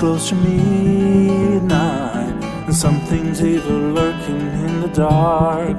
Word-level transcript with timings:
Close 0.00 0.30
to 0.30 0.34
midnight, 0.34 2.32
and 2.64 2.74
something's 2.74 3.44
evil 3.44 3.92
lurking 3.92 4.40
in 4.64 4.80
the 4.80 4.88
dark. 4.88 5.76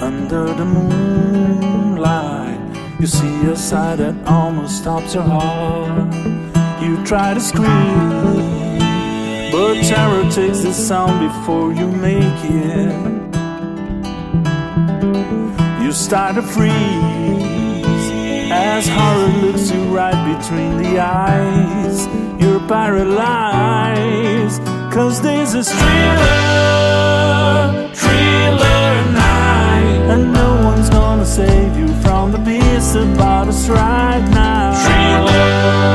Under 0.00 0.54
the 0.54 0.64
moonlight, 0.64 2.60
you 3.00 3.08
see 3.08 3.46
a 3.46 3.56
sight 3.56 3.96
that 3.96 4.14
almost 4.24 4.78
stops 4.78 5.14
your 5.14 5.24
heart. 5.24 6.14
You 6.80 7.04
try 7.04 7.34
to 7.34 7.40
scream, 7.40 8.78
but 9.50 9.82
terror 9.82 10.30
takes 10.30 10.60
the 10.60 10.72
sound 10.72 11.18
before 11.26 11.72
you 11.72 11.88
make 11.88 12.44
it. 12.44 12.94
You 15.82 15.90
start 15.90 16.36
to 16.36 16.42
freeze 16.42 17.45
as 18.56 18.88
horror 18.88 19.28
looks 19.42 19.70
you 19.70 19.82
right 19.94 20.20
between 20.34 20.78
the 20.82 20.98
eyes. 20.98 22.06
You're 22.40 22.60
paralyzed, 22.66 24.62
cause 24.92 25.20
this 25.20 25.54
is 25.54 25.68
thriller, 25.70 26.30
thriller 27.94 28.90
night. 29.12 29.98
And 30.12 30.32
no 30.32 30.50
one's 30.64 30.90
gonna 30.90 31.26
save 31.26 31.76
you 31.76 31.88
from 32.02 32.32
the 32.32 32.38
beast 32.38 32.96
about 32.96 33.48
us 33.48 33.68
right 33.68 34.24
now. 34.30 34.72
Thriller, 34.84 35.85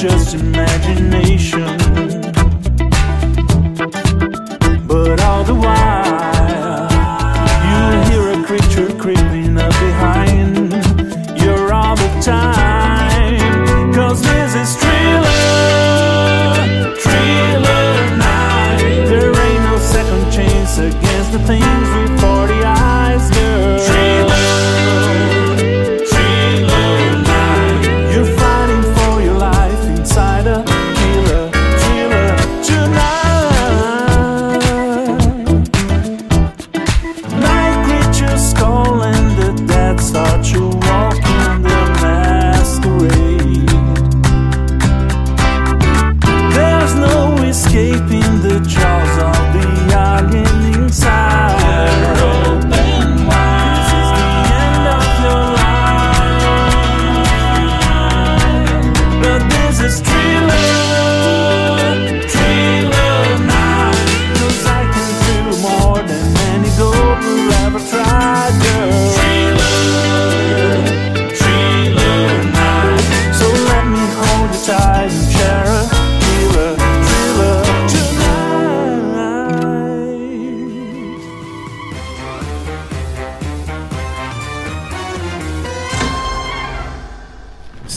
just 0.00 0.34
imagination. 0.34 1.69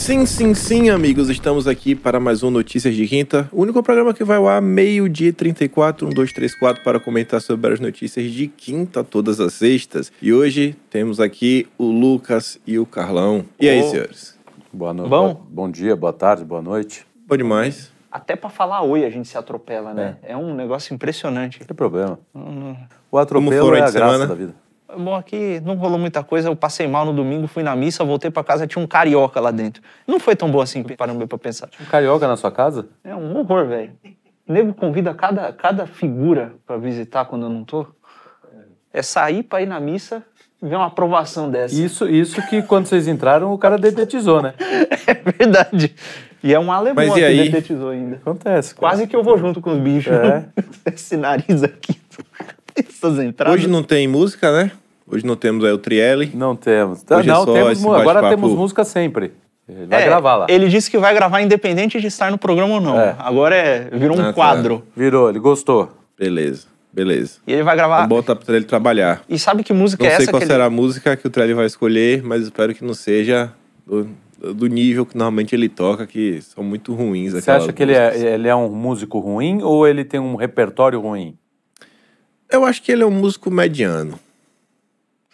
Sim, 0.04 0.26
sim, 0.26 0.52
sim, 0.52 0.90
amigos, 0.90 1.30
estamos 1.30 1.66
aqui 1.66 1.94
para 1.94 2.20
mais 2.20 2.42
um 2.42 2.50
Notícias 2.50 2.94
de 2.94 3.08
Quinta, 3.08 3.48
o 3.50 3.62
único 3.62 3.82
programa 3.82 4.12
que 4.12 4.22
vai 4.22 4.36
ao 4.36 4.46
ar 4.46 4.60
meio-dia 4.60 5.30
e 5.30 5.32
34, 5.32 6.06
1, 6.06 6.10
2, 6.10 6.30
3, 6.30 6.54
4, 6.58 6.84
para 6.84 7.00
comentar 7.00 7.40
sobre 7.40 7.72
as 7.72 7.80
notícias 7.80 8.30
de 8.30 8.46
quinta 8.48 9.02
todas 9.02 9.40
as 9.40 9.54
sextas. 9.54 10.12
E 10.20 10.30
hoje 10.30 10.76
temos 10.90 11.20
aqui 11.20 11.66
o 11.78 11.86
Lucas 11.86 12.60
e 12.66 12.78
o 12.78 12.84
Carlão. 12.84 13.46
E 13.58 13.66
aí, 13.66 13.80
Ô. 13.80 13.88
senhores? 13.88 14.38
Boa 14.70 14.92
noite. 14.92 15.08
Bom? 15.08 15.28
Bom, 15.28 15.46
bom 15.48 15.70
dia, 15.70 15.96
boa 15.96 16.12
tarde, 16.12 16.44
boa 16.44 16.60
noite. 16.60 17.06
Bom 17.26 17.38
demais. 17.38 17.90
Até 18.12 18.36
pra 18.36 18.50
falar 18.50 18.82
oi 18.82 19.06
a 19.06 19.10
gente 19.10 19.26
se 19.26 19.38
atropela, 19.38 19.94
né? 19.94 20.18
É, 20.22 20.36
um 20.36 20.54
negócio 20.54 20.92
impressionante. 20.92 21.60
Não 21.60 21.66
tem 21.66 21.74
problema. 21.74 22.18
Hum, 22.34 22.76
O 23.10 23.16
atropelo 23.16 23.74
é 23.74 23.80
a 23.80 23.86
de 23.86 23.92
graça 23.92 24.12
semana? 24.12 24.26
da 24.26 24.34
vida. 24.34 24.54
Bom, 24.96 25.14
aqui 25.14 25.60
não 25.64 25.74
rolou 25.76 25.98
muita 25.98 26.22
coisa. 26.22 26.48
Eu 26.48 26.56
passei 26.56 26.86
mal 26.86 27.04
no 27.04 27.12
domingo, 27.12 27.46
fui 27.46 27.62
na 27.62 27.74
missa, 27.74 28.04
voltei 28.04 28.30
pra 28.30 28.44
casa, 28.44 28.66
tinha 28.66 28.82
um 28.82 28.86
carioca 28.86 29.40
lá 29.40 29.50
dentro. 29.50 29.82
Não 30.06 30.18
foi 30.20 30.34
tão 30.36 30.50
bom 30.50 30.60
assim, 30.60 30.82
parando 30.82 31.26
pra 31.26 31.38
pensar. 31.38 31.68
Um 31.80 31.84
carioca 31.84 32.26
na 32.28 32.36
sua 32.36 32.50
casa? 32.50 32.88
É 33.02 33.14
um 33.14 33.36
horror, 33.38 33.66
velho. 33.66 33.92
O 34.46 34.52
nego 34.52 34.74
convida 34.74 35.14
cada, 35.14 35.52
cada 35.52 35.86
figura 35.86 36.54
pra 36.66 36.76
visitar 36.76 37.24
quando 37.24 37.46
eu 37.46 37.50
não 37.50 37.64
tô. 37.64 37.86
É 38.92 39.02
sair 39.02 39.42
pra 39.42 39.62
ir 39.62 39.66
na 39.66 39.80
missa 39.80 40.22
e 40.62 40.68
ver 40.68 40.76
uma 40.76 40.86
aprovação 40.86 41.50
dessa. 41.50 41.74
Isso, 41.74 42.08
isso 42.08 42.40
que 42.48 42.62
quando 42.62 42.86
vocês 42.86 43.08
entraram, 43.08 43.52
o 43.52 43.58
cara 43.58 43.76
dedetizou, 43.76 44.40
né? 44.42 44.54
É 45.06 45.14
verdade. 45.14 45.94
E 46.42 46.52
é 46.54 46.60
um 46.60 46.70
alemão 46.70 47.04
Mas 47.04 47.16
e 47.16 47.20
que 47.20 47.24
aí? 47.24 47.50
detetizou 47.50 47.90
ainda. 47.90 48.16
Acontece. 48.16 48.74
cara. 48.74 48.80
Quase 48.80 49.06
que 49.06 49.16
eu 49.16 49.22
vou 49.22 49.36
junto 49.36 49.60
com 49.60 49.72
os 49.72 49.78
bichos. 49.78 50.12
É. 50.12 50.44
Esse 50.94 51.16
nariz 51.16 51.62
aqui. 51.62 51.98
Essas 52.76 53.18
entradas. 53.18 53.54
Hoje 53.54 53.66
não 53.66 53.82
tem 53.82 54.06
música, 54.06 54.52
né? 54.52 54.70
Hoje 55.06 55.24
não 55.24 55.36
temos 55.36 55.64
aí 55.64 55.72
o 55.72 55.78
Trielli. 55.78 56.30
Não 56.34 56.56
temos. 56.56 57.02
Tá, 57.02 57.18
Hoje 57.18 57.28
é 57.28 57.32
não, 57.32 57.44
só 57.44 57.52
temos 57.52 57.84
agora 57.84 58.28
temos 58.30 58.52
música 58.52 58.84
sempre. 58.84 59.32
Ele 59.68 59.86
vai 59.86 60.02
É, 60.02 60.06
gravar 60.06 60.36
lá. 60.36 60.46
Ele 60.48 60.68
disse 60.68 60.90
que 60.90 60.98
vai 60.98 61.14
gravar 61.14 61.40
independente 61.40 62.00
de 62.00 62.06
estar 62.06 62.30
no 62.30 62.36
programa 62.38 62.74
ou 62.74 62.80
não. 62.80 63.00
É. 63.00 63.14
Agora 63.18 63.54
é, 63.54 63.88
virou 63.92 64.16
um 64.16 64.20
Ah, 64.20 64.24
tá. 64.24 64.32
quadro. 64.32 64.82
Virou, 64.96 65.28
ele 65.30 65.38
gostou. 65.38 65.90
Beleza, 66.18 66.66
beleza. 66.92 67.38
E 67.46 67.52
ele 67.52 67.62
vai 67.62 67.74
gravar. 67.76 68.06
Vamos 68.06 68.08
botar 68.16 68.36
pra 68.36 68.54
ele 68.56 68.64
trabalhar. 68.64 69.22
E 69.28 69.38
sabe 69.38 69.62
que 69.64 69.72
música 69.72 70.02
Não 70.04 70.10
é 70.10 70.16
sei 70.16 70.22
essa 70.24 70.32
qual 70.32 70.40
que 70.40 70.46
será 70.46 70.64
ele... 70.64 70.66
a 70.66 70.70
música 70.70 71.16
que 71.16 71.26
o 71.26 71.30
Trielli 71.30 71.54
vai 71.54 71.66
escolher, 71.66 72.22
mas 72.22 72.42
espero 72.42 72.74
que 72.74 72.84
não 72.84 72.94
seja 72.94 73.52
do, 73.86 74.08
do 74.54 74.66
nível 74.66 75.04
que 75.06 75.16
normalmente 75.16 75.54
ele 75.54 75.68
toca, 75.68 76.06
que 76.06 76.40
são 76.42 76.62
muito 76.62 76.94
ruins. 76.94 77.32
Você 77.32 77.50
acha 77.50 77.72
que 77.72 77.82
ele 77.82 77.94
é, 77.94 78.34
ele 78.34 78.48
é 78.48 78.54
um 78.54 78.68
músico 78.70 79.18
ruim 79.18 79.62
ou 79.62 79.86
ele 79.88 80.04
tem 80.04 80.20
um 80.20 80.36
repertório 80.36 81.00
ruim? 81.00 81.36
Eu 82.50 82.64
acho 82.64 82.82
que 82.82 82.92
ele 82.92 83.02
é 83.02 83.06
um 83.06 83.10
músico 83.10 83.50
mediano. 83.50 84.18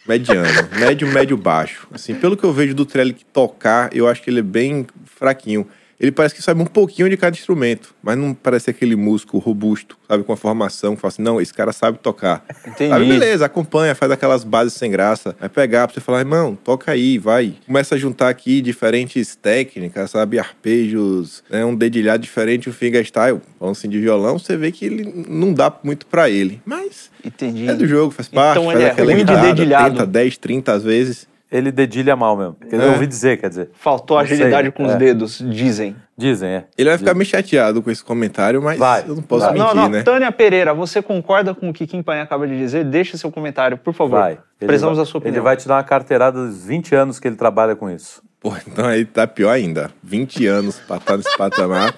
Mediano. 0.07 0.47
médio, 0.79 1.07
médio, 1.07 1.37
baixo. 1.37 1.87
Assim, 1.91 2.15
pelo 2.15 2.35
que 2.35 2.43
eu 2.43 2.51
vejo 2.51 2.73
do 2.73 2.85
Trelli 2.85 3.15
tocar, 3.31 3.95
eu 3.95 4.07
acho 4.07 4.21
que 4.21 4.29
ele 4.29 4.39
é 4.39 4.43
bem 4.43 4.87
fraquinho. 5.05 5.67
Ele 6.01 6.11
parece 6.11 6.33
que 6.33 6.41
sabe 6.41 6.59
um 6.59 6.65
pouquinho 6.65 7.07
de 7.07 7.15
cada 7.15 7.37
instrumento, 7.37 7.93
mas 8.01 8.17
não 8.17 8.33
parece 8.33 8.71
aquele 8.71 8.95
músico 8.95 9.37
robusto, 9.37 9.95
sabe, 10.07 10.23
com 10.23 10.33
a 10.33 10.37
formação, 10.37 10.95
que 10.95 11.01
fala 11.01 11.09
assim, 11.09 11.21
não, 11.21 11.39
esse 11.39 11.53
cara 11.53 11.71
sabe 11.71 11.99
tocar. 11.99 12.43
Entendi. 12.65 12.89
Sabe, 12.89 13.05
beleza, 13.05 13.45
acompanha, 13.45 13.93
faz 13.93 14.11
aquelas 14.11 14.43
bases 14.43 14.73
sem 14.73 14.89
graça. 14.89 15.35
Vai 15.39 15.47
pegar 15.47 15.87
pra 15.87 15.93
você 15.93 16.01
falar, 16.01 16.19
irmão, 16.21 16.57
toca 16.63 16.91
aí, 16.91 17.19
vai. 17.19 17.53
Começa 17.67 17.93
a 17.93 17.97
juntar 17.99 18.29
aqui 18.29 18.61
diferentes 18.61 19.35
técnicas, 19.35 20.09
sabe, 20.09 20.39
arpejos, 20.39 21.43
né, 21.47 21.63
um 21.63 21.75
dedilhado 21.75 22.23
diferente, 22.23 22.67
o 22.67 22.73
fingerstyle, 22.73 23.39
falando 23.59 23.73
assim 23.75 23.87
de 23.87 23.99
violão, 23.99 24.39
você 24.39 24.57
vê 24.57 24.71
que 24.71 24.83
ele 24.85 25.25
não 25.29 25.53
dá 25.53 25.71
muito 25.83 26.07
pra 26.07 26.27
ele. 26.31 26.59
Mas 26.65 27.11
Entendi. 27.23 27.69
é 27.69 27.75
do 27.75 27.85
jogo, 27.87 28.11
faz 28.11 28.27
parte, 28.27 28.57
Então 28.57 28.65
faz 28.65 28.79
ele 28.79 28.87
é 28.87 28.91
aquela 28.91 29.05
ruim 29.07 29.17
de 29.17 29.21
entrada, 29.31 29.47
dedilhado. 29.53 29.95
tenta 29.97 30.07
10, 30.07 30.37
30 30.37 30.71
às 30.73 30.83
vezes. 30.83 31.27
Ele 31.51 31.69
dedilha 31.71 32.15
mal 32.15 32.37
mesmo. 32.37 32.55
Quer 32.61 32.65
dizer, 32.77 32.81
É. 32.81 32.87
Eu 32.87 32.91
ouvi 32.93 33.05
dizer, 33.07 33.37
quer 33.37 33.49
dizer. 33.49 33.69
Faltou 33.73 34.17
Não 34.17 34.25
sei, 34.25 34.35
agilidade 34.35 34.71
com 34.71 34.85
os 34.85 34.91
é. 34.93 34.95
dedos, 34.97 35.39
dizem. 35.49 35.95
Dizem, 36.17 36.49
é. 36.49 36.65
Ele 36.77 36.89
vai 36.89 36.97
ficar 36.97 37.13
meio 37.13 37.25
chateado 37.25 37.81
com 37.81 37.91
esse 37.91 38.01
comentário, 38.03 38.61
mas 38.61 38.79
Vai. 38.79 39.03
eu 39.07 39.15
não 39.15 39.21
posso 39.23 39.45
Vai. 39.45 39.53
mentir, 39.55 39.67
não, 39.75 39.83
não, 39.83 39.89
né? 39.89 40.01
Tânia 40.03 40.31
Pereira, 40.31 40.73
você 40.73 41.01
concorda 41.01 41.53
com 41.53 41.69
o 41.69 41.73
que 41.73 41.85
Kim 41.85 42.01
Paim 42.01 42.21
acaba 42.21 42.47
de 42.47 42.57
dizer? 42.57 42.85
Deixe 42.85 43.17
seu 43.17 43.29
comentário, 43.31 43.77
por 43.77 43.93
favor. 43.93 44.19
Vai. 44.19 44.31
Ele 44.33 44.67
Precisamos 44.67 44.97
vai- 44.97 45.05
da 45.05 45.11
sua 45.11 45.17
opinião. 45.17 45.35
Ele 45.35 45.43
vai 45.43 45.57
te 45.57 45.67
dar 45.67 45.75
uma 45.75 45.83
carteirada 45.83 46.45
dos 46.47 46.63
20 46.65 46.95
anos 46.95 47.19
que 47.19 47.27
ele 47.27 47.35
trabalha 47.35 47.75
com 47.75 47.89
isso. 47.89 48.21
Pô, 48.39 48.53
então 48.65 48.85
aí 48.85 49.03
tá 49.03 49.27
pior 49.27 49.51
ainda. 49.51 49.91
20 50.01 50.45
anos 50.47 50.79
pra 50.87 50.97
estar 50.97 51.17
nesse 51.17 51.37
patamar. 51.37 51.93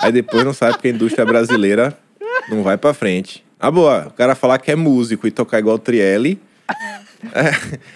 Aí 0.00 0.10
depois 0.10 0.42
não 0.44 0.52
sabe 0.52 0.78
que 0.78 0.88
a 0.88 0.90
indústria 0.90 1.24
brasileira 1.24 1.96
não 2.50 2.62
vai 2.64 2.76
pra 2.76 2.92
frente. 2.92 3.44
Ah, 3.60 3.70
boa, 3.70 4.08
o 4.08 4.10
cara 4.12 4.34
falar 4.34 4.58
que 4.58 4.70
é 4.70 4.76
músico 4.76 5.26
e 5.26 5.30
tocar 5.30 5.58
igual 5.60 5.76
o 5.76 5.78
Trielli. 5.78 6.40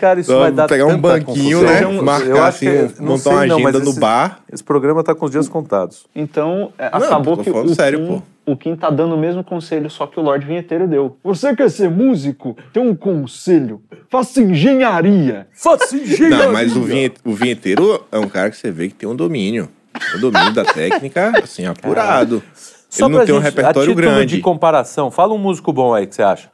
Cara, 0.00 0.20
isso 0.20 0.30
Então, 0.30 0.40
vai 0.40 0.52
dar 0.52 0.66
pegar 0.68 0.86
um 0.86 0.98
banquinho, 0.98 1.60
confusão. 1.60 1.92
né? 1.92 1.98
Eu 1.98 2.02
Marcar 2.02 2.46
assim, 2.48 2.66
que- 2.66 3.00
não 3.00 3.08
montar 3.08 3.18
sei 3.22 3.32
uma 3.32 3.46
não, 3.46 3.60
mas 3.60 3.66
agenda 3.74 3.84
no 3.84 3.90
esse- 3.90 4.00
bar. 4.00 4.40
Esse 4.52 4.64
programa 4.64 5.02
tá 5.04 5.14
com 5.14 5.24
os 5.24 5.30
dias 5.30 5.48
contados. 5.48 6.06
Então, 6.14 6.72
é, 6.78 6.90
Não, 6.90 6.98
acabou 7.06 7.36
tô 7.36 7.42
que 7.44 7.50
falando 7.50 7.70
o, 7.70 7.74
sério, 7.74 7.98
Kim, 8.00 8.06
pô. 8.46 8.52
o 8.52 8.56
Kim 8.56 8.76
tá 8.76 8.90
dando 8.90 9.14
o 9.14 9.18
mesmo 9.18 9.42
conselho, 9.44 9.88
só 9.90 10.06
que 10.06 10.18
o 10.18 10.22
Lorde 10.22 10.46
Vinheteiro 10.46 10.86
deu. 10.88 11.16
Você 11.24 11.54
quer 11.54 11.70
ser 11.70 11.88
músico? 11.90 12.56
Tem 12.72 12.82
um 12.82 12.94
conselho. 12.94 13.82
Faça 14.08 14.40
engenharia. 14.42 15.46
Faça 15.52 15.96
engenharia! 15.96 16.46
Não, 16.46 16.52
mas 16.52 16.76
o, 16.76 16.82
vinhe- 16.82 17.12
o 17.24 17.32
vinheteiro 17.34 18.04
é 18.10 18.18
um 18.18 18.28
cara 18.28 18.50
que 18.50 18.56
você 18.56 18.70
vê 18.70 18.88
que 18.88 18.94
tem 18.94 19.08
um 19.08 19.16
domínio. 19.16 19.68
Um 20.16 20.20
domínio 20.20 20.52
da 20.52 20.64
técnica, 20.64 21.32
assim, 21.42 21.66
apurado. 21.66 22.42
Só 22.88 23.04
Ele 23.06 23.12
não 23.12 23.18
pra 23.18 23.26
tem 23.26 23.34
um 23.34 23.38
gente, 23.38 23.46
a 23.46 23.50
repertório 23.50 23.88
título 23.90 23.96
grande. 24.14 24.36
de 24.36 24.42
comparação, 24.42 25.10
fala 25.12 25.32
um 25.34 25.38
músico 25.38 25.72
bom 25.72 25.94
aí 25.94 26.06
que 26.06 26.14
você 26.14 26.22
acha. 26.22 26.48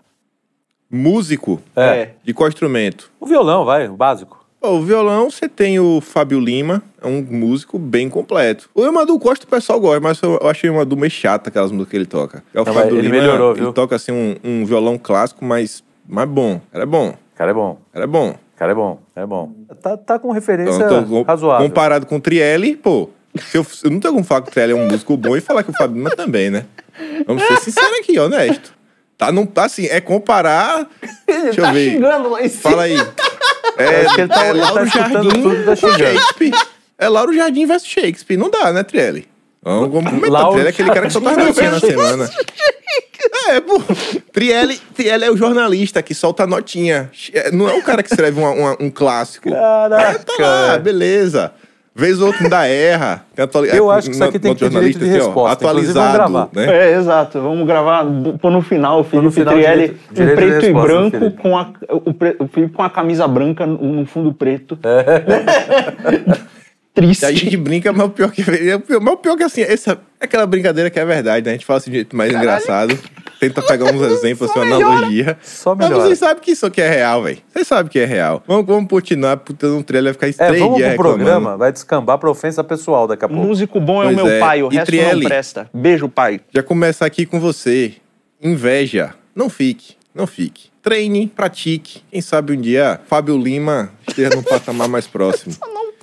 Músico, 0.90 1.60
É. 1.74 2.10
de 2.24 2.32
qual 2.32 2.48
instrumento? 2.48 3.10
O 3.20 3.26
violão, 3.26 3.64
vai, 3.64 3.88
o 3.88 3.96
básico. 3.96 4.44
Pô, 4.60 4.70
o 4.70 4.82
violão, 4.82 5.30
você 5.30 5.48
tem 5.48 5.78
o 5.78 6.00
Fábio 6.00 6.40
Lima, 6.40 6.82
é 7.02 7.06
um 7.06 7.20
músico 7.22 7.78
bem 7.78 8.08
completo. 8.08 8.70
O 8.74 8.84
Emadul 8.84 9.18
Costa 9.20 9.44
o 9.44 9.48
pessoal 9.48 9.78
gosta, 9.80 10.00
mas 10.00 10.20
eu, 10.22 10.38
achei 10.48 10.70
o 10.70 10.74
Emadul 10.74 10.96
meio 10.98 11.10
chato 11.10 11.48
aquelas 11.48 11.70
músicas 11.70 11.90
que 11.90 11.96
ele 11.96 12.06
toca. 12.06 12.42
É 12.54 12.60
o 12.60 12.64
Não, 12.64 12.72
Fábio 12.72 12.96
ele 12.98 13.08
Lima, 13.08 13.20
melhorou, 13.20 13.52
ele 13.52 13.60
viu? 13.60 13.72
toca 13.72 13.96
assim 13.96 14.12
um, 14.12 14.36
um 14.42 14.64
violão 14.64 14.96
clássico, 14.96 15.44
mas, 15.44 15.82
mas 16.08 16.28
bom. 16.28 16.60
Cara 16.72 16.84
é 16.84 16.86
bom, 16.86 17.08
O 17.10 17.36
cara 17.36 17.50
é 17.50 17.54
bom, 17.54 17.78
cara 17.92 18.04
é 18.04 18.06
bom. 18.08 18.28
o 18.30 18.58
cara 18.58 18.72
é 18.72 18.74
bom, 18.74 18.98
é 19.16 19.26
bom. 19.26 19.52
Tá, 19.82 19.96
tá 19.96 20.18
com 20.18 20.30
referência 20.32 20.74
Então, 20.84 21.00
então, 21.02 21.22
razoável. 21.22 21.68
comparado 21.68 22.06
com 22.06 22.16
o 22.16 22.20
Trielli, 22.20 22.76
pô, 22.76 23.10
eu, 23.52 23.66
eu 23.84 23.90
não 23.90 24.00
tenho 24.00 24.14
como 24.14 24.24
falar 24.24 24.42
que 24.42 24.48
o 24.48 24.52
Trielli 24.52 24.72
é 24.72 24.76
um 24.76 24.86
músico 24.88 25.16
bom 25.16 25.36
e 25.36 25.40
falar 25.40 25.62
que 25.62 25.70
o 25.70 25.74
Fábio 25.74 25.96
Lima 25.96 26.10
também, 26.16 26.48
né? 26.48 26.64
Vamos 27.26 27.42
ser 27.42 27.58
sinceros 27.58 27.98
aqui, 27.98 28.18
honesto. 28.18 28.74
Tá, 29.18 29.32
não, 29.32 29.46
tá 29.46 29.64
assim, 29.64 29.86
é 29.86 30.00
comparar. 30.00 30.86
Ele 31.26 31.42
Deixa 31.44 31.62
tá 31.62 31.68
eu 31.68 31.74
ver. 31.74 31.90
xingando 31.92 32.28
lá 32.30 32.42
em 32.42 32.48
cima. 32.48 32.62
Fala 32.62 32.82
aí. 32.84 32.96
É, 33.78 34.06
Acho 34.06 34.14
que 34.14 34.20
ele 34.22 34.28
tá- 34.30 34.48
ele 34.48 34.60
tá 34.60 34.82
escutando 34.84 35.28
tudo 35.34 35.64
tá 35.66 35.76
com. 35.76 35.98
Shakespeare. 35.98 36.54
É 36.96 37.08
Lauro 37.10 37.34
Jardim 37.34 37.66
versus 37.66 37.86
Shakespeare. 37.86 38.38
Não 38.38 38.48
dá, 38.48 38.72
né, 38.72 38.82
Trielli? 38.82 39.28
Vamos, 39.62 39.90
vamos 39.92 40.10
comentar. 40.12 40.30
Lauro 40.30 40.52
Trielli 40.52 40.66
é 40.66 40.70
aquele 40.70 40.90
cara 40.92 41.06
que 41.08 41.12
solta 41.12 41.30
as 41.32 41.36
notinhas 41.36 41.72
na 41.74 41.80
semana. 41.80 42.30
É, 43.48 43.60
pô. 43.60 43.78
Trielli, 44.32 44.78
Trielli 44.94 45.24
é 45.24 45.30
o 45.30 45.36
jornalista 45.36 46.02
que 46.02 46.14
solta 46.14 46.44
a 46.44 46.46
notinha. 46.46 47.10
É, 47.34 47.50
Não 47.50 47.68
é 47.68 47.74
o 47.74 47.82
cara 47.82 48.02
que 48.02 48.08
escreve 48.10 48.38
uma- 48.40 48.50
uma- 48.52 48.76
um 48.80 48.88
clássico. 48.90 49.50
Caraca. 49.50 50.20
Tá 50.20 50.32
lá, 50.42 50.78
beleza. 50.78 51.52
Vez 51.98 52.20
ou 52.20 52.26
outra 52.26 52.44
ainda 52.44 52.66
erra. 52.68 53.24
Atuali- 53.38 53.70
Eu 53.74 53.90
acho 53.90 54.08
que 54.10 54.14
isso 54.14 54.22
aqui 54.24 54.38
tem 54.38 54.54
que 54.54 54.60
ter 54.60 54.68
direito 54.68 54.98
de 54.98 55.04
jornalista, 55.04 55.04
assim, 55.04 55.14
ó, 55.14 55.24
resposta. 55.48 55.64
Inclusive, 55.64 55.92
vamos 55.94 56.06
Atualizado, 56.06 56.32
gravar. 56.32 56.48
né? 56.54 56.66
É, 56.92 56.94
exato. 56.98 57.40
Vamos 57.40 57.66
gravar, 57.66 58.04
pôr 58.40 58.50
no 58.50 58.60
final 58.60 59.00
o 59.00 59.04
Felipe 59.04 59.30
final, 59.32 59.54
Trielli 59.54 59.96
direito- 60.12 60.32
em 60.32 60.36
preto 60.36 60.50
e 60.64 60.66
resposta, 60.66 60.86
branco, 61.18 61.30
com 61.42 61.56
a, 61.56 61.70
o, 61.88 62.44
o 62.44 62.48
Felipe 62.48 62.72
com 62.74 62.82
a 62.82 62.90
camisa 62.90 63.26
branca 63.26 63.64
no, 63.66 63.78
no 63.94 64.04
fundo 64.06 64.32
preto. 64.34 64.78
Triste. 66.96 67.22
E 67.22 67.26
a 67.26 67.32
gente 67.32 67.56
brinca, 67.58 67.92
mas 67.92 68.06
o 68.06 68.10
pior 68.10 68.32
que 68.32 68.40
é 68.42 68.74
o 68.74 68.80
pior, 68.80 69.00
mas 69.00 69.14
o 69.14 69.16
pior 69.18 69.36
que 69.36 69.42
assim, 69.44 69.60
essa 69.60 70.00
é 70.18 70.24
aquela 70.24 70.46
brincadeira 70.46 70.88
que 70.90 70.98
é 70.98 71.04
verdade, 71.04 71.44
né? 71.44 71.50
A 71.52 71.54
gente 71.54 71.66
fala 71.66 71.76
assim 71.78 71.90
de 71.90 71.96
jeito 71.98 72.16
mais 72.16 72.32
engraçado, 72.32 72.98
tenta 73.38 73.60
pegar 73.60 73.92
uns 73.92 74.00
exemplos, 74.00 74.50
assim, 74.50 74.58
uma 74.60 74.64
analogia. 74.76 75.36
Só 75.42 75.74
mas 75.74 75.88
melhora. 75.90 76.06
vocês 76.08 76.18
sabem 76.18 76.42
que 76.42 76.50
isso 76.52 76.64
aqui 76.64 76.80
é 76.80 76.88
real, 76.88 77.22
velho. 77.22 77.36
Vocês 77.52 77.66
sabem 77.68 77.92
que 77.92 77.98
é 77.98 78.06
real. 78.06 78.42
Vamos, 78.48 78.64
vamos 78.66 78.88
continuar, 78.88 79.36
porque 79.36 79.66
um 79.66 79.82
trailer 79.82 80.14
vai 80.18 80.32
ficar 80.32 80.44
É, 80.44 80.48
três 80.48 80.62
vamos 80.62 80.78
pro 80.78 80.88
reclamando. 80.88 81.18
programa, 81.18 81.56
vai 81.58 81.70
descambar 81.70 82.16
pra 82.18 82.30
ofensa 82.30 82.64
pessoal 82.64 83.06
daqui 83.06 83.24
a 83.26 83.28
pouco. 83.28 83.44
Músico 83.44 83.78
bom 83.78 84.02
é 84.02 84.06
o 84.06 84.14
meu 84.16 84.26
é. 84.26 84.40
pai, 84.40 84.62
o 84.62 84.72
E 84.72 84.76
resto 84.76 84.86
Trielli? 84.86 85.20
não 85.20 85.28
presta. 85.28 85.70
Beijo, 85.74 86.08
pai. 86.08 86.40
Já 86.54 86.62
começa 86.62 87.04
aqui 87.04 87.26
com 87.26 87.38
você. 87.38 87.92
Inveja. 88.42 89.14
Não 89.34 89.50
fique, 89.50 89.96
não 90.14 90.26
fique. 90.26 90.70
Treine, 90.82 91.26
pratique. 91.26 92.00
Quem 92.10 92.20
sabe 92.22 92.52
um 92.52 92.60
dia 92.60 93.00
Fábio 93.08 93.36
Lima 93.36 93.90
esteja 94.08 94.30
num 94.34 94.42
patamar 94.44 94.88
mais 94.88 95.06
próximo. 95.06 95.54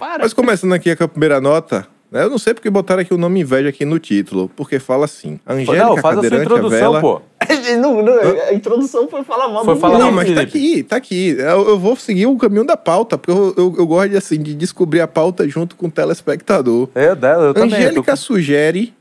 Para. 0.04 0.24
Mas 0.24 0.34
começando 0.34 0.74
aqui 0.74 0.94
com 0.98 1.04
a 1.06 1.08
primeira 1.08 1.40
nota, 1.40 1.88
né, 2.12 2.26
eu 2.26 2.30
não 2.30 2.38
sei 2.38 2.54
porque 2.54 2.70
botaram 2.70 3.02
aqui 3.02 3.14
o 3.14 3.18
nome 3.18 3.40
inveja 3.40 3.70
aqui 3.70 3.86
no 3.86 3.98
título, 4.00 4.52
porque 4.54 4.78
fala 4.78 5.06
assim. 5.06 5.40
Angélica 5.48 5.86
Não, 5.86 5.96
faz 5.96 6.18
a 6.18 6.22
sua 6.22 6.30
Cadeirante 6.30 6.44
introdução, 6.44 6.92
revela... 6.92 7.00
pô. 7.00 7.22
Não, 7.80 8.02
não, 8.04 8.14
a 8.50 8.54
introdução 8.54 9.08
foi 9.08 9.24
falar 9.24 9.48
mal 9.48 9.64
Foi 9.64 9.76
falar 9.78 10.00
Não, 10.00 10.06
mal, 10.08 10.16
mas 10.16 10.30
tá 10.30 10.42
Felipe. 10.42 10.58
aqui, 10.58 10.84
tá 10.84 10.96
aqui. 10.98 11.30
Eu, 11.40 11.70
eu 11.70 11.80
vou 11.80 11.96
seguir 11.96 12.26
o 12.26 12.38
caminho 12.38 12.66
da 12.66 12.76
pauta, 12.76 13.18
porque 13.18 13.32
eu, 13.32 13.54
eu, 13.58 13.76
eu 13.78 13.88
gosto 13.88 14.10
de, 14.10 14.18
assim, 14.18 14.42
de 14.42 14.54
descobrir 14.54 15.00
a 15.00 15.08
pauta 15.08 15.48
junto 15.48 15.76
com 15.78 15.88
o 15.88 15.92
telespectador. 15.92 16.90
É, 16.96 17.12
eu 17.12 17.16
também. 17.16 17.42
eu 17.48 17.54
tô 17.54 17.62
Angélica 17.64 18.12
com- 18.12 18.16
sugere 18.18 18.94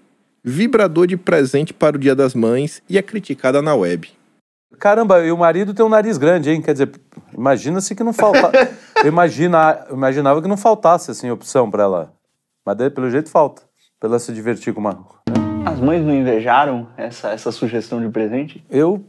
vibrador 0.45 1.07
de 1.09 1.17
presente 1.17 1.73
para 1.75 1.97
o 1.97 1.99
Dia 1.99 2.15
das 2.15 2.35
Mães 2.35 2.81
e 2.89 2.97
é 2.97 3.03
criticada 3.03 3.61
na 3.61 3.75
web. 3.75 4.09
Caramba, 4.79 5.25
e 5.25 5.31
o 5.31 5.39
marido 5.39 5.73
tem 5.75 5.85
um 5.85 5.89
nariz 5.89 6.19
grande, 6.19 6.51
hein? 6.51 6.61
Quer 6.61 6.73
dizer, 6.73 6.93
imagina-se 7.33 7.95
que 7.95 8.03
não 8.03 8.13
falta. 8.13 8.51
eu, 8.97 9.07
imagina, 9.09 9.87
imaginava 9.91 10.43
que 10.43 10.49
não 10.49 10.57
faltasse, 10.57 11.11
assim, 11.11 11.31
opção 11.31 11.71
pra 11.71 11.85
ela. 11.85 12.13
Mas 12.65 12.77
daí, 12.77 12.91
pelo 12.91 13.11
jeito 13.11 13.31
falta. 13.31 13.63
Pra 13.99 14.09
ela 14.09 14.19
se 14.19 14.33
divertir 14.33 14.75
com 14.75 14.81
uma. 14.81 14.99
As 15.65 15.79
mães 15.79 16.05
não 16.05 16.13
invejaram 16.13 16.89
essa, 16.97 17.31
essa 17.31 17.53
sugestão 17.53 18.01
de 18.01 18.09
presente? 18.09 18.65
Eu, 18.69 19.05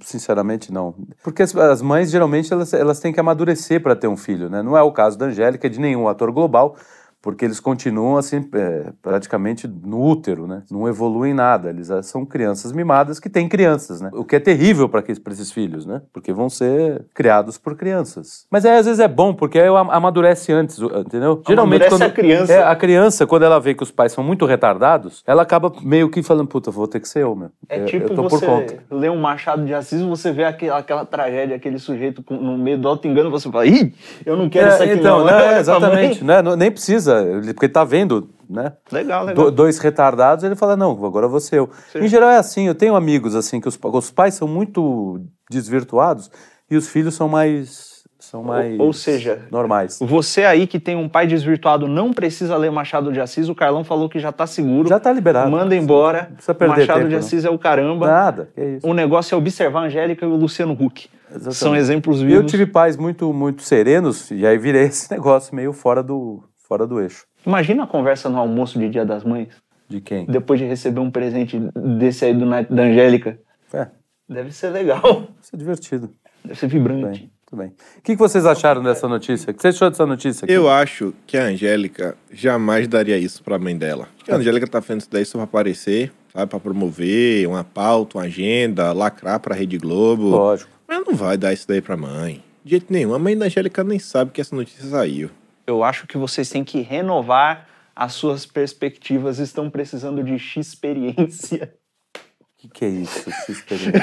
sinceramente, 0.00 0.72
não. 0.72 0.94
Porque 1.22 1.42
as, 1.42 1.54
as 1.56 1.82
mães, 1.82 2.10
geralmente, 2.10 2.52
elas, 2.52 2.72
elas 2.72 3.00
têm 3.00 3.12
que 3.12 3.18
amadurecer 3.18 3.82
para 3.82 3.96
ter 3.96 4.06
um 4.06 4.16
filho, 4.16 4.48
né? 4.48 4.62
Não 4.62 4.76
é 4.76 4.82
o 4.82 4.92
caso 4.92 5.18
da 5.18 5.26
Angélica, 5.26 5.68
de 5.68 5.80
nenhum 5.80 6.06
ator 6.06 6.30
global, 6.30 6.76
porque 7.22 7.44
eles 7.44 7.58
continuam, 7.58 8.16
assim, 8.16 8.48
é, 8.54 8.92
praticamente 9.02 9.66
no 9.66 10.00
útero, 10.00 10.46
né? 10.46 10.62
Não 10.70 10.86
evoluem 10.88 11.34
nada. 11.34 11.70
Eles 11.70 11.90
ah, 11.90 12.02
são 12.02 12.24
crianças 12.24 12.72
mimadas 12.72 13.18
que 13.18 13.28
têm 13.28 13.48
crianças, 13.48 14.00
né? 14.00 14.10
O 14.12 14.24
que 14.24 14.36
é 14.36 14.40
terrível 14.40 14.88
para 14.88 15.02
esses 15.08 15.50
filhos, 15.50 15.84
né? 15.86 16.02
Porque 16.12 16.32
vão 16.32 16.48
ser 16.48 17.04
criados 17.14 17.58
por 17.58 17.76
crianças. 17.76 18.46
Mas 18.50 18.64
aí, 18.64 18.78
às 18.78 18.86
vezes, 18.86 19.00
é 19.00 19.08
bom, 19.08 19.34
porque 19.34 19.58
aí 19.58 19.66
am- 19.68 19.90
amadurece 19.90 20.52
antes, 20.52 20.78
entendeu? 20.78 21.42
Amadurece 21.46 22.04
a 22.04 22.10
criança. 22.10 22.52
É, 22.52 22.62
a 22.62 22.76
criança, 22.76 23.26
quando 23.26 23.42
ela 23.44 23.58
vê 23.58 23.74
que 23.74 23.82
os 23.82 23.90
pais 23.90 24.12
são 24.12 24.22
muito 24.22 24.46
retardados, 24.46 25.22
ela 25.26 25.42
acaba 25.42 25.72
meio 25.82 26.08
que 26.08 26.22
falando, 26.22 26.46
puta, 26.46 26.70
vou 26.70 26.86
ter 26.86 27.00
que 27.00 27.08
ser 27.08 27.22
eu, 27.22 27.34
meu. 27.34 27.50
É 27.68 27.80
Eu- 27.80 27.86
tipo 27.86 28.12
eu 28.12 28.22
você 28.22 28.78
ler 28.90 29.10
um 29.10 29.20
Machado 29.20 29.64
de 29.64 29.74
Assis, 29.74 30.00
você 30.02 30.30
vê 30.32 30.44
aquela, 30.44 30.78
aquela 30.78 31.04
tragédia, 31.04 31.56
aquele 31.56 31.78
sujeito 31.78 32.24
no 32.30 32.56
meio 32.56 32.78
do 32.78 32.86
auto-engano, 32.88 33.30
você 33.30 33.50
fala, 33.50 33.66
ih, 33.66 33.92
eu 34.24 34.36
não 34.36 34.48
quero 34.48 34.66
É, 34.66 34.74
isso 34.74 34.82
aqui 34.82 34.92
então, 34.92 35.18
não. 35.18 35.26
né, 35.26 35.32
pra 35.42 35.58
exatamente, 35.60 36.24
né, 36.24 36.42
nem 36.56 36.70
precisa, 36.70 37.05
ele- 37.08 37.52
porque 37.54 37.68
tá 37.68 37.84
vendo, 37.84 38.28
né? 38.48 38.72
Legal, 38.90 39.24
legal. 39.24 39.44
Do- 39.46 39.50
dois 39.50 39.78
retardados, 39.78 40.44
ele 40.44 40.56
fala, 40.56 40.76
não, 40.76 40.90
agora 41.04 41.28
vou 41.28 41.40
ser 41.40 41.58
eu. 41.58 41.70
Em 41.94 42.08
geral 42.08 42.30
é 42.30 42.38
assim, 42.38 42.66
eu 42.66 42.74
tenho 42.74 42.94
amigos 42.96 43.34
assim, 43.34 43.60
que 43.60 43.68
os, 43.68 43.78
os 43.82 44.10
pais 44.10 44.34
são 44.34 44.46
muito 44.48 45.20
desvirtuados 45.50 46.30
e 46.70 46.76
os 46.76 46.88
filhos 46.88 47.14
são 47.14 47.28
mais, 47.28 48.02
são 48.18 48.42
mais 48.42 48.78
ou 48.78 48.92
seja, 48.92 49.42
normais. 49.50 49.98
Você 50.00 50.44
aí 50.44 50.66
que 50.66 50.78
tem 50.80 50.96
um 50.96 51.08
pai 51.08 51.26
desvirtuado 51.26 51.86
não 51.88 52.12
precisa 52.12 52.56
ler 52.56 52.70
Machado 52.70 53.12
de 53.12 53.20
Assis, 53.20 53.48
o 53.48 53.54
Carlão 53.54 53.84
falou 53.84 54.08
que 54.08 54.18
já 54.18 54.32
tá 54.32 54.46
seguro. 54.46 54.88
Já 54.88 54.98
tá 55.00 55.12
liberado. 55.12 55.50
Manda 55.50 55.74
embora. 55.76 56.30
precisa 56.34 56.54
perder 56.54 56.80
Machado 56.80 56.96
tempo, 56.98 57.08
de 57.08 57.14
não. 57.14 57.20
Assis 57.20 57.44
é 57.44 57.50
o 57.50 57.58
caramba. 57.58 58.06
Nada, 58.06 58.50
que 58.54 58.60
isso. 58.64 58.86
O 58.86 58.92
negócio 58.94 59.34
é 59.34 59.38
observar 59.38 59.80
a 59.80 59.86
Angélica 59.86 60.24
e 60.24 60.28
o 60.28 60.34
Luciano 60.36 60.72
Huck. 60.72 61.08
Exatamente. 61.28 61.56
São 61.56 61.74
exemplos 61.74 62.20
vivos. 62.20 62.36
eu 62.36 62.46
tive 62.46 62.66
pais 62.66 62.96
muito, 62.96 63.32
muito 63.32 63.62
serenos 63.62 64.30
e 64.30 64.46
aí 64.46 64.56
virei 64.58 64.84
esse 64.84 65.10
negócio 65.14 65.54
meio 65.54 65.72
fora 65.72 66.00
do, 66.02 66.42
fora 66.66 66.86
do 66.86 67.00
eixo. 67.00 67.24
Imagina 67.46 67.84
a 67.84 67.86
conversa 67.86 68.28
no 68.28 68.38
almoço 68.38 68.78
de 68.78 68.88
Dia 68.88 69.04
das 69.04 69.22
Mães, 69.24 69.48
De 69.88 70.00
quem? 70.00 70.26
depois 70.26 70.58
de 70.60 70.66
receber 70.66 71.00
um 71.00 71.10
presente 71.10 71.58
desse 71.98 72.24
aí 72.24 72.34
do, 72.34 72.44
na- 72.46 72.62
da 72.62 72.82
Angélica. 72.82 73.38
É, 73.72 73.88
Deve 74.28 74.52
ser 74.52 74.70
legal. 74.70 75.28
isso 75.40 75.54
é 75.54 75.56
divertido. 75.56 76.10
Deve 76.44 76.58
ser 76.58 76.66
vibrante. 76.68 77.20
Bem, 77.20 77.30
tudo 77.46 77.58
bem. 77.60 77.68
O 77.98 78.02
que, 78.02 78.16
vocês 78.16 78.44
acharam 78.46 78.82
dessa 78.82 79.06
notícia? 79.08 79.50
O 79.50 79.54
que 79.54 79.60
você 79.62 79.68
achou 79.68 79.88
dessa 79.90 80.04
notícia? 80.06 80.44
aqui? 80.44 80.52
Eu 80.52 80.68
acho 80.68 81.14
que 81.26 81.36
a 81.36 81.44
Angélica 81.44 82.16
jamais 82.32 82.88
daria 82.88 83.16
isso 83.18 83.42
pra 83.44 83.58
mãe 83.58 83.76
dela. 83.76 84.08
A 84.28 84.34
Angélica 84.34 84.66
tá 84.66 84.80
fazendo 84.82 85.00
isso 85.02 85.10
daí 85.10 85.24
só 85.24 85.38
pra 85.38 85.44
aparecer, 85.44 86.12
sabe? 86.32 86.50
Pra 86.50 86.58
promover 86.58 87.46
uma 87.48 87.62
pauta, 87.62 88.18
uma 88.18 88.24
agenda, 88.24 88.92
lacrar 88.92 89.38
pra 89.40 89.54
Rede 89.54 89.78
Globo. 89.78 90.28
Lógico. 90.30 90.70
Mas 90.88 91.04
não 91.06 91.14
vai 91.14 91.36
dar 91.36 91.52
isso 91.52 91.66
daí 91.68 91.80
pra 91.80 91.96
mãe. 91.96 92.42
De 92.64 92.70
jeito 92.72 92.92
nenhum. 92.92 93.14
A 93.14 93.18
mãe 93.18 93.36
da 93.38 93.46
Angélica 93.46 93.84
nem 93.84 93.98
sabe 94.00 94.32
que 94.32 94.40
essa 94.40 94.54
notícia 94.56 94.84
saiu. 94.88 95.30
Eu 95.66 95.82
acho 95.82 96.06
que 96.06 96.16
vocês 96.16 96.48
têm 96.48 96.62
que 96.64 96.80
renovar 96.80 97.66
as 97.94 98.12
suas 98.12 98.46
perspectivas. 98.46 99.38
Estão 99.38 99.68
precisando 99.70 100.22
de 100.22 100.34
experiência. 100.58 101.74
O 102.16 102.18
que, 102.58 102.68
que 102.68 102.84
é 102.84 102.88
isso? 102.88 103.28
Experiência? 103.50 104.02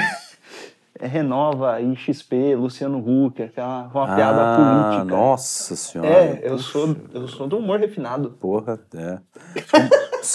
É, 1.00 1.06
renova 1.08 1.74
aí 1.74 1.96
XP, 1.96 2.54
Luciano 2.54 2.98
Huck, 2.98 3.42
aquela 3.42 3.90
uma 3.94 4.14
piada 4.14 4.40
Ah, 4.42 4.56
política. 4.56 5.16
Nossa 5.16 5.74
senhora. 5.76 6.08
É, 6.10 6.40
eu 6.44 6.58
sou, 6.58 6.96
eu 7.12 7.26
sou 7.28 7.46
do 7.48 7.58
humor 7.58 7.80
refinado. 7.80 8.30
Porra, 8.30 8.78
é. 8.94 9.18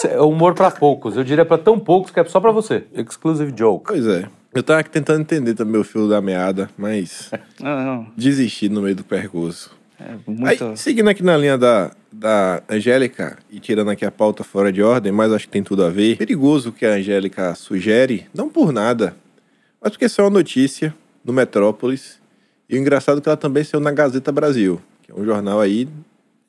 É 0.08 0.20
humor 0.20 0.54
pra 0.54 0.70
poucos. 0.70 1.16
Eu 1.16 1.24
diria 1.24 1.44
pra 1.44 1.58
tão 1.58 1.78
poucos 1.78 2.10
que 2.10 2.20
é 2.20 2.24
só 2.24 2.40
pra 2.40 2.50
você. 2.52 2.86
Exclusive 2.92 3.52
joke. 3.56 3.86
Pois 3.86 4.06
é. 4.06 4.28
Eu 4.52 4.62
tava 4.62 4.80
aqui 4.80 4.90
tentando 4.90 5.20
entender 5.20 5.54
também 5.54 5.80
o 5.80 5.84
fio 5.84 6.08
da 6.08 6.20
meada, 6.20 6.68
mas 6.76 7.30
Não, 7.60 7.84
não. 7.84 8.06
desisti 8.16 8.68
no 8.68 8.82
meio 8.82 8.96
do 8.96 9.04
percurso. 9.04 9.78
É 10.00 10.16
muito. 10.26 10.64
Aí, 10.64 10.76
seguindo 10.76 11.10
aqui 11.10 11.22
na 11.22 11.36
linha 11.36 11.58
da, 11.58 11.90
da 12.10 12.62
Angélica 12.68 13.38
e 13.50 13.60
tirando 13.60 13.90
aqui 13.90 14.04
a 14.04 14.10
pauta 14.10 14.42
fora 14.42 14.72
de 14.72 14.82
ordem, 14.82 15.12
mas 15.12 15.30
acho 15.30 15.46
que 15.46 15.52
tem 15.52 15.62
tudo 15.62 15.84
a 15.84 15.90
ver. 15.90 16.16
Perigoso 16.16 16.70
o 16.70 16.72
que 16.72 16.86
a 16.86 16.94
Angélica 16.94 17.54
sugere, 17.54 18.26
não 18.32 18.48
por 18.48 18.72
nada, 18.72 19.14
mas 19.80 19.92
porque 19.92 20.06
isso 20.06 20.20
é 20.20 20.24
uma 20.24 20.30
notícia 20.30 20.94
no 21.22 21.32
Metrópolis. 21.32 22.18
E 22.68 22.76
o 22.76 22.78
engraçado 22.78 23.18
é 23.18 23.20
que 23.20 23.28
ela 23.28 23.36
também 23.36 23.62
saiu 23.62 23.80
na 23.80 23.92
Gazeta 23.92 24.32
Brasil, 24.32 24.80
que 25.02 25.12
é 25.12 25.14
um 25.14 25.24
jornal 25.24 25.60
aí 25.60 25.86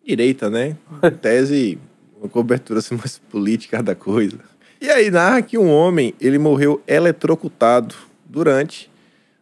direita, 0.05 0.49
né? 0.49 0.77
Em 1.03 1.11
tese, 1.11 1.77
uma 2.17 2.29
cobertura 2.29 2.79
assim, 2.79 2.95
mais 2.95 3.17
política 3.17 3.83
da 3.83 3.95
coisa. 3.95 4.37
E 4.79 4.89
aí 4.89 5.11
narra 5.11 5.41
que 5.41 5.57
um 5.57 5.69
homem, 5.69 6.13
ele 6.21 6.39
morreu 6.39 6.81
eletrocutado 6.87 7.95
durante 8.25 8.89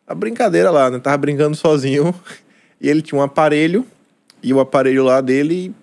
a 0.08 0.16
brincadeira 0.16 0.72
lá, 0.72 0.89
né? 0.89 1.00
Tava 1.00 1.18
brincando 1.18 1.56
sozinho 1.56 2.13
e 2.82 2.89
ele 2.89 3.01
tinha 3.01 3.20
um 3.20 3.24
aparelho 3.24 3.86
e 4.41 4.53
o 4.53 4.60
aparelho 4.60 5.03
lá 5.03 5.22
dele 5.22 5.74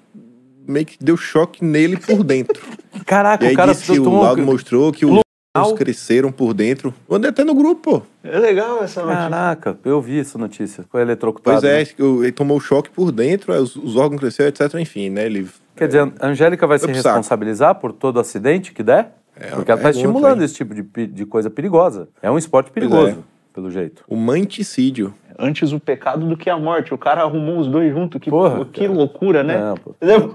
meio 0.67 0.87
que 0.87 0.97
deu 1.01 1.17
choque 1.17 1.65
nele 1.65 1.97
por 1.97 2.25
dentro. 2.25 2.63
Caraca, 3.07 3.45
e 3.45 3.49
aí 3.49 3.55
o 3.55 3.57
cara 3.57 3.73
disse 3.73 3.93
que 3.93 3.99
o 3.99 4.21
laudo 4.21 4.43
mostrou 4.43 4.93
que 4.93 5.07
os 5.07 5.21
os 5.63 5.73
cresceram 5.73 6.31
por 6.31 6.53
dentro. 6.53 6.93
Mandei 7.09 7.31
até 7.31 7.45
no 7.45 7.55
grupo, 7.55 8.01
pô. 8.01 8.03
É 8.23 8.39
legal 8.39 8.83
essa 8.83 9.01
notícia. 9.01 9.31
Caraca, 9.31 9.79
eu 9.85 10.01
vi 10.01 10.21
essa 10.21 10.39
notícia. 10.39 10.85
Foi 10.91 11.01
eletrocutado. 11.01 11.61
Pois 11.61 11.65
é, 11.65 11.79
né? 11.85 11.87
ele 11.99 12.33
tomou 12.33 12.61
choque 12.61 12.91
por 12.91 13.11
dentro, 13.11 13.55
os, 13.55 13.77
os 13.77 13.97
órgãos 13.97 14.21
cresceram, 14.21 14.49
etc. 14.49 14.75
Enfim, 14.75 15.11
né? 15.11 15.27
Ele 15.27 15.49
Quer 15.75 15.87
dizer, 15.89 16.13
a 16.21 16.27
Angélica 16.27 16.67
vai 16.67 16.79
se 16.79 16.87
pro 16.87 16.95
saco. 16.97 17.09
responsabilizar 17.09 17.75
por 17.77 17.93
todo 17.93 18.19
acidente 18.19 18.73
que 18.73 18.83
der? 18.83 19.15
É 19.39 19.49
Porque 19.49 19.71
ela 19.71 19.79
está 19.79 19.91
pergunta, 19.91 19.91
estimulando 19.91 20.39
hein? 20.39 20.45
esse 20.47 20.55
tipo 20.55 20.75
de, 20.75 21.07
de 21.07 21.27
coisa 21.27 21.51
perigosa. 21.51 22.09
É 22.23 22.31
um 22.31 22.39
esporte 22.39 22.71
Pois 22.73 22.87
perigoso, 22.87 23.19
é. 23.19 23.36
Pelo 23.57 23.71
jeito. 23.71 24.05
o 24.07 24.15
manticídio. 24.15 25.15
Antes 25.39 25.73
o 25.73 25.81
pecado 25.81 26.27
do 26.27 26.37
que 26.37 26.49
a 26.49 26.59
morte. 26.59 26.93
O 26.95 26.99
cara 26.99 27.23
arrumou 27.23 27.59
os 27.59 27.67
dois 27.67 27.93
juntos. 27.93 28.21
Que, 28.21 28.31
Porra, 28.31 28.65
que 28.67 28.83
cara. 28.83 28.93
loucura, 28.93 29.43
né? 29.43 29.59
Não, 30.01 30.35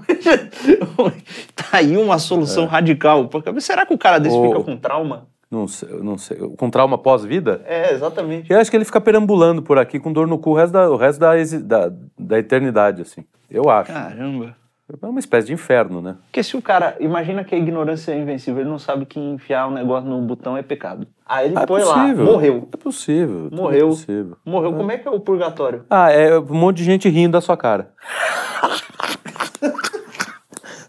tá 1.54 1.64
aí 1.72 1.96
uma 1.96 2.18
solução 2.18 2.66
radical. 2.66 3.28
Porque 3.28 3.60
será 3.60 3.86
que 3.86 3.94
o 3.94 3.98
cara 3.98 4.18
desse 4.18 4.36
Ô. 4.36 4.48
fica 4.48 4.62
com 4.62 4.76
trauma? 4.76 5.26
Não 5.50 5.66
sei, 5.68 5.88
eu 5.90 6.04
não 6.04 6.16
sei. 6.16 6.36
Com 6.56 6.70
trauma 6.70 6.96
pós-vida? 6.98 7.62
É, 7.64 7.92
exatamente. 7.92 8.52
Eu 8.52 8.58
acho 8.58 8.70
que 8.70 8.76
ele 8.76 8.84
fica 8.84 9.00
perambulando 9.00 9.62
por 9.62 9.78
aqui 9.78 9.98
com 10.00 10.12
dor 10.12 10.26
no 10.26 10.38
cu 10.38 10.50
o 10.50 10.54
resto 10.54 10.72
da, 10.72 10.90
o 10.90 10.96
resto 10.96 11.20
da, 11.20 11.34
da, 11.58 11.92
da 12.18 12.38
eternidade, 12.38 13.02
assim. 13.02 13.24
Eu 13.50 13.68
acho. 13.68 13.92
Caramba. 13.92 14.56
É 15.00 15.06
uma 15.06 15.20
espécie 15.20 15.46
de 15.46 15.52
inferno, 15.52 16.00
né? 16.02 16.16
Porque 16.26 16.42
se 16.42 16.56
o 16.56 16.62
cara. 16.62 16.96
Imagina 17.00 17.44
que 17.44 17.54
a 17.54 17.58
ignorância 17.58 18.12
é 18.12 18.18
invencível, 18.18 18.60
ele 18.60 18.70
não 18.70 18.78
sabe 18.78 19.06
que 19.06 19.18
enfiar 19.18 19.68
um 19.68 19.72
negócio 19.72 20.08
no 20.08 20.20
botão 20.22 20.56
é 20.56 20.62
pecado. 20.62 21.06
Aí 21.26 21.46
ele 21.46 21.54
Ah, 21.56 21.62
é 21.62 21.66
põe 21.66 21.80
possível. 21.82 22.24
lá, 22.24 22.32
morreu. 22.32 22.68
É 22.72 22.76
possível. 22.76 23.48
Morreu. 23.52 23.86
É 23.86 23.90
possível. 23.90 24.36
Morreu. 24.44 24.72
Como 24.74 24.90
é 24.92 24.98
que 24.98 25.08
é 25.08 25.10
o 25.10 25.20
purgatório? 25.20 25.84
Ah, 25.88 26.10
é 26.10 26.38
um 26.38 26.54
monte 26.54 26.78
de 26.78 26.84
gente 26.84 27.08
rindo 27.08 27.32
da 27.32 27.40
sua 27.40 27.56
cara. 27.56 27.92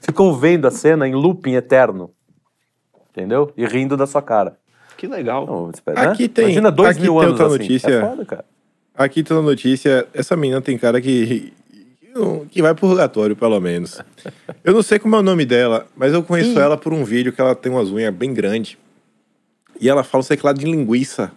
Ficam 0.02 0.34
vendo 0.34 0.68
a 0.68 0.72
cena 0.72 1.08
em 1.08 1.14
looping 1.16 1.54
eterno. 1.54 2.12
Entendeu? 3.12 3.52
E 3.56 3.66
rindo 3.66 3.96
da 3.96 4.08
sua 4.08 4.22
cara. 4.22 4.58
Que 4.98 5.08
legal. 5.08 5.46
Não, 5.46 5.70
espera, 5.72 6.12
Aqui 6.12 6.24
né? 6.24 6.30
tem- 6.30 6.46
Imagina 6.46 6.72
dois 6.72 6.90
aqui 6.92 7.02
mil 7.02 7.14
tem 7.14 7.22
anos 7.28 7.32
outra 7.40 7.46
assim. 7.48 7.58
notícia. 7.58 7.90
É 7.90 8.02
foda, 8.02 8.26
cara. 8.26 8.46
Aqui 8.96 9.24
tem 9.24 9.36
uma 9.38 9.44
notícia, 9.44 10.08
essa 10.14 10.36
menina 10.36 10.62
tem 10.62 10.78
cara 10.78 11.00
que, 11.02 11.54
que, 12.50 12.62
vai 12.62 12.74
pro 12.74 12.88
purgatório, 12.88 13.36
pelo 13.36 13.60
menos. 13.60 14.00
Eu 14.64 14.74
não 14.74 14.84
sei 14.84 15.00
como 15.00 15.16
é 15.16 15.20
o 15.20 15.24
nome 15.24 15.46
dela, 15.46 15.88
mas 15.96 16.14
eu 16.14 16.22
conheço 16.24 16.60
ela 16.60 16.78
por 16.78 16.94
um 16.94 17.04
vídeo 17.04 17.34
que 17.34 17.42
ela 17.42 17.56
tem 17.56 17.72
umas 17.72 17.90
unhas 17.90 18.14
bem 18.14 18.34
grandes. 18.34 18.78
E 19.80 19.90
ela 19.90 20.04
fala 20.04 20.24
um 20.24 20.28
teclado 20.28 20.60
de 20.60 20.66
linguiça. 20.66 21.32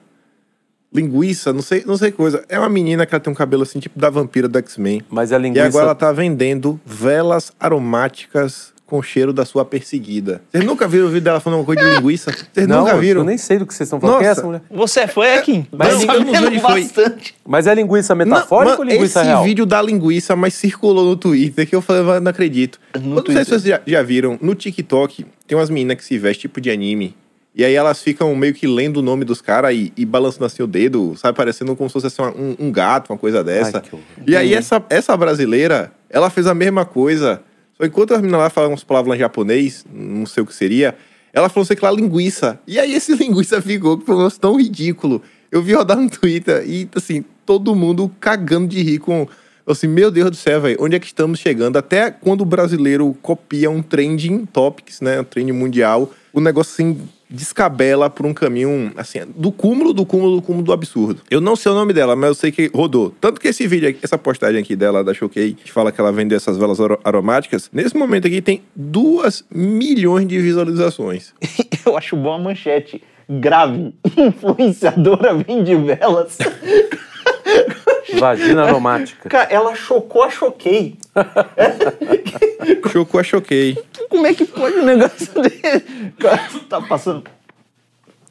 Linguiça, 0.92 1.52
não 1.52 1.62
sei, 1.62 1.82
não 1.84 1.96
sei 1.96 2.12
coisa. 2.12 2.44
É 2.48 2.58
uma 2.58 2.68
menina 2.68 3.04
que 3.04 3.14
ela 3.14 3.20
tem 3.20 3.32
um 3.32 3.36
cabelo 3.36 3.62
assim, 3.62 3.80
tipo 3.80 3.98
da 3.98 4.08
vampira 4.08 4.48
do 4.48 4.58
X-Men. 4.58 5.02
Mas 5.10 5.32
a 5.32 5.36
E 5.38 5.42
linguiça... 5.42 5.66
agora 5.66 5.86
ela 5.86 5.94
tá 5.94 6.12
vendendo 6.12 6.80
velas 6.84 7.52
aromáticas 7.58 8.72
com 8.86 9.02
cheiro 9.02 9.32
da 9.32 9.44
sua 9.44 9.64
perseguida. 9.64 10.40
Vocês 10.50 10.64
nunca 10.64 10.86
viram 10.86 11.06
o 11.06 11.08
vídeo 11.08 11.22
dela 11.22 11.40
falando 11.40 11.58
uma 11.58 11.64
coisa 11.66 11.82
de 11.84 11.96
linguiça? 11.96 12.30
Vocês 12.32 12.68
Não, 12.68 12.80
nunca 12.84 12.96
viram? 12.96 13.22
eu 13.22 13.24
nem 13.24 13.36
sei 13.36 13.58
do 13.58 13.66
que 13.66 13.74
vocês 13.74 13.86
estão 13.88 13.98
falando. 14.00 14.18
Quem 14.18 14.26
é 14.26 14.28
Nossa. 14.28 14.40
essa 14.40 14.46
mulher? 14.46 14.62
Você 14.70 15.00
é 15.00 15.06
fã, 15.08 15.24
é 15.24 15.42
Kim? 15.42 15.66
Mas 15.72 16.02
eu 16.04 16.06
não 16.24 16.46
onde 16.46 16.60
foi. 16.60 16.82
bastante. 16.84 17.34
Mas 17.44 17.66
é 17.66 17.74
linguiça 17.74 18.14
Não, 18.14 18.24
metafórica 18.24 18.72
ou 18.74 18.78
mano, 18.78 18.90
linguiça 18.92 19.20
esse 19.20 19.28
real? 19.28 19.42
vídeo 19.42 19.66
da 19.66 19.82
linguiça, 19.82 20.36
mas 20.36 20.54
circulou 20.54 21.04
no 21.04 21.16
Twitter, 21.16 21.68
que 21.68 21.74
eu 21.74 21.82
falei, 21.82 22.02
"Mas 22.02 22.22
não 22.22 22.30
acredito. 22.30 22.78
No 22.94 23.00
eu 23.18 23.24
não 23.24 23.24
sei 23.26 23.44
se 23.44 23.50
vocês 23.50 23.62
já, 23.64 23.80
já 23.84 24.02
viram, 24.02 24.38
no 24.40 24.54
TikTok, 24.54 25.26
tem 25.48 25.58
umas 25.58 25.68
meninas 25.68 25.96
que 25.96 26.04
se 26.04 26.16
vestem 26.16 26.42
tipo 26.42 26.60
de 26.60 26.70
anime. 26.70 27.14
E 27.56 27.64
aí 27.64 27.74
elas 27.74 28.00
ficam 28.02 28.36
meio 28.36 28.52
que 28.54 28.66
lendo 28.68 28.98
o 28.98 29.02
nome 29.02 29.24
dos 29.24 29.40
caras 29.40 29.74
e, 29.74 29.92
e 29.96 30.04
balançando 30.04 30.44
assim 30.44 30.62
o 30.62 30.66
dedo, 30.66 31.14
sabe? 31.16 31.36
Parecendo 31.36 31.74
como 31.74 31.88
se 31.88 31.94
fosse 31.94 32.06
assim, 32.06 32.22
uma- 32.22 32.30
um, 32.36 32.54
um 32.60 32.70
gato, 32.70 33.10
uma 33.10 33.18
coisa 33.18 33.42
dessa. 33.42 33.82
Ai, 33.92 34.00
e 34.28 34.36
aí 34.36 34.54
essa, 34.54 34.80
essa 34.90 35.16
brasileira, 35.16 35.90
ela 36.08 36.28
fez 36.30 36.46
a 36.46 36.54
mesma 36.54 36.84
coisa. 36.84 37.40
Só 37.76 37.84
enquanto 37.84 38.14
as 38.14 38.20
meninas 38.20 38.40
lá 38.40 38.50
falavam 38.50 38.72
umas 38.72 38.84
palavras 38.84 39.16
em 39.16 39.18
japonês, 39.20 39.84
não 39.92 40.26
sei 40.26 40.42
o 40.42 40.46
que 40.46 40.54
seria, 40.54 40.96
ela 41.32 41.48
falou, 41.48 41.66
sei 41.66 41.76
lá, 41.80 41.90
linguiça. 41.90 42.58
E 42.66 42.78
aí 42.78 42.94
esse 42.94 43.14
linguiça 43.16 43.60
ficou, 43.60 43.98
que 43.98 44.06
foi 44.06 44.14
um 44.14 44.18
negócio 44.18 44.40
tão 44.40 44.56
ridículo. 44.56 45.22
Eu 45.50 45.62
vi 45.62 45.74
rodar 45.74 45.96
no 45.96 46.08
Twitter 46.08 46.64
e, 46.66 46.88
assim, 46.94 47.24
todo 47.44 47.74
mundo 47.74 48.10
cagando 48.18 48.68
de 48.68 48.82
rir 48.82 48.98
com... 48.98 49.28
Assim, 49.66 49.88
meu 49.88 50.10
Deus 50.10 50.30
do 50.30 50.36
céu, 50.36 50.60
velho, 50.60 50.76
onde 50.80 50.94
é 50.96 50.98
que 51.00 51.06
estamos 51.06 51.38
chegando? 51.40 51.76
Até 51.76 52.10
quando 52.10 52.42
o 52.42 52.44
brasileiro 52.44 53.16
copia 53.20 53.68
um 53.70 53.82
trending 53.82 54.46
topics, 54.46 55.00
né, 55.00 55.20
um 55.20 55.24
trend 55.24 55.50
mundial, 55.52 56.10
o 56.32 56.40
negócio, 56.40 56.72
assim, 56.72 57.00
descabela 57.28 58.08
por 58.08 58.24
um 58.24 58.32
caminho, 58.32 58.92
assim, 58.96 59.18
do 59.34 59.50
cúmulo, 59.50 59.92
do 59.92 60.06
cúmulo, 60.06 60.36
do 60.36 60.42
cúmulo 60.42 60.64
do 60.64 60.72
absurdo. 60.72 61.20
Eu 61.28 61.40
não 61.40 61.56
sei 61.56 61.72
o 61.72 61.74
nome 61.74 61.92
dela, 61.92 62.14
mas 62.14 62.28
eu 62.28 62.34
sei 62.36 62.52
que 62.52 62.70
rodou. 62.72 63.12
Tanto 63.20 63.40
que 63.40 63.48
esse 63.48 63.66
vídeo, 63.66 63.88
aqui, 63.88 63.98
essa 64.02 64.16
postagem 64.16 64.60
aqui 64.60 64.76
dela, 64.76 65.02
da 65.02 65.12
Choquei, 65.12 65.54
que 65.54 65.72
fala 65.72 65.90
que 65.90 66.00
ela 66.00 66.12
vende 66.12 66.34
essas 66.36 66.56
velas 66.56 66.80
aro- 66.80 67.00
aromáticas, 67.02 67.68
nesse 67.72 67.96
momento 67.96 68.28
aqui 68.28 68.40
tem 68.40 68.62
duas 68.76 69.44
milhões 69.50 70.28
de 70.28 70.38
visualizações. 70.38 71.32
Eu 71.84 71.96
acho 71.96 72.16
boa 72.16 72.36
a 72.36 72.38
manchete. 72.38 73.02
Grave. 73.28 73.92
Influenciadora 74.16 75.34
vende 75.34 75.74
velas. 75.74 76.38
Vagina 78.18 78.64
aromática. 78.64 79.28
Cara, 79.28 79.48
ela 79.50 79.74
chocou 79.74 80.22
a 80.22 80.30
choquei. 80.30 80.96
Chocou 82.90 83.20
a 83.20 83.22
Choquei. 83.22 83.76
Como 84.08 84.26
é 84.26 84.34
que 84.34 84.44
pode 84.44 84.76
um 84.78 84.84
negócio 84.84 85.32
dele? 85.40 86.12
Cara, 86.18 86.40
tá 86.68 86.80
passando. 86.80 87.24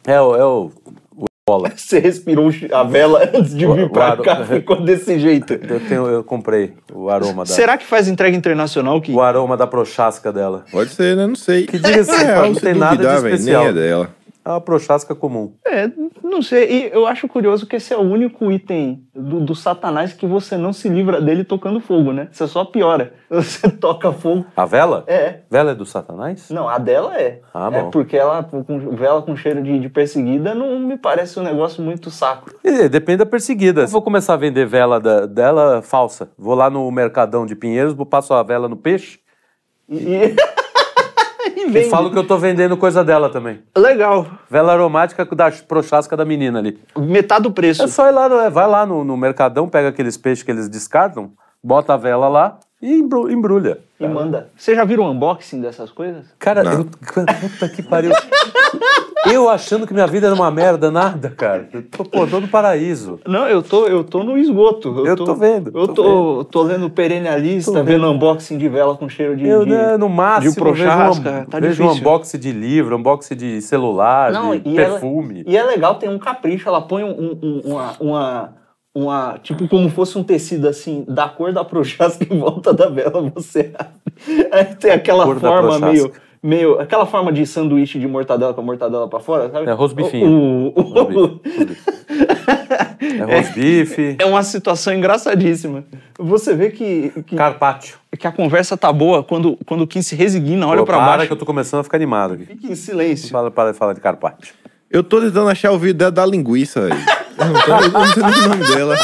É 0.05 0.19
o... 0.19 0.35
É 0.35 0.43
o... 0.45 0.71
o 1.15 1.25
bola. 1.47 1.71
Você 1.75 1.99
respirou 1.99 2.49
a 2.71 2.83
vela 2.83 3.29
antes 3.33 3.55
de 3.55 3.65
vir 3.65 3.85
O- 3.85 3.89
pra 3.89 4.13
o 4.15 4.23
cá, 4.23 4.43
ficou 4.45 4.81
desse 4.81 5.19
jeito. 5.19 5.53
Eu, 5.53 5.79
tenho, 5.81 6.07
eu 6.07 6.23
comprei 6.23 6.73
o 6.91 7.09
aroma 7.09 7.43
da... 7.43 7.53
Será 7.53 7.77
que 7.77 7.85
faz 7.85 8.07
entrega 8.07 8.35
internacional 8.35 8.99
que 9.01 9.11
O 9.11 9.21
aroma 9.21 9.55
da 9.57 9.67
prochasca 9.67 10.31
dela. 10.31 10.65
Pode 10.71 10.91
ser, 10.91 11.15
né? 11.15 11.27
Não 11.27 11.35
sei. 11.35 11.65
Que 11.67 11.77
diga-se, 11.77 12.11
É 12.11 12.17
real, 12.25 12.45
não 12.47 12.55
se 12.55 12.61
tem 12.61 12.73
nada 12.73 12.95
de 12.97 13.03
duvidar, 13.03 13.25
especial. 13.31 13.61
Nem 13.63 13.69
é 13.71 13.73
dela. 13.73 14.09
É 14.45 14.49
uma 14.49 14.61
prochasca 14.61 15.15
comum. 15.15 15.55
É, 15.65 15.89
não 16.23 16.39
sei. 16.43 16.69
E 16.69 16.89
eu 16.93 17.07
acho 17.07 17.27
curioso 17.27 17.65
que 17.65 17.77
esse 17.77 17.91
é 17.91 17.97
o 17.97 18.01
único 18.01 18.51
item 18.51 19.03
do, 19.11 19.39
do 19.41 19.55
Satanás 19.55 20.13
que 20.13 20.27
você 20.27 20.55
não 20.55 20.71
se 20.71 20.87
livra 20.87 21.19
dele 21.19 21.43
tocando 21.43 21.79
fogo, 21.79 22.13
né? 22.13 22.27
Você 22.31 22.45
só 22.47 22.63
piora. 22.63 23.13
Você 23.27 23.67
toca 23.71 24.11
fogo. 24.11 24.45
A 24.55 24.65
vela? 24.65 25.03
É. 25.07 25.39
Vela 25.49 25.71
é 25.71 25.75
do 25.75 25.83
satanás? 25.85 26.47
Não, 26.51 26.69
a 26.69 26.77
dela 26.77 27.19
é. 27.19 27.41
Ah, 27.51 27.69
é 27.73 27.81
bom. 27.81 27.89
porque 27.89 28.15
ela, 28.15 28.43
com 28.43 28.63
vela 28.95 29.23
com 29.23 29.35
cheiro 29.35 29.63
de, 29.63 29.79
de 29.79 29.89
perseguida, 29.89 30.53
não 30.53 30.79
me 30.79 30.95
parece 30.95 31.39
um 31.39 31.43
negócio 31.43 31.81
muito 31.83 32.11
sacro. 32.11 32.55
É, 32.63 32.87
Depende 32.87 33.17
da 33.17 33.25
perseguida. 33.25 33.81
Eu 33.81 33.87
vou 33.87 34.01
começar 34.03 34.35
a 34.35 34.37
vender 34.37 34.67
vela 34.67 34.99
da- 34.99 35.25
dela 35.25 35.81
falsa. 35.81 36.29
Vou 36.37 36.53
lá 36.53 36.69
no 36.69 36.89
Mercadão 36.91 37.47
de 37.47 37.55
Pinheiros, 37.55 37.95
passo 38.07 38.31
a 38.33 38.43
vela 38.43 38.69
no 38.69 38.77
peixe 38.77 39.19
E, 39.89 39.97
e... 39.97 40.35
e 41.65 41.71
vende. 41.71 41.89
falo 41.89 42.11
que 42.11 42.17
eu 42.17 42.25
tô 42.25 42.37
vendendo 42.37 42.77
coisa 42.77 43.03
dela 43.03 43.29
também. 43.29 43.61
Legal. 43.77 44.27
Vela 44.49 44.73
aromática 44.73 45.25
da 45.35 45.51
prochasca 45.51 46.15
da 46.15 46.25
menina 46.25 46.59
ali. 46.59 46.79
Metade 46.97 47.43
do 47.43 47.51
preço. 47.51 47.83
É 47.83 47.87
só 47.87 48.07
ir 48.07 48.11
lá, 48.11 48.49
vai 48.49 48.67
lá 48.67 48.85
no, 48.85 49.03
no 49.03 49.17
Mercadão, 49.17 49.67
pega 49.67 49.89
aqueles 49.89 50.17
peixes 50.17 50.43
que 50.43 50.51
eles 50.51 50.69
descartam, 50.69 51.31
bota 51.63 51.93
a 51.93 51.97
vela 51.97 52.27
lá 52.27 52.59
e 52.85 52.99
embru- 52.99 53.29
embrulha. 53.31 53.79
E 53.99 54.07
manda. 54.07 54.49
Você 54.55 54.75
já 54.75 54.83
viu 54.85 55.01
o 55.01 55.09
unboxing 55.09 55.61
dessas 55.61 55.89
coisas? 55.91 56.25
Cara, 56.37 56.63
Não. 56.63 56.71
eu, 56.73 56.85
puta 56.85 57.67
que 57.69 57.81
pariu. 57.81 58.11
Eu 59.31 59.49
achando 59.49 59.87
que 59.87 59.93
minha 59.93 60.05
vida 60.05 60.27
era 60.27 60.35
uma 60.35 60.51
merda, 60.51 60.91
nada, 60.91 61.31
cara. 61.31 61.67
Eu 61.73 61.81
tô, 61.81 62.03
pô, 62.05 62.27
tô 62.27 62.39
no 62.39 62.47
paraíso. 62.47 63.19
Não, 63.25 63.47
eu 63.47 63.63
tô, 63.63 63.87
eu 63.87 64.03
tô 64.03 64.23
no 64.23 64.37
esgoto. 64.37 65.03
Eu 65.03 65.15
tô 65.15 65.33
vendo, 65.33 65.71
Eu 65.73 65.87
tô 65.87 65.93
tô, 65.95 66.43
tô 66.45 66.61
lendo 66.61 66.91
Perennialista, 66.91 67.71
Tô 67.71 67.83
vendo 67.83 68.05
unboxing 68.11 68.55
de 68.59 68.69
vela 68.69 68.95
com 68.95 69.09
cheiro 69.09 69.35
de. 69.35 69.47
Eu, 69.47 69.63
de... 69.65 69.71
né, 69.71 69.97
no 69.97 70.07
máximo, 70.07 70.53
de 70.53 70.59
prochasca, 70.59 71.23
vejo, 71.31 71.41
um, 71.41 71.45
tá 71.47 71.59
vejo 71.59 71.83
um 71.83 71.91
unboxing 71.93 72.37
de 72.37 72.51
livro, 72.51 72.95
unboxing 72.97 73.35
de 73.35 73.61
celular, 73.63 74.31
Não, 74.31 74.55
de 74.55 74.69
e 74.69 74.77
ela- 74.77 74.91
perfume. 74.91 75.43
E 75.47 75.57
é 75.57 75.63
legal, 75.63 75.95
tem 75.95 76.07
um 76.07 76.19
capricho. 76.19 76.69
Ela 76.69 76.81
põe 76.81 77.03
um- 77.03 77.39
um- 77.41 77.61
uma, 77.65 77.93
uma, 77.99 78.53
uma. 78.95 79.37
Tipo, 79.43 79.67
como 79.67 79.89
fosse 79.89 80.17
um 80.17 80.23
tecido 80.23 80.67
assim, 80.67 81.03
da 81.07 81.27
cor 81.27 81.51
da 81.53 81.63
prochasca 81.65 82.25
em 82.27 82.39
volta 82.39 82.73
da 82.73 82.87
vela, 82.89 83.29
você 83.35 83.71
abre. 83.77 84.47
Aí 84.51 84.65
tem 84.75 84.91
aquela 84.91 85.25
da 85.33 85.39
forma 85.39 85.79
meio, 85.79 86.11
meio. 86.41 86.79
aquela 86.79 87.05
forma 87.05 87.31
de 87.33 87.45
sanduíche 87.45 87.99
de 87.99 88.07
mortadela 88.07 88.53
com 88.53 88.61
a 88.61 88.63
mortadela 88.63 89.07
pra 89.09 89.19
fora, 89.19 89.49
sabe? 89.51 89.69
É, 89.69 89.73
rosbifinho. 89.73 90.25
O- 90.27 90.73
o- 90.79 90.83
Rosbife, 90.85 91.41
rosbife. 91.43 91.81
É 93.19 93.35
rosbife, 93.37 94.15
É 94.19 94.25
uma 94.25 94.43
situação 94.43 94.93
engraçadíssima. 94.93 95.83
Você 96.17 96.53
vê 96.55 96.69
que, 96.71 97.11
que, 97.27 97.35
carpaccio. 97.35 97.97
que 98.17 98.25
a 98.25 98.31
conversa 98.31 98.77
tá 98.77 98.91
boa 98.93 99.21
quando, 99.23 99.57
quando 99.65 99.81
o 99.81 99.87
Kim 99.87 100.01
se 100.01 100.15
resigna, 100.15 100.65
olha 100.67 100.79
Pô, 100.79 100.85
pra 100.85 100.97
para 100.97 101.05
baixo. 101.05 101.27
que 101.27 101.33
eu 101.33 101.37
tô 101.37 101.45
começando 101.45 101.81
a 101.81 101.83
ficar 101.83 101.97
animado 101.97 102.35
aqui. 102.35 102.45
Fica 102.45 102.67
em 102.67 102.75
silêncio. 102.75 103.29
Para, 103.31 103.51
para 103.51 103.71
de 103.73 103.77
falar 103.77 103.93
de 103.93 103.99
carpaccio. 103.99 104.53
Eu 104.89 105.03
tô 105.03 105.19
tentando 105.19 105.49
achar 105.49 105.71
o 105.71 105.77
vídeo 105.77 105.95
dela 105.95 106.11
da 106.11 106.25
linguiça, 106.25 106.81
velho. 106.81 106.95
Eu 107.37 107.45
não 107.47 107.61
tô 107.61 107.71
eu 107.71 107.91
não 107.91 108.13
sei 108.13 108.23
o 108.23 108.49
nome 108.49 108.67
dela. 108.67 108.97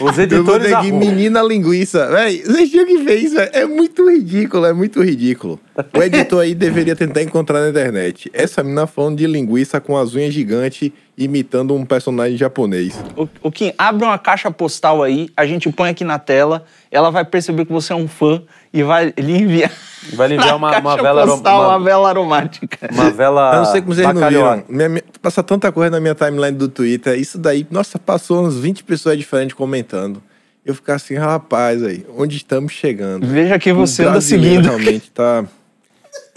Eu 0.00 0.12
vou 0.12 0.22
editores 0.22 0.66
aqui 0.66 0.74
arrumam. 0.74 1.00
menina 1.00 1.42
linguiça. 1.42 2.06
Véi, 2.08 2.42
vocês 2.42 2.70
tinham 2.70 2.86
que 2.86 2.98
ver 2.98 3.16
isso, 3.16 3.34
velho. 3.34 3.50
É 3.52 3.66
muito 3.66 4.08
ridículo, 4.08 4.64
é 4.64 4.72
muito 4.72 5.02
ridículo. 5.02 5.58
O 5.92 6.02
editor 6.02 6.42
aí 6.42 6.54
deveria 6.54 6.94
tentar 6.94 7.22
encontrar 7.22 7.60
na 7.60 7.70
internet. 7.70 8.30
Essa 8.32 8.62
menina 8.62 8.86
falando 8.86 9.16
de 9.18 9.26
linguiça 9.26 9.80
com 9.80 9.96
as 9.96 10.14
unhas 10.14 10.32
gigantes, 10.32 10.92
imitando 11.16 11.74
um 11.74 11.84
personagem 11.84 12.36
japonês. 12.36 12.94
O, 13.16 13.28
o 13.42 13.50
Kim, 13.50 13.72
abre 13.76 14.04
uma 14.04 14.18
caixa 14.18 14.50
postal 14.52 15.02
aí, 15.02 15.30
a 15.36 15.44
gente 15.44 15.68
põe 15.72 15.90
aqui 15.90 16.04
na 16.04 16.18
tela, 16.18 16.64
ela 16.92 17.10
vai 17.10 17.24
perceber 17.24 17.64
que 17.64 17.72
você 17.72 17.92
é 17.92 17.96
um 17.96 18.06
fã 18.06 18.40
e 18.72 18.82
vai 18.82 19.12
lhe 19.16 19.36
enviar. 19.42 19.70
Vai 20.14 20.28
lhe 20.28 20.34
enviar 20.36 20.54
uma, 20.56 20.78
uma 20.78 20.96
vela 20.96 21.26
postal, 21.26 21.60
aroma- 21.62 21.76
uma 21.76 21.84
vela 21.84 22.08
aromática. 22.08 22.88
Uma 22.92 23.10
vela. 23.10 23.52
Eu 23.54 23.58
não 23.58 23.64
sei 23.66 23.80
como 23.80 23.94
vocês 23.94 24.06
não 24.14 24.28
viram. 24.28 24.64
Minha- 24.68 24.88
minha- 24.88 25.04
passa 25.20 25.42
tanta 25.42 25.70
coisa 25.72 25.90
na 25.90 26.00
minha 26.00 26.14
timeline 26.14 26.56
do 26.56 26.68
Twitter. 26.68 27.18
Isso 27.18 27.38
daí, 27.38 27.66
nossa, 27.70 27.98
passou 27.98 28.44
uns 28.44 28.56
20 28.58 28.84
pessoas 28.84 29.16
diferentes 29.18 29.54
comentando. 29.54 30.22
Eu 30.64 30.74
ficar 30.74 30.96
assim, 30.96 31.14
rapaz, 31.14 31.82
aí, 31.82 32.04
onde 32.16 32.36
estamos 32.36 32.72
chegando? 32.72 33.26
Veja 33.26 33.58
quem 33.58 33.72
você 33.72 34.04
o 34.04 34.08
anda 34.10 34.20
seguindo. 34.20 34.66
realmente 34.66 35.10
tá. 35.10 35.44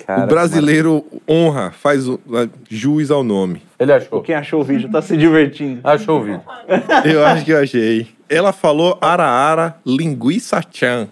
Cara, 0.06 0.24
o 0.24 0.28
brasileiro 0.28 1.06
honra, 1.30 1.72
faz 1.72 2.08
o- 2.08 2.20
jus 2.70 3.12
ao 3.12 3.24
nome. 3.24 3.62
Ele 3.80 3.92
achou. 3.94 4.22
Quem 4.22 4.34
achou 4.36 4.62
o 4.62 4.64
vídeo 4.64 4.90
tá 4.92 5.02
se 5.02 5.16
divertindo. 5.18 5.80
Achou 5.84 6.20
o 6.20 6.24
vídeo. 6.24 6.42
Eu 7.06 7.26
acho 7.26 7.46
que 7.46 7.52
eu 7.52 7.60
achei. 7.60 8.08
Ela 8.30 8.52
falou 8.54 8.98
ara-ara, 9.02 9.76
linguiça 9.86 10.62
chan. 10.72 11.08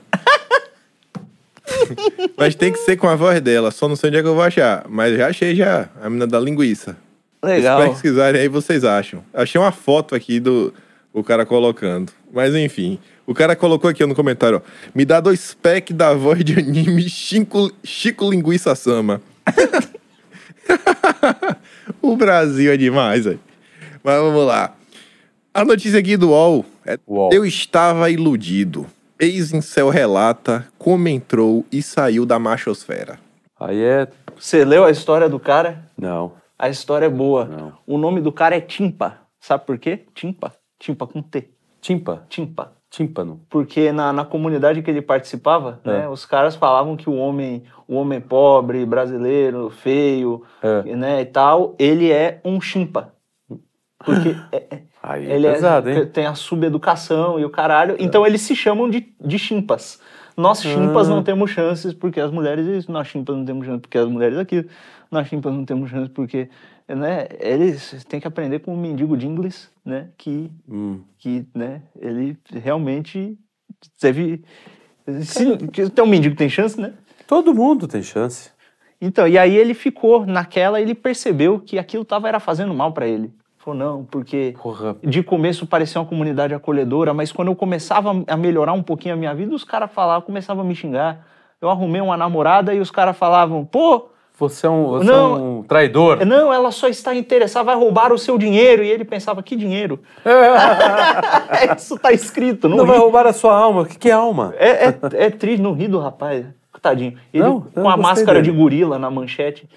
Mas 2.38 2.56
tem 2.56 2.72
que 2.72 2.80
ser 2.80 2.98
com 2.98 3.08
a 3.08 3.16
voz 3.16 3.40
dela, 3.42 3.72
só 3.72 3.88
não 3.88 3.96
sei 3.96 4.10
onde 4.10 4.20
é 4.20 4.22
que 4.22 4.28
eu 4.28 4.36
vou 4.36 4.44
achar. 4.44 4.86
Mas 4.90 5.18
já 5.18 5.28
achei 5.28 5.56
já, 5.56 5.90
a 6.02 6.10
menina 6.10 6.28
da 6.28 6.40
linguiça. 6.40 6.98
Se 7.44 7.50
Legal. 7.50 7.90
pesquisarem 7.90 8.42
aí, 8.42 8.48
vocês 8.48 8.84
acham. 8.84 9.24
Achei 9.34 9.60
uma 9.60 9.72
foto 9.72 10.14
aqui 10.14 10.40
do 10.40 10.74
o 11.14 11.24
cara 11.24 11.46
colocando. 11.46 12.12
Mas 12.32 12.56
enfim, 12.56 13.00
o 13.26 13.34
cara 13.34 13.56
colocou 13.56 13.90
aqui 13.90 14.06
no 14.06 14.16
comentário, 14.16 14.58
ó. 14.58 14.62
Me 14.94 15.06
dá 15.06 15.20
dois 15.20 15.54
packs 15.54 15.96
da 15.96 16.14
voz 16.14 16.44
de 16.44 16.60
anime 16.60 17.10
Chico, 17.10 17.72
Chico 17.84 18.30
Linguiça 18.30 18.76
Sama. 18.76 19.22
o 22.02 22.16
Brasil 22.16 22.72
é 22.72 22.78
demais, 22.78 23.26
velho. 23.26 23.40
Mas 24.04 24.20
vamos 24.20 24.46
lá. 24.46 24.76
A 25.54 25.66
notícia 25.66 26.00
aqui 26.00 26.16
do 26.16 26.30
UOL 26.30 26.66
é 26.86 26.98
UOL. 27.08 27.32
Eu 27.34 27.46
estava 27.46 28.10
iludido. 28.10 28.86
Ex-incel 29.20 29.90
relata, 29.90 30.66
comentou 30.78 31.66
e 31.72 31.82
saiu 31.82 32.26
da 32.26 32.40
machosfera. 32.40 33.20
Aí 33.60 33.82
é. 33.84 34.08
Você 34.40 34.64
leu 34.64 34.86
a 34.86 34.92
história 34.92 35.28
do 35.28 35.38
cara? 35.38 35.84
Não. 35.98 36.32
A 36.58 36.70
história 36.70 37.06
é 37.08 37.10
boa. 37.10 37.44
Não. 37.46 37.74
O 37.86 37.98
nome 37.98 38.22
do 38.22 38.32
cara 38.32 38.56
é 38.56 38.62
Timpa. 38.62 39.18
Sabe 39.42 39.66
por 39.66 39.78
quê? 39.78 40.06
Timpa. 40.14 40.54
Timpa 40.80 41.06
com 41.06 41.22
T. 41.22 41.50
Timpa. 41.82 42.24
Timpa. 42.30 42.72
Tímpano. 42.90 43.42
Porque 43.50 43.92
na, 43.92 44.12
na 44.12 44.26
comunidade 44.26 44.82
que 44.82 44.90
ele 44.90 45.02
participava, 45.02 45.80
É. 45.86 45.90
né, 45.90 46.10
os 46.10 46.26
caras 46.26 46.56
falavam 46.56 46.96
que 46.98 47.08
o 47.10 47.14
homem, 47.16 47.64
o 47.88 47.96
homem 47.96 48.20
pobre, 48.20 48.84
brasileiro, 48.86 49.70
feio, 49.70 50.44
É. 50.64 50.96
né, 50.96 51.22
e 51.22 51.26
tal, 51.26 51.76
ele 51.78 52.12
é 52.12 52.40
um 52.44 52.60
chimpa. 52.60 53.14
Porque 54.04 54.36
é- 54.52 54.68
é- 54.76 54.82
Aí 55.02 55.26
é 55.32 55.36
ele 55.36 55.50
pesado, 55.50 55.90
é, 55.90 55.98
hein? 56.00 56.06
tem 56.08 56.26
a 56.26 56.36
subeducação 56.36 57.40
e 57.40 57.46
o 57.46 57.50
caralho. 57.50 57.96
Então 58.00 58.26
eles 58.26 58.42
se 58.42 58.56
chamam 58.56 58.90
de, 58.90 59.14
de 59.20 59.40
chimpas. 59.40 60.00
Nós 60.36 60.62
chimpas 60.62 61.08
Ah. 61.08 61.12
não 61.16 61.24
temos 61.24 61.52
chances 61.52 61.94
porque 61.94 62.20
as 62.20 62.32
mulheres 62.32 62.66
isso, 62.66 62.92
nós 62.92 63.08
chimpas 63.08 63.36
não 63.36 63.46
temos 63.46 63.66
chances 63.66 63.82
porque 63.82 63.98
as 63.98 64.08
mulheres 64.08 64.38
aquilo, 64.38 64.68
nós 65.12 65.28
chimpas 65.28 65.54
não 65.54 65.66
temos 65.66 65.90
chances 65.90 66.10
porque, 66.10 66.50
né, 66.88 67.28
eles 67.40 68.06
têm 68.08 68.20
que 68.22 68.28
aprender 68.28 68.60
com 68.60 68.74
o 68.74 68.78
mendigo 68.78 69.18
de 69.18 69.28
inglês, 69.28 69.70
né, 69.84 70.10
que 70.18 70.50
Hum. 70.70 71.02
que, 71.18 71.46
né, 71.54 71.82
ele 72.00 72.38
realmente 72.54 73.38
teve. 74.00 74.42
Se, 75.24 75.58
tem 75.90 76.04
um 76.04 76.08
mendigo 76.08 76.36
tem 76.36 76.50
chance, 76.50 76.80
né? 76.80 76.94
Todo 77.28 77.54
mundo 77.54 77.88
tem 77.88 78.04
chance. 78.04 78.52
Então, 79.02 79.28
e 79.28 79.38
aí 79.38 79.56
ele 79.56 79.74
ficou 79.74 80.26
naquela, 80.26 80.80
ele 80.82 80.94
percebeu 80.94 81.60
que 81.60 81.80
aquilo 81.80 82.06
tava 82.06 82.28
era 82.28 82.40
fazendo 82.40 82.74
mal 82.74 82.92
para 82.94 83.08
ele. 83.08 83.32
Falou, 83.70 83.76
não, 83.76 84.04
porque 84.06 84.56
Porra. 84.62 84.96
de 85.04 85.22
começo 85.22 85.68
parecia 85.68 86.02
uma 86.02 86.08
comunidade 86.08 86.54
acolhedora, 86.54 87.14
mas 87.14 87.32
quando 87.32 87.50
eu 87.50 87.56
começava 87.56 88.24
a 88.28 88.38
melhorar 88.38 88.74
um 88.74 88.82
pouquinho 88.82 89.14
a 89.14 89.18
minha 89.18 89.34
vida, 89.36 89.54
os 89.54 89.64
caras 89.64 89.92
falavam, 89.92 90.22
começavam 90.22 90.64
a 90.64 90.68
me 90.68 90.76
xingar. 90.76 91.26
Eu 91.62 91.70
arrumei 91.70 92.02
uma 92.02 92.16
namorada 92.18 92.74
e 92.74 92.80
os 92.80 92.90
caras 92.90 93.18
falavam, 93.18 93.66
pô, 93.66 94.08
Você 94.38 94.66
é 94.66 94.70
um, 94.70 94.86
você 94.88 95.06
Não. 95.06 95.36
é 95.36 95.40
um 95.40 95.64
traidor. 95.64 96.26
não, 96.26 96.54
ela 96.54 96.72
só 96.72 96.88
está 96.88 97.14
interessada, 97.14 97.66
vai 97.66 97.76
roubar 97.76 98.14
o 98.14 98.18
seu 98.18 98.38
dinheiro. 98.38 98.82
E 98.84 98.90
ele 98.90 99.04
pensava, 99.04 99.44
que 99.44 99.56
dinheiro? 99.56 100.00
Isso 101.78 101.98
tá 102.00 102.12
escrito, 102.12 102.68
não, 102.70 102.78
Não 102.78 102.86
vai 102.86 102.98
roubar 102.98 103.28
a 103.28 103.34
sua 103.34 103.54
alma. 103.54 103.82
O 103.82 103.86
que, 103.86 103.98
que 103.98 104.10
é 104.10 104.14
alma? 104.14 104.54
É, 104.58 104.86
é, 104.88 105.00
é 105.14 105.30
triste, 105.30 105.62
não 105.62 105.74
ri 105.74 105.88
do 105.88 106.00
rapaz. 106.00 106.46
Tadinho. 106.82 107.16
Ele 107.34 107.44
Não, 107.44 107.60
com 107.60 107.90
a 107.90 107.98
máscara 107.98 108.42
dele. 108.42 108.54
de 108.54 108.58
gorila 108.58 108.98
na 108.98 109.12
manchete. 109.12 109.68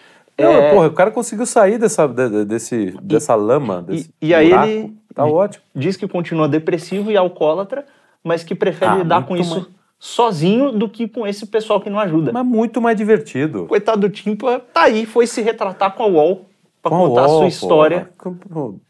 É, 0.51 0.71
porra, 0.75 0.87
o 0.89 0.93
cara 0.93 1.11
conseguiu 1.11 1.47
sair 1.47 1.79
dessa, 1.79 2.07
de- 2.07 2.29
de- 2.29 2.45
desse, 2.45 2.95
dessa 3.03 3.35
lama, 3.35 3.83
desse 3.83 4.11
e 4.21 4.35
aí 4.35 4.49
buraco. 4.49 4.69
ele- 4.69 4.95
Tá 5.15 5.25
ótimo. 5.27 5.63
diz 5.75 5.97
que 5.97 6.09
continua 6.09 6.49
depressivo 6.49 7.11
e 7.11 7.17
alcoólatra, 7.17 7.85
mas 8.25 8.43
que 8.43 8.55
prefere 8.55 8.91
Ah, 8.93 8.97
lidar 8.97 9.27
com 9.27 9.37
isso 9.37 9.55
mais- 9.57 9.67
sozinho 9.99 10.73
do 10.73 10.89
que 10.89 11.07
com 11.07 11.27
esse 11.27 11.47
pessoal 11.47 11.81
que 11.81 11.89
não 11.91 11.99
ajuda. 11.99 12.33
Mas 12.33 12.45
muito 12.47 12.81
mais 12.81 12.97
divertido. 12.97 13.67
Coitado 13.67 14.01
do 14.01 14.09
Timpa, 14.11 14.61
tá 14.73 14.83
aí, 14.85 15.07
foi 15.07 15.27
se 15.27 15.41
retratar 15.43 15.93
com 15.95 16.03
a 16.03 16.07
UOL 16.07 16.47
pra 16.83 16.91
Com 16.91 16.97
a 17.05 17.09
contar 17.09 17.25
a 17.27 17.29
sua 17.29 17.47
história. 17.47 18.09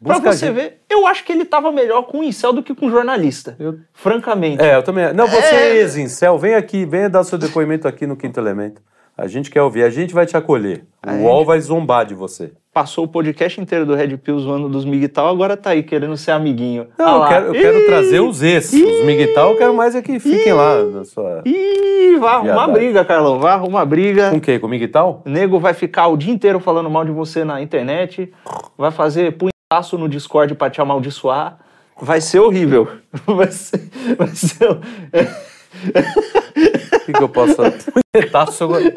busca 0.01 0.31
você 0.33 0.51
ver, 0.51 0.81
eu 0.89 1.05
acho 1.05 1.23
que 1.23 1.31
ele 1.31 1.45
tava 1.45 1.71
melhor 1.71 2.03
com 2.03 2.19
o 2.19 2.23
incel 2.23 2.51
do 2.53 2.63
que 2.63 2.73
com 2.73 2.87
o 2.87 2.89
jornalista. 2.89 3.55
Eu- 3.59 3.77
Francamente. 3.93 4.61
É, 4.63 4.75
eu 4.75 4.81
também. 4.83 5.13
Não, 5.13 5.27
você 5.27 5.53
É. 5.55 5.69
é 5.69 5.75
ex-incel, 5.77 6.37
vem 6.39 6.55
aqui, 6.55 6.85
venha 6.85 7.09
dar 7.09 7.23
seu 7.23 7.37
depoimento 7.37 7.87
aqui 7.87 8.07
no 8.07 8.15
Quinto 8.15 8.39
Elemento. 8.39 8.81
A 9.15 9.27
gente 9.27 9.51
quer 9.51 9.61
ouvir, 9.61 9.83
a 9.83 9.89
gente 9.89 10.13
vai 10.13 10.25
te 10.25 10.35
acolher. 10.35 10.85
O 11.05 11.09
É. 11.09 11.13
UOL 11.17 11.45
vai 11.45 11.59
zombar 11.61 12.05
de 12.05 12.15
você. 12.15 12.51
Passou 12.73 13.05
o 13.05 13.07
podcast 13.07 13.61
inteiro 13.61 13.85
do 13.85 13.93
Red 13.93 14.17
Pill 14.17 14.39
zoando 14.39 14.67
dos 14.67 14.83
Mig 14.85 15.07
tal, 15.09 15.27
agora 15.27 15.55
tá 15.55 15.69
aí 15.69 15.83
querendo 15.83 16.17
ser 16.17 16.31
amiguinho. 16.31 16.87
Não, 16.97 17.21
Ah 17.21 17.25
eu 17.25 17.29
quero, 17.29 17.45
eu 17.45 17.53
quero 17.53 17.79
Ih, 17.79 17.85
trazer 17.85 18.19
os 18.19 18.41
ex. 18.41 18.73
Os 18.73 19.05
Miguel, 19.05 19.51
eu 19.51 19.55
quero 19.55 19.75
mais 19.75 19.93
é 19.93 20.01
que 20.01 20.19
fiquem 20.19 20.53
lá 20.53 20.83
na 20.83 21.03
sua. 21.03 21.43
Ih, 21.45 22.17
vai 22.17 22.33
arrumar 22.33 22.67
briga, 22.69 23.05
Carlão. 23.05 23.37
Vai 23.39 23.51
arrumar 23.51 23.85
briga. 23.85 24.31
Com 24.31 24.41
quem? 24.41 24.59
Com 24.59 24.67
Miguel? 24.67 25.21
O 25.23 25.29
nego 25.29 25.59
vai 25.59 25.75
ficar 25.75 26.07
o 26.07 26.17
dia 26.17 26.33
inteiro 26.33 26.59
falando 26.59 26.89
mal 26.89 27.05
de 27.05 27.11
você 27.11 27.43
na 27.43 27.61
internet. 27.61 28.33
Vai 28.75 28.89
fazer 28.89 29.37
punhaço 29.37 29.97
no 29.99 30.09
Discord 30.09 30.55
pra 30.55 30.71
te 30.71 30.81
amaldiçoar. 30.81 31.59
Vai 32.01 32.19
ser 32.19 32.39
horrível. 32.39 32.87
Vai 33.27 33.51
ser. 33.51 33.87
Vai 34.17 34.29
ser... 34.29 34.79
O 37.03 37.05
que, 37.05 37.13
que 37.13 37.23
eu 37.23 37.29
posso? 37.29 37.55
Punhetaço 38.13 38.63
agora. 38.65 38.93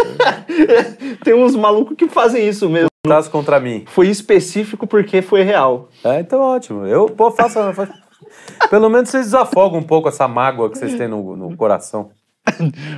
Tem 1.24 1.34
uns 1.34 1.54
malucos 1.56 1.96
que 1.96 2.08
fazem 2.08 2.46
isso 2.48 2.68
mesmo. 2.68 2.88
Punhetaço 3.04 3.30
contra 3.30 3.58
mim. 3.60 3.84
Foi 3.88 4.08
específico 4.08 4.86
porque 4.86 5.22
foi 5.22 5.42
real. 5.42 5.88
É, 6.04 6.20
então 6.20 6.40
ótimo. 6.40 6.86
Eu, 6.86 7.06
pô, 7.06 7.30
faça- 7.30 7.72
Pelo 8.70 8.88
menos 8.88 9.10
vocês 9.10 9.24
desafogam 9.26 9.78
um 9.80 9.82
pouco 9.82 10.08
essa 10.08 10.26
mágoa 10.26 10.70
que 10.70 10.78
vocês 10.78 10.94
têm 10.94 11.08
no, 11.08 11.36
no 11.36 11.56
coração. 11.56 12.10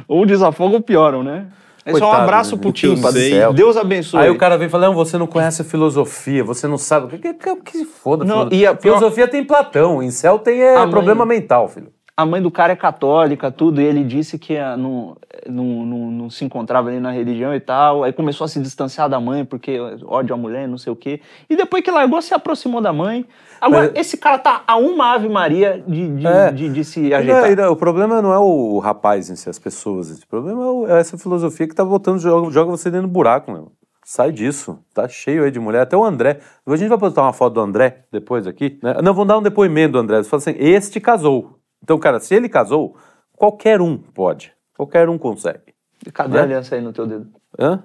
Ou 0.07 0.25
desafogam 0.27 0.75
ou 0.77 0.83
pioram, 0.83 1.23
né? 1.23 1.47
É 1.85 1.91
só 1.93 1.97
um 1.97 2.01
Coitado, 2.01 2.23
abraço 2.23 2.57
né? 2.57 2.61
pro 2.63 2.73
que 2.73 2.97
sei- 2.97 3.53
Deus 3.55 3.77
abençoe. 3.77 4.21
Aí 4.21 4.31
o 4.31 4.37
cara 4.37 4.59
vem 4.59 4.67
e 4.67 4.71
fala: 4.71 4.87
não, 4.89 4.95
você 4.95 5.17
não 5.17 5.27
conhece 5.27 5.63
a 5.63 5.65
filosofia, 5.65 6.45
você 6.45 6.67
não 6.69 6.77
sabe. 6.77 7.07
O 7.07 7.19
que, 7.19 7.33
que, 7.33 7.57
que 7.57 7.79
se 7.79 7.85
foda? 7.87 8.25
Não, 8.25 8.35
filosofia. 8.49 8.59
e 8.59 8.67
a 8.67 8.77
Filosofia 8.77 9.29
tem 9.29 9.43
Platão, 9.45 10.03
em 10.03 10.11
céu 10.11 10.39
tem 10.39 10.61
é, 10.63 10.87
problema 10.89 11.25
mental, 11.25 11.67
filho. 11.67 11.89
A 12.19 12.27
mãe 12.27 12.43
do 12.43 12.51
cara 12.51 12.73
é 12.73 12.77
católica, 12.77 13.49
tudo, 13.49 13.81
e 13.81 13.85
ele 13.85 14.03
disse 14.03 14.41
que 14.41 14.57
ah, 14.57 14.77
não, 14.77 15.17
não, 15.47 15.65
não, 15.87 16.11
não 16.11 16.31
se 16.31 16.45
encontrava 16.45 16.89
ali 16.89 16.99
na 16.99 17.13
religião 17.13 17.55
e 17.55 17.61
tal. 17.61 18.03
Aí 18.03 18.13
começou 18.13 18.45
a 18.45 18.49
se 18.49 18.59
distanciar 18.61 19.09
da 19.09 19.21
mãe 19.21 19.45
porque 19.45 19.79
ódio 20.05 20.35
à 20.35 20.37
mulher, 20.37 20.67
não 20.67 20.77
sei 20.77 20.93
o 20.93 20.97
quê. 20.97 21.21
E 21.49 21.55
depois 21.55 21.81
que 21.85 21.93
largou, 21.93 22.21
se 22.21 22.35
aproximou 22.35 22.81
da 22.81 22.93
mãe. 22.93 23.25
Agora, 23.61 23.93
Mas- 23.95 24.01
esse 24.05 24.17
cara 24.17 24.37
tá 24.37 24.65
a 24.67 24.77
uma 24.77 25.15
Ave 25.15 25.29
Maria 25.29 25.81
de, 25.87 26.09
de, 26.17 26.27
É. 26.27 26.51
de, 26.51 26.69
de 26.69 26.85
se 26.85 27.01
não- 27.09 27.17
ajeitar. 27.19 27.53
e 27.53 27.55
não, 27.55 27.71
o 27.71 27.77
problema 27.77 28.21
não 28.21 28.33
é 28.33 28.39
o 28.41 28.81
rapaz 28.81 29.31
em 29.31 29.37
si, 29.37 29.49
as 29.49 29.59
pessoas. 29.61 30.11
O 30.21 30.27
problema 30.27 30.61
é, 30.89 30.97
é 30.97 31.01
essa 31.01 31.17
filosofia 31.17 31.69
que 31.69 31.75
tá 31.77 31.85
botando, 31.85 32.19
joga, 32.19 32.51
joga 32.51 32.71
você 32.73 32.91
dentro 32.91 33.07
do 33.07 33.13
buraco, 33.13 33.53
meu. 33.53 33.71
Sai 34.05 34.33
disso. 34.33 34.79
Tá 34.93 35.07
cheio 35.07 35.45
aí 35.45 35.51
de 35.53 35.61
mulher. 35.61 35.83
Até 35.83 35.97
o 35.97 36.03
André. 36.03 36.41
A 36.67 36.77
gente 36.77 36.89
vai 36.89 36.99
botar 36.99 37.23
uma 37.23 37.33
foto 37.33 37.55
do 37.55 37.61
André 37.61 38.07
depois 38.11 38.45
aqui. 38.47 38.79
Né? 38.83 38.95
Não, 39.05 39.13
vamos 39.15 39.29
dar 39.29 39.39
um 39.39 39.43
depoimento 39.43 39.93
do 39.93 39.99
André. 39.99 40.17
Você 40.23 40.29
fala 40.31 40.41
assim: 40.41 40.55
este 40.59 40.99
casou. 40.99 41.58
Então, 41.83 41.99
cara, 41.99 42.21
se 42.21 42.35
ele 42.35 42.49
casou, 42.49 42.97
qualquer 43.37 43.81
um 43.81 43.97
pode. 43.97 44.53
Qualquer 44.77 45.09
um 45.09 45.19
consegue. 45.19 45.75
Cadê 46.13 46.35
Né? 46.35 46.41
a 46.41 46.43
aliança 46.45 46.75
aí 46.75 46.81
no 46.81 46.93
teu 46.93 47.07
dedo? 47.07 47.27
Hã? 47.59 47.83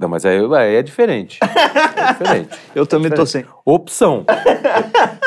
Não, 0.00 0.08
mas 0.08 0.24
aí, 0.24 0.38
aí 0.56 0.76
é 0.76 0.82
diferente. 0.82 1.38
É 2.02 2.12
diferente. 2.14 2.58
Eu 2.74 2.84
também 2.86 3.10
tô 3.12 3.24
sem. 3.24 3.44
Opção. 3.64 4.24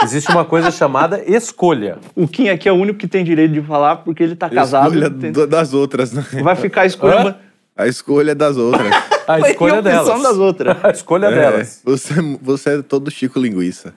Existe 0.04 0.30
uma 0.32 0.44
coisa 0.44 0.70
chamada 0.72 1.24
escolha. 1.26 1.98
O 2.16 2.28
Kim 2.28 2.50
aqui 2.50 2.68
é 2.68 2.72
o 2.72 2.76
único 2.76 3.00
que 3.00 3.08
tem 3.08 3.24
direito 3.24 3.54
de 3.54 3.62
falar 3.62 3.98
porque 3.98 4.22
ele 4.24 4.36
tá 4.36 4.50
casado. 4.50 4.88
Escolha 4.94 5.10
tem- 5.10 5.32
das 5.48 5.74
outras, 5.74 6.12
né? 6.12 6.24
Vai 6.44 6.56
ficar 6.56 6.82
A 7.78 7.88
escolha 7.88 8.32
é 8.32 8.36
das 8.36 8.58
outras. 8.58 8.92
A 9.28 9.40
escolha 9.40 9.76
a 9.76 9.80
opção 9.80 10.04
delas. 10.06 10.24
das 10.24 10.38
outras. 10.38 10.78
A 10.86 10.90
escolha 10.92 11.26
É, 11.28 11.32
delas. 11.36 11.82
você, 11.86 12.14
você 12.42 12.80
é 12.80 12.82
todo 12.82 13.10
Chico 13.10 13.40
Linguiça. 13.40 13.94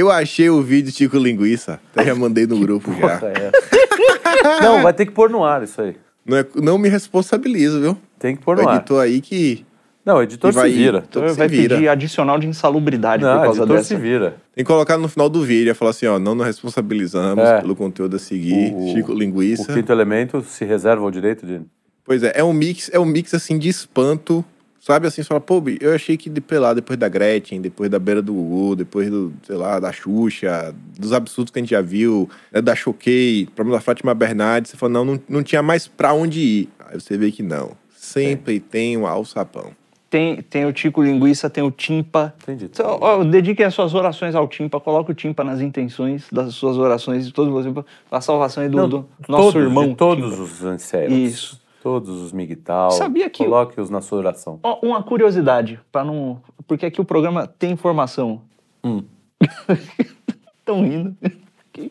Eu 0.00 0.10
achei 0.10 0.48
o 0.48 0.62
vídeo 0.62 0.90
Chico 0.92 1.18
Linguiça. 1.18 1.78
Até 1.92 2.06
já 2.06 2.14
mandei 2.14 2.46
no 2.46 2.58
grupo 2.58 2.90
já. 2.94 3.20
É. 3.28 4.62
Não, 4.62 4.82
vai 4.82 4.92
ter 4.94 5.04
que 5.04 5.12
pôr 5.12 5.28
no 5.28 5.44
ar 5.44 5.62
isso 5.62 5.80
aí. 5.80 5.94
Não, 6.24 6.38
é- 6.38 6.46
não 6.56 6.78
me 6.78 6.88
responsabilizo, 6.88 7.80
viu? 7.80 7.98
Tem 8.18 8.34
que 8.34 8.42
pôr 8.42 8.58
O 8.58 8.62
no 8.62 8.68
ar. 8.68 8.76
editor 8.76 9.02
aí 9.02 9.20
que 9.20 9.64
Não, 10.04 10.16
o 10.16 10.22
editor 10.22 10.52
vai- 10.52 10.70
se 10.70 10.76
vira. 10.76 11.04
Então 11.08 11.22
vai 11.34 11.48
se 11.48 11.54
vira. 11.56 11.74
pedir 11.76 11.88
adicional 11.88 12.38
de 12.38 12.46
insalubridade 12.46 13.22
Não, 13.22 13.30
por 13.32 13.38
o 13.40 13.42
causa 13.44 13.60
editor 13.60 13.76
dessa. 13.76 13.88
se 13.88 13.96
vira. 13.96 14.30
tem 14.54 14.64
que 14.64 14.70
colocar 14.70 14.96
no 14.96 15.06
final 15.08 15.28
do 15.28 15.42
vídeo. 15.44 15.74
Falar 15.74 15.90
assim, 15.90 16.06
ó, 16.06 16.18
não 16.18 16.34
nos 16.34 16.46
responsabilizamos 16.46 17.44
É. 17.44 17.60
pelo 17.60 17.76
conteúdo 17.76 18.16
a 18.16 18.18
seguir. 18.18 18.72
O- 18.74 18.92
Chico 18.94 19.12
O 19.12 19.14
Linguiça. 19.18 19.70
quinto 19.72 19.92
elemento 19.92 20.40
se 20.42 20.64
reserva 20.64 21.04
o 21.04 21.10
direito 21.10 21.44
de. 21.46 21.60
Pois 22.04 22.22
é, 22.22 22.32
é 22.34 22.42
um 22.44 22.52
mix, 22.54 22.90
é 22.92 22.98
um 22.98 23.04
mix 23.04 23.34
assim 23.34 23.58
de 23.58 23.68
espanto. 23.68 24.42
Sabe 24.80 25.06
assim, 25.06 25.22
você 25.22 25.28
fala, 25.28 25.42
pô, 25.42 25.62
eu 25.78 25.94
achei 25.94 26.16
que 26.16 26.30
de 26.30 26.42
lá, 26.58 26.72
depois 26.72 26.98
da 26.98 27.06
Gretchen, 27.06 27.60
depois 27.60 27.90
da 27.90 27.98
beira 27.98 28.22
do 28.22 28.32
Gugu, 28.32 28.76
depois 28.76 29.10
do, 29.10 29.30
sei 29.42 29.54
lá, 29.54 29.78
da 29.78 29.92
Xuxa, 29.92 30.74
dos 30.98 31.12
absurdos 31.12 31.52
que 31.52 31.58
a 31.58 31.62
gente 31.62 31.70
já 31.70 31.82
viu, 31.82 32.30
né, 32.50 32.62
da 32.62 32.74
Choquei, 32.74 33.46
problema 33.54 33.76
da 33.76 33.82
Fátima 33.82 34.14
Bernardes, 34.14 34.70
você 34.70 34.78
fala, 34.78 34.94
não, 34.94 35.04
não, 35.04 35.20
não 35.28 35.42
tinha 35.42 35.62
mais 35.62 35.86
pra 35.86 36.14
onde 36.14 36.40
ir. 36.40 36.68
Aí 36.86 36.98
você 36.98 37.18
vê 37.18 37.30
que 37.30 37.42
não. 37.42 37.72
Sempre 37.94 38.58
tem 38.58 38.96
um 38.96 39.06
alçapão. 39.06 39.70
Tem, 40.08 40.40
tem 40.40 40.64
o 40.64 40.72
Tico 40.72 41.02
Linguiça, 41.02 41.50
tem 41.50 41.62
o 41.62 41.70
Timpa. 41.70 42.34
Entendi. 42.42 42.64
Então, 42.64 42.98
ó, 43.00 43.22
dediquem 43.22 43.66
as 43.66 43.74
suas 43.74 43.94
orações 43.94 44.34
ao 44.34 44.48
Timpa, 44.48 44.80
coloque 44.80 45.12
o 45.12 45.14
Timpa 45.14 45.44
nas 45.44 45.60
intenções 45.60 46.24
das 46.32 46.54
suas 46.54 46.78
orações 46.78 47.26
de 47.26 47.32
todos 47.32 47.52
vocês, 47.52 47.72
a 48.10 48.20
salvação 48.22 48.62
aí 48.62 48.68
do, 48.68 48.78
Não, 48.78 48.88
do 48.88 49.06
nosso 49.28 49.52
todos, 49.52 49.62
irmão. 49.62 49.88
De 49.90 49.94
todos 49.94 50.30
Timpa. 50.30 50.42
os 50.42 50.64
anceiros. 50.64 51.16
Isso. 51.16 51.60
Todos 51.82 52.10
os 52.22 52.32
migtal. 52.32 52.90
Sabia 52.90 53.30
que 53.30 53.44
Coloque-os 53.44 53.88
na 53.88 54.00
sua 54.00 54.18
oração. 54.18 54.60
Ó, 54.62 54.80
uma 54.82 55.02
curiosidade, 55.02 55.80
para 55.90 56.04
não. 56.04 56.40
Porque 56.66 56.84
aqui 56.86 57.00
o 57.00 57.04
programa 57.04 57.46
tem 57.46 57.70
informação. 57.72 58.42
Hum. 58.84 59.02
Estão 60.58 60.82
rindo. 60.82 61.16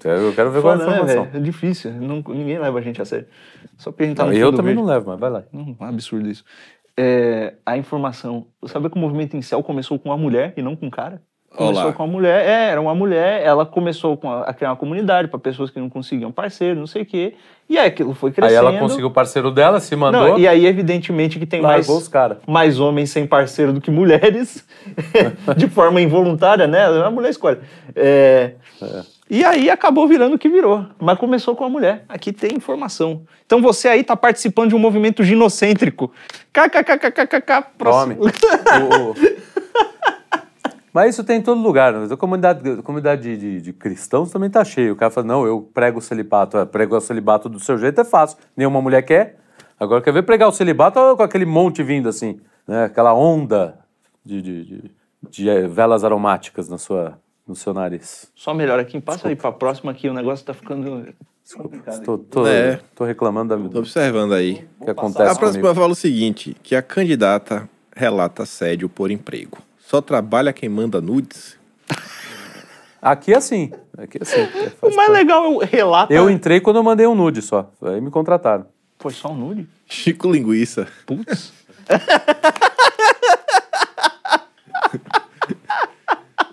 Eu 0.04 0.34
quero 0.36 0.52
ver 0.52 0.62
qual 0.62 0.74
é 0.74 0.76
a 0.76 0.86
né, 0.86 0.94
informação. 0.94 1.28
É 1.34 1.40
difícil. 1.40 1.92
não- 1.94 2.24
ninguém 2.28 2.60
leva 2.60 2.78
a 2.78 2.82
gente 2.82 3.02
a 3.02 3.06
sério. 3.06 3.28
Só 3.78 3.92
porque 3.92 4.04
a 4.04 4.08
gente 4.08 4.18
tá 4.18 4.26
Não, 4.26 4.34
eu 4.34 4.52
também 4.52 4.76
verde. 4.76 4.82
não 4.82 4.86
levo, 4.88 5.08
mas 5.10 5.20
vai 5.20 5.30
lá. 5.30 5.44
Hum, 5.54 5.76
um 5.80 5.86
absurdo 5.86 6.30
isso. 6.30 6.44
É, 6.96 7.56
a 7.66 7.78
informação. 7.78 8.46
Sabe 8.68 8.90
que 8.90 8.98
o 8.98 9.00
movimento 9.00 9.36
em 9.36 9.42
céu 9.42 9.64
começou 9.64 9.98
com 9.98 10.10
uma 10.10 10.18
mulher 10.18 10.54
e 10.58 10.62
não 10.62 10.76
com 10.76 10.86
um 10.88 10.90
cara? 10.90 11.22
Começou 11.56 11.84
Olá. 11.86 11.94
com 11.94 12.04
uma 12.04 12.12
mulher, 12.12 12.46
é, 12.46 12.70
era 12.70 12.80
uma 12.80 12.94
mulher, 12.94 13.42
ela 13.44 13.66
começou 13.66 14.16
com 14.16 14.32
a, 14.32 14.44
a 14.44 14.54
criar 14.54 14.70
uma 14.70 14.76
comunidade 14.76 15.28
para 15.28 15.40
pessoas 15.40 15.70
que 15.72 15.80
não 15.80 15.90
conseguiam 15.90 16.32
parceiro, 16.32 16.80
não 16.80 16.86
sei 16.88 17.02
o 17.02 17.06
quê. 17.06 17.34
E 17.68 17.78
aí 17.78 17.88
aquilo 17.88 18.14
foi 18.14 18.30
Aí 18.30 18.36
crescendo. 18.36 18.58
ela 18.68 18.80
conseguiu 18.80 19.08
o 19.08 19.12
parceiro 19.12 19.50
dela, 19.52 19.80
se 19.80 19.96
mandou, 19.96 20.30
Não, 20.30 20.40
e 20.40 20.48
aí, 20.48 20.66
evidentemente, 20.66 21.38
que 21.40 21.46
tem 21.46 21.62
mais, 21.62 21.90
os 21.90 22.08
caras. 22.08 22.38
mais 22.48 22.80
homens 22.80 23.10
sem 23.10 23.26
parceiro 23.28 23.74
do 23.74 23.82
que 23.82 23.90
mulheres, 23.92 24.64
de 25.58 25.68
forma 25.68 26.00
involuntária, 26.02 26.68
né? 26.68 26.86
A 27.04 27.10
mulher 27.10 27.30
escolhe. 27.30 27.58
É, 27.96 28.54
E 29.30 29.44
aí 29.44 29.70
acabou 29.70 30.08
virando 30.08 30.36
o 30.36 30.40
que 30.40 30.50
virou. 30.50 30.86
Mas 31.00 31.18
começou 31.20 31.56
com 31.56 31.64
a 31.64 31.70
mulher. 31.70 32.04
Aqui 32.10 32.32
tem 32.32 32.56
informação. 32.56 33.22
Então 33.46 33.62
você 33.62 33.88
aí 33.88 34.04
tá 34.04 34.16
participando 34.16 34.70
de 34.70 34.76
um 34.76 34.80
movimento 34.80 35.24
ginocêntrico. 35.24 36.12
KKKKKK. 36.54 37.46
Tome. 37.48 37.66
próximo. 37.78 38.18
O- 38.22 39.12
o- 39.12 39.16
Mas 40.94 41.14
isso 41.14 41.24
tem 41.24 41.38
em 41.38 41.42
todo 41.42 41.62
lugar. 41.62 41.94
né? 41.94 42.08
A 42.12 42.18
comunidade, 42.18 42.70
a 42.70 42.82
comunidade 42.82 43.22
de, 43.22 43.38
de- 43.38 43.62
de 43.62 43.74
cristãos 43.74 44.32
também 44.32 44.50
tá 44.50 44.64
cheio. 44.66 44.94
O 44.94 44.96
cara 44.96 45.12
fala, 45.12 45.28
não, 45.28 45.46
eu 45.46 45.62
prego 45.74 46.00
o 46.00 46.02
celibato. 46.02 46.58
É, 46.58 46.66
prego 46.66 46.96
o 46.98 47.02
celibato 47.02 47.48
do 47.48 47.60
seu 47.60 47.78
jeito 47.78 48.02
é 48.02 48.04
fácil. 48.04 48.38
Nenhuma 48.58 48.82
mulher 48.82 49.02
quer. 49.04 49.38
Agora 49.80 50.02
quer 50.02 50.12
ver 50.12 50.24
pregar 50.24 50.50
o 50.50 50.52
celibato 50.52 51.00
ó, 51.00 51.16
com 51.16 51.24
aquele 51.24 51.46
monte 51.46 51.82
vindo 51.84 52.10
assim. 52.10 52.40
Né? 52.68 52.86
Aquela 52.86 53.14
onda 53.14 53.80
de, 54.26 54.42
de, 54.42 54.66
de- 54.66 54.92
de, 55.30 55.50
eh, 55.50 55.68
velas 55.68 56.04
aromáticas 56.04 56.68
na 56.70 56.78
sua, 56.78 57.20
no 57.48 57.56
seu 57.56 57.74
nariz. 57.74 58.32
Só 58.36 58.54
melhor 58.54 58.80
aqui. 58.80 59.00
Passa 59.00 59.28
aí 59.28 59.36
pra 59.36 59.52
próxima 59.52 59.92
aqui. 59.92 60.08
O 60.10 60.14
negócio 60.14 60.46
tá 60.46 60.54
ficando 60.54 61.06
complicado. 61.56 62.04
Tô, 62.04 62.18
tô, 62.18 62.48
É. 62.48 62.80
tô 62.96 63.04
reclamando 63.06 63.56
da, 63.56 63.62
Tô 63.62 63.70
do 63.70 63.80
observando 63.80 64.34
aí. 64.34 64.66
que 64.84 64.90
acontece 64.90 65.32
A 65.32 65.36
próxima 65.36 65.62
comigo. 65.64 65.80
fala 65.80 65.92
o 65.94 65.96
seguinte, 65.96 66.56
que 66.64 66.76
a 66.76 66.82
candidata 66.82 67.68
relata 67.96 68.44
assédio 68.44 68.88
por 68.90 69.12
emprego. 69.12 69.58
Só 69.90 70.02
trabalha 70.02 70.54
quem 70.54 70.70
manda 70.70 71.02
nudes? 71.02 71.58
Aqui 73.02 73.34
é 73.34 73.38
assim. 73.38 73.72
Aqui 73.98 74.20
é 74.20 74.22
assim. 74.22 74.42
É, 74.42 74.72
O 74.84 74.96
mais 74.96 75.08
parte. 75.08 75.12
legal 75.14 75.46
é 75.46 75.48
o 75.48 75.58
relato. 75.58 76.14
Eu 76.14 76.30
entrei 76.30 76.62
quando 76.62 76.76
eu 76.76 76.84
mandei 76.84 77.08
um 77.08 77.16
nude 77.16 77.42
só. 77.42 77.72
Aí 77.82 78.00
me 78.00 78.12
contrataram. 78.12 78.68
Foi 79.00 79.12
só 79.12 79.32
um 79.32 79.36
nude? 79.36 79.68
Chico 79.88 80.32
Linguiça. 80.32 80.88
Putz. 81.08 81.52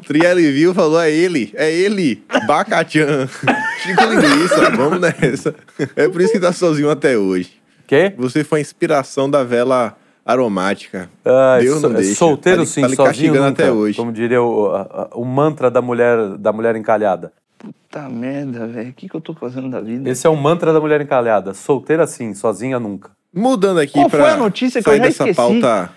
Trielli 0.07 0.51
viu, 0.53 0.73
falou, 0.73 0.99
é 1.03 1.11
ele, 1.11 1.53
é 1.57 1.71
ele, 1.71 2.25
Bacatian. 2.47 3.27
Chico 3.83 4.03
Linguiça, 4.05 4.71
vamos 4.71 4.99
nessa. 4.99 5.55
É 5.95 6.09
por 6.09 6.23
isso 6.23 6.33
que 6.33 6.41
tá 6.41 6.53
sozinho 6.55 6.89
até 6.89 7.19
hoje. 7.19 7.61
Quê? 7.87 8.15
Você 8.17 8.43
foi 8.43 8.61
a 8.61 8.63
inspiração 8.63 9.29
da 9.29 9.45
vela 9.45 9.95
aromática. 10.27 11.09
Ai, 11.25 11.63
Deus 11.63 11.81
não 11.83 11.93
deixa. 11.93 12.15
solteiro 12.17 12.63
Tá 12.63 12.67
sim, 12.67 12.81
tá 12.83 12.89
lhe 12.89 12.97
sozinho 12.97 13.35
nunca. 13.35 13.49
até 13.49 13.71
hoje. 13.73 13.97
Como 13.97 14.13
diria 14.13 14.43
o, 14.43 14.75
a- 14.75 15.09
o 15.15 15.25
mantra 15.25 15.71
da 15.71 15.81
mulher, 15.81 16.37
da 16.37 16.53
mulher 16.53 16.75
encalhada. 16.77 17.33
Puta 17.59 18.09
merda, 18.09 18.67
velho. 18.67 18.91
O 18.91 18.93
que, 18.93 19.09
que 19.09 19.15
eu 19.15 19.21
tô 19.21 19.33
fazendo 19.33 19.71
da 19.71 19.81
vida? 19.81 20.11
Esse 20.11 20.27
é 20.27 20.31
o 20.31 20.37
mantra 20.37 20.73
da 20.73 20.81
mulher 20.81 21.01
encalhada. 21.01 21.55
Solteira 21.55 22.07
sim, 22.07 22.35
sozinha 22.35 22.79
nunca. 22.81 23.11
Mudando 23.35 23.79
aqui 23.81 23.93
Qual 23.95 24.11
pra 24.11 24.21
foi 24.25 24.31
a 24.31 24.37
notícia 24.37 24.83
que 24.83 24.89
eu 24.89 24.97
já 24.97 25.03
dessa 25.05 25.29
esqueci? 25.29 25.37
pauta. 25.61 25.91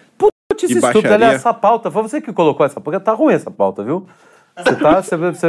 Notícia 0.52 0.76
E 0.76 0.78
estúpida, 0.78 1.14
aliás, 1.16 1.36
essa 1.36 1.54
pauta. 1.54 1.90
Foi 1.90 2.02
você 2.02 2.20
que 2.22 2.34
colocou 2.34 2.66
essa 2.66 2.80
pauta. 2.82 3.00
Tá 3.00 3.14
ruim 3.14 3.34
essa 3.34 3.50
pauta, 3.50 3.84
viu? 3.84 4.06
Você 4.58 4.76
tá. 4.76 5.02
Você, 5.02 5.16
você, 5.16 5.48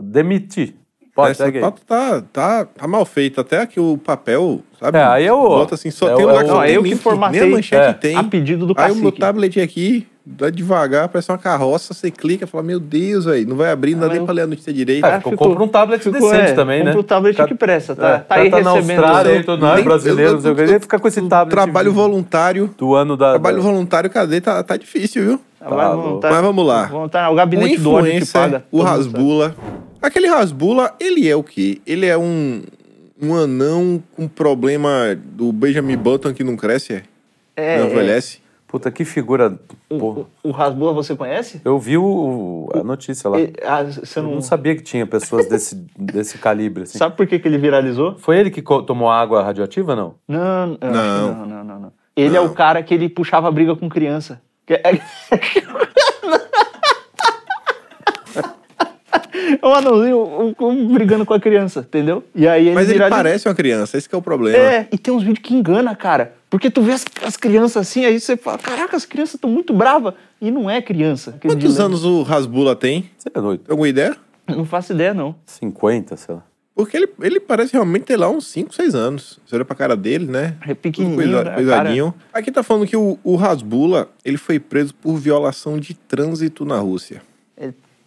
demite. 0.00 0.76
Pode, 1.14 1.32
essa 1.32 1.44
segue 1.44 1.58
aí. 1.58 1.62
pauta 1.62 1.80
tá, 1.86 2.22
tá, 2.32 2.64
tá 2.64 2.88
mal 2.88 3.04
feita. 3.04 3.40
Até 3.40 3.60
aqui 3.60 3.80
o 3.80 3.98
papel, 3.98 4.60
sabe? 4.78 4.96
É, 4.98 5.02
aí 5.04 5.26
eu- 5.26 5.36
Bota 5.40 5.74
assim, 5.74 5.90
só 5.90 6.08
é 6.10 6.14
tem 6.14 6.24
o- 6.24 6.28
um 6.28 6.30
lugar 6.30 6.42
é 6.42 6.44
que 6.46 6.50
Não, 6.54 6.60
tem 6.62 6.74
eu 6.74 6.82
que 6.82 6.88
link, 6.90 6.98
formatei. 7.00 7.40
Nem 7.40 7.48
a 7.48 7.52
manchete 7.56 7.88
É, 7.88 7.92
tem. 7.92 8.16
A 8.16 8.22
pedido 8.24 8.66
do 8.66 8.74
Aí 8.76 8.92
o 8.92 8.96
meu 8.96 9.10
tablet 9.12 9.60
aqui, 9.60 10.06
dá 10.24 10.48
devagar, 10.48 11.08
parece 11.08 11.30
uma 11.32 11.36
carroça, 11.38 11.92
você 11.92 12.10
clica 12.10 12.44
e 12.44 12.46
fala, 12.46 12.62
meu 12.62 12.78
Deus, 12.78 13.26
aí 13.26 13.44
não 13.44 13.56
vai 13.56 13.70
abrir, 13.72 13.94
não 13.94 14.02
dá 14.02 14.08
nem 14.08 14.18
eu- 14.18 14.24
pra 14.24 14.32
ler 14.32 14.42
a 14.42 14.46
notícia 14.46 14.72
direito. 14.72 15.04
É, 15.04 15.18
ficou- 15.18 15.36
compra 15.36 15.64
um 15.64 15.68
tablet 15.68 16.08
decente 16.10 16.34
é, 16.34 16.52
também, 16.52 16.78
né? 16.84 16.92
Compra 16.92 17.00
o 17.00 17.04
tablet 17.04 17.36
Ca- 17.36 17.46
que 17.48 17.54
presta, 17.56 17.96
tá? 17.96 18.08
É, 18.08 18.18
tá 18.18 18.34
aí 18.36 18.50
tá 18.50 18.60
na 18.60 18.72
recebendo. 18.72 19.00
Austrália, 19.04 19.32
seu- 19.32 19.40
e 19.40 19.44
tudo, 19.44 19.60
não 19.66 19.74
é 19.76 19.82
brasileiro, 19.82 20.32
não 20.34 20.40
sei 20.40 20.50
o 20.52 20.54
que. 20.54 20.60
eu- 20.62 20.68
Ele 20.68 20.80
fica 20.80 20.98
com 21.00 21.08
esse 21.08 21.22
tablet. 21.22 21.50
Trabalho 21.50 21.92
voluntário. 21.92 22.70
Do 22.78 22.94
ano 22.94 23.16
da. 23.16 23.30
Trabalho 23.30 23.56
da- 23.56 23.62
voluntário, 23.62 24.08
cadê? 24.08 24.40
Tá, 24.40 24.62
tá 24.62 24.76
difícil, 24.76 25.24
viu? 25.24 25.40
Ah, 25.62 25.68
Tá 25.68 25.94
voltar- 25.94 26.30
Mas 26.30 26.40
vamos 26.40 26.66
lá. 26.66 26.88
o 26.90 27.32
O 27.32 27.34
gabinete 27.34 27.78
do 27.80 27.92
ódio 27.92 28.12
que 28.18 28.26
paga. 28.32 28.64
o 28.70 28.78
todo 28.78 28.86
Rasbula. 28.86 29.54
Aquele 30.10 30.26
Rasbula, 30.26 30.92
ele 30.98 31.28
é 31.28 31.36
o 31.36 31.42
quê? 31.44 31.80
Ele 31.86 32.04
é 32.04 32.18
um, 32.18 32.64
um 33.22 33.36
anão 33.36 34.02
com 34.16 34.26
problema 34.26 35.14
do 35.14 35.52
Benjamin 35.52 35.96
Button 35.96 36.34
que 36.34 36.42
não 36.42 36.56
cresce, 36.56 36.94
é? 36.94 37.02
É, 37.54 37.78
não 37.78 37.86
é. 37.86 37.90
envelhece? 37.92 38.40
Puta, 38.66 38.90
que 38.90 39.04
figura. 39.04 39.56
O, 39.88 39.98
Porra. 39.98 40.26
o, 40.42 40.48
o 40.48 40.50
Rasbula 40.50 40.92
você 40.92 41.14
conhece? 41.14 41.60
Eu 41.64 41.78
vi 41.78 41.96
o, 41.96 42.68
a 42.74 42.82
notícia 42.82 43.30
lá. 43.30 43.38
Ele- 43.38 43.52
ah, 43.62 43.84
você 43.84 44.18
Eu 44.18 44.24
não, 44.24 44.34
não 44.34 44.40
sabia 44.40 44.74
que 44.74 44.82
tinha 44.82 45.06
pessoas 45.06 45.46
desse, 45.48 45.76
desse 45.96 46.38
calibre. 46.38 46.82
Assim. 46.82 46.98
sabe 46.98 47.16
por 47.16 47.24
que, 47.28 47.38
que 47.38 47.46
ele 47.46 47.58
viralizou? 47.58 48.16
Foi 48.18 48.36
ele 48.36 48.50
que 48.50 48.62
tomou 48.62 49.08
água 49.08 49.44
radioativa, 49.44 49.94
não? 49.94 50.16
Não, 50.26 50.76
que 50.76 50.86
Não. 50.86 51.34
não, 51.36 51.46
não, 51.46 51.64
não, 51.64 51.80
não. 51.82 51.92
Ele 52.16 52.36
é 52.36 52.40
o 52.40 52.50
cara 52.50 52.82
que 52.82 52.92
ele 52.92 53.08
puxava 53.08 53.48
briga 53.52 53.76
com 53.76 53.88
criança. 53.88 54.42
Que 54.66 54.74
é... 54.74 54.82
É 55.30 55.38
um 59.62 59.74
anãozinho 59.74 60.18
um- 60.18 60.54
um 60.66 60.88
brigando 60.92 61.24
com 61.26 61.34
a 61.34 61.40
criança, 61.40 61.80
entendeu? 61.80 62.24
E 62.34 62.46
aí 62.46 62.66
ele 62.66 62.74
Mas 62.74 62.84
ele 62.88 62.94
viraliza- 62.94 63.16
parece 63.16 63.48
uma 63.48 63.54
criança, 63.54 63.96
esse 63.98 64.08
que 64.08 64.14
é 64.14 64.18
o 64.18 64.22
problema. 64.22 64.58
É, 64.58 64.88
e 64.92 64.98
tem 64.98 65.12
uns 65.12 65.22
vídeos 65.22 65.40
que 65.42 65.54
engana, 65.54 65.94
cara. 65.96 66.34
Porque 66.48 66.68
tu 66.70 66.82
vê 66.82 66.92
as, 66.92 67.04
as 67.24 67.36
crianças 67.36 67.76
assim, 67.76 68.04
aí 68.04 68.18
você 68.18 68.36
fala, 68.36 68.58
caraca, 68.58 68.96
as 68.96 69.04
crianças 69.04 69.34
estão 69.34 69.48
muito 69.50 69.72
bravas. 69.72 70.14
E 70.40 70.50
não 70.50 70.68
é 70.68 70.80
criança. 70.82 71.32
Quantos 71.40 71.58
dilema. 71.58 71.84
anos 71.84 72.04
o 72.04 72.22
Rasbula 72.22 72.74
tem? 72.74 73.08
Você 73.16 73.28
é 73.34 73.40
doido. 73.40 73.60
Tem 73.60 73.72
alguma 73.72 73.88
ideia? 73.88 74.16
Não 74.48 74.64
faço 74.64 74.92
ideia, 74.92 75.14
não. 75.14 75.34
50, 75.46 76.16
sei 76.16 76.34
lá. 76.34 76.42
Porque 76.74 76.96
ele, 76.96 77.08
ele 77.20 77.38
parece 77.38 77.74
realmente 77.74 78.04
ter 78.04 78.16
lá 78.16 78.28
uns 78.28 78.46
5, 78.46 78.74
6 78.74 78.94
anos. 78.94 79.38
Você 79.44 79.54
olha 79.54 79.64
pra 79.66 79.76
cara 79.76 79.94
dele, 79.94 80.24
né? 80.26 80.56
É 80.66 80.72
pequenininho, 80.74 81.16
coisa- 81.16 81.44
né, 81.44 81.54
coisadinho. 81.54 82.14
Aqui 82.32 82.50
tá 82.50 82.62
falando 82.62 82.86
que 82.86 82.96
o, 82.96 83.18
o 83.22 83.36
Rasbula, 83.36 84.08
ele 84.24 84.38
foi 84.38 84.58
preso 84.58 84.94
por 84.94 85.16
violação 85.18 85.78
de 85.78 85.92
trânsito 85.94 86.64
na 86.64 86.78
Rússia. 86.78 87.20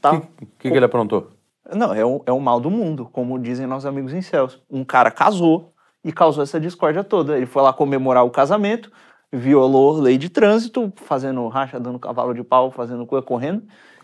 Tá... 0.04 0.16
O 0.16 0.22
que, 0.60 0.70
que 0.70 0.76
ele 0.76 0.84
aprontou? 0.84 1.30
Não, 1.74 1.94
é 1.94 2.06
o, 2.06 2.22
é 2.26 2.32
o 2.34 2.39
mal 2.42 2.60
do 2.60 2.70
mundo, 2.70 3.08
como 3.10 3.39
dizem 3.39 3.66
nossos 3.66 3.86
amigos 3.86 4.13
em 4.13 4.22
céus. 4.22 4.62
Um 4.70 4.84
cara 4.84 5.10
casou 5.10 5.74
e 6.04 6.12
causou 6.12 6.44
essa 6.44 6.60
discórdia 6.60 7.06
toda. 7.06 7.38
Ele 7.38 7.46
foi 7.46 7.62
lá 7.63 7.72
comemorar 7.72 8.26
o 8.26 8.30
casamento, 8.30 8.92
violou 9.32 9.94
lei 9.94 10.18
de 10.18 10.28
trânsito, 10.28 10.92
fazendo 10.98 11.48
racha, 11.48 11.80
dando 11.80 11.98
cavalo 11.98 12.34
de 12.34 12.44
pau, 12.44 12.70
fazendo 12.70 13.06
coisa, 13.06 13.26
correndo. 13.26 13.63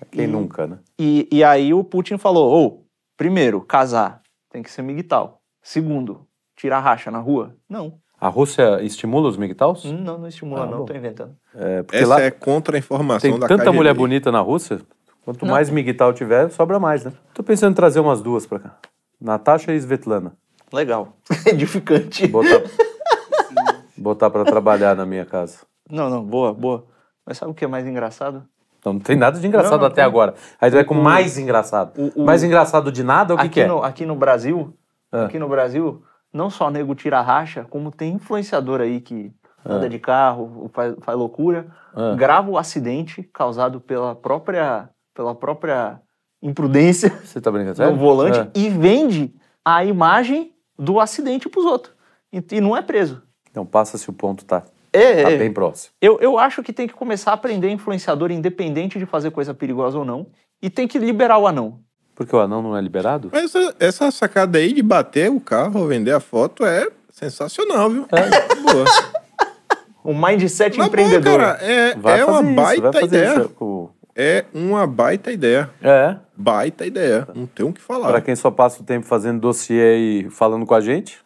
Quem 0.10 0.24
E- 0.24 0.28
nunca, 0.28 0.66
né? 0.68 0.80
E, 0.98 1.28
e 1.30 1.44
aí 1.44 1.74
o 1.74 1.84
Putin 1.84 2.18
falou: 2.18 2.66
ô, 2.66 2.84
primeiro, 3.18 3.60
casar 3.60 4.22
tem 4.50 4.64
que 4.64 4.72
ser 4.72 4.82
migtal. 4.82 5.42
Segundo, 5.62 6.26
tirar 6.56 6.80
racha 6.80 7.12
na 7.12 7.20
rua? 7.20 7.56
Não. 7.68 7.96
A 8.22 8.28
Rússia 8.30 8.82
estimula 8.82 9.28
os 9.30 9.38
MGTOWs? 9.38 9.86
Não, 9.86 10.18
não 10.18 10.28
estimula, 10.28 10.64
Ah, 10.64 10.66
não, 10.66 10.86
tô 10.86 10.94
inventando. 10.94 11.36
É, 11.56 11.84
porque 11.84 11.98
Essa 11.98 12.08
lá 12.08 12.22
é 12.22 12.32
contra 12.32 12.76
a 12.76 12.80
informação 12.80 13.30
tem 13.32 13.40
da 13.40 13.48
tanta 13.48 13.64
KGB. 13.64 13.78
mulher 13.78 13.94
bonita 13.94 14.30
na 14.32 14.40
Rússia. 14.42 14.82
Quanto 15.30 15.46
Não. 15.46 15.54
mais 15.54 15.70
MGTOW 15.70 16.12
tiver, 16.14 16.50
sobra 16.50 16.80
mais, 16.80 17.06
né? 17.06 17.14
Tô 17.36 17.44
pensando 17.44 17.74
em 17.74 17.76
trazer 17.76 18.00
umas 18.00 18.20
duas 18.20 18.48
pra 18.48 18.58
cá. 18.58 18.78
Natasha 19.22 19.72
e 19.72 19.78
Svetlana. 19.78 20.34
Legal. 20.74 21.10
Edificante. 21.46 22.26
Botar, 22.28 22.64
botar 23.96 24.30
pra 24.32 24.44
trabalhar 24.44 24.96
na 24.96 25.06
minha 25.06 25.26
casa. 25.26 25.60
Não, 25.88 26.10
não, 26.10 26.24
boa, 26.24 26.52
boa. 26.52 26.88
Mas 27.24 27.38
sabe 27.38 27.52
o 27.52 27.54
que 27.54 27.64
é 27.64 27.68
mais 27.68 27.86
engraçado? 27.86 28.44
Então, 28.80 28.94
não 28.94 29.00
tem 29.00 29.16
nada 29.16 29.40
de 29.40 29.46
engraçado 29.46 29.74
Não, 29.74 29.80
não 29.82 29.86
até 29.86 29.98
tem. 29.98 30.04
agora. 30.04 30.34
Aí 30.60 30.72
vai 30.72 30.84
com 30.84 30.96
O- 30.96 31.04
mais 31.04 31.38
engraçado. 31.38 31.92
o- 31.96 32.24
o- 32.24 32.26
mais 32.26 32.42
engraçado 32.44 32.92
de 32.92 33.04
nada, 33.04 33.36
o 33.36 33.38
que, 33.38 33.44
aqui, 33.46 33.54
que 33.54 33.62
é? 33.62 33.68
no, 33.68 33.84
aqui 33.84 34.06
no 34.08 34.16
Brasil, 34.16 34.74
Ah. 35.12 35.26
aqui 35.26 35.38
no 35.38 35.48
Brasil, 35.48 36.02
não 36.34 36.50
só 36.50 36.72
nego 36.72 36.96
tira 36.96 37.22
racha, 37.22 37.68
como 37.70 37.92
tem 37.92 38.14
influenciador 38.14 38.82
aí 38.82 39.00
que 39.00 39.32
anda 39.64 39.86
Ah. 39.86 39.90
de 39.90 40.00
carro, 40.00 40.72
faz, 40.74 40.96
faz 41.02 41.16
loucura, 41.16 41.68
Ah. 41.94 42.16
grava 42.16 42.50
o 42.50 42.58
acidente 42.58 43.22
causado 43.32 43.80
pela 43.80 44.16
própria, 44.16 44.90
pela 45.20 45.36
própria 45.36 46.00
imprudência 46.42 47.10
Você 47.26 47.42
tá 47.42 47.52
brincando 47.52 47.76
sério? 47.78 47.92
no 47.92 48.00
volante 48.00 48.40
É. 48.40 48.48
e 48.56 48.70
vende 48.70 49.34
a 49.66 49.84
imagem 49.84 50.54
do 50.78 50.98
acidente 50.98 51.50
pros 51.50 51.66
outros. 51.66 51.94
E, 52.32 52.42
e 52.54 52.62
não 52.62 52.76
é 52.78 52.82
preso. 52.82 53.22
Então 53.52 53.66
passa 53.66 53.98
se 53.98 54.10
o 54.10 54.14
ponto 54.14 54.46
tá, 54.46 54.64
É, 54.94 55.24
tá 55.24 55.32
é. 55.32 55.38
bem 55.38 55.52
próximo. 55.52 55.94
Eu, 56.02 56.18
eu 56.22 56.40
acho 56.40 56.64
que 56.64 56.72
tem 56.72 56.88
que 56.88 56.94
começar 56.94 57.32
a 57.32 57.34
aprender 57.34 57.70
influenciador 57.70 58.32
independente 58.32 58.98
de 58.98 59.06
fazer 59.06 59.30
coisa 59.32 59.54
perigosa 59.54 59.98
ou 59.98 60.06
não. 60.06 60.28
E 60.62 60.70
tem 60.70 60.88
que 60.88 60.98
liberar 60.98 61.38
o 61.38 61.46
anão. 61.46 61.80
Porque 62.16 62.34
o 62.34 62.40
anão 62.40 62.62
não 62.62 62.78
é 62.78 62.82
liberado? 62.82 63.30
Mas 63.34 63.54
essa, 63.54 63.76
essa 63.78 64.12
sacada 64.12 64.58
aí 64.58 64.72
de 64.72 64.82
bater 64.82 65.30
o 65.30 65.42
carro, 65.42 65.86
vender 65.86 66.14
a 66.14 66.22
foto, 66.22 66.66
é 66.66 66.88
sensacional, 67.12 67.90
viu? 67.90 68.08
Boa. 68.08 68.86
O 70.02 70.14
mindset 70.16 70.78
Na 70.78 70.86
boa, 70.86 70.88
empreendedor. 70.88 71.40
cara, 71.40 71.62
é, 71.62 71.96
Vai 71.96 72.20
é 72.22 72.26
uma 72.26 72.42
isso, 72.42 72.54
baita 72.56 72.94
fazer 72.94 73.06
ideia. 73.06 73.40
isso 73.42 73.90
É 74.16 74.46
uma 74.54 74.86
baita 74.86 75.32
ideia. 75.32 75.70
É, 75.82 76.18
Baita 76.36 76.86
ideia. 76.86 77.28
Não 77.36 77.46
tem 77.46 77.66
o 77.66 77.72
que 77.74 77.82
falar. 77.82 78.10
pra 78.10 78.22
quem 78.22 78.36
só 78.36 78.50
passa 78.52 78.82
o 78.82 78.86
tempo 78.86 79.06
fazendo 79.06 79.40
dossiê 79.40 79.98
e 79.98 80.30
falando 80.30 80.66
com 80.66 80.74
a 80.74 80.82
gente, 80.82 81.20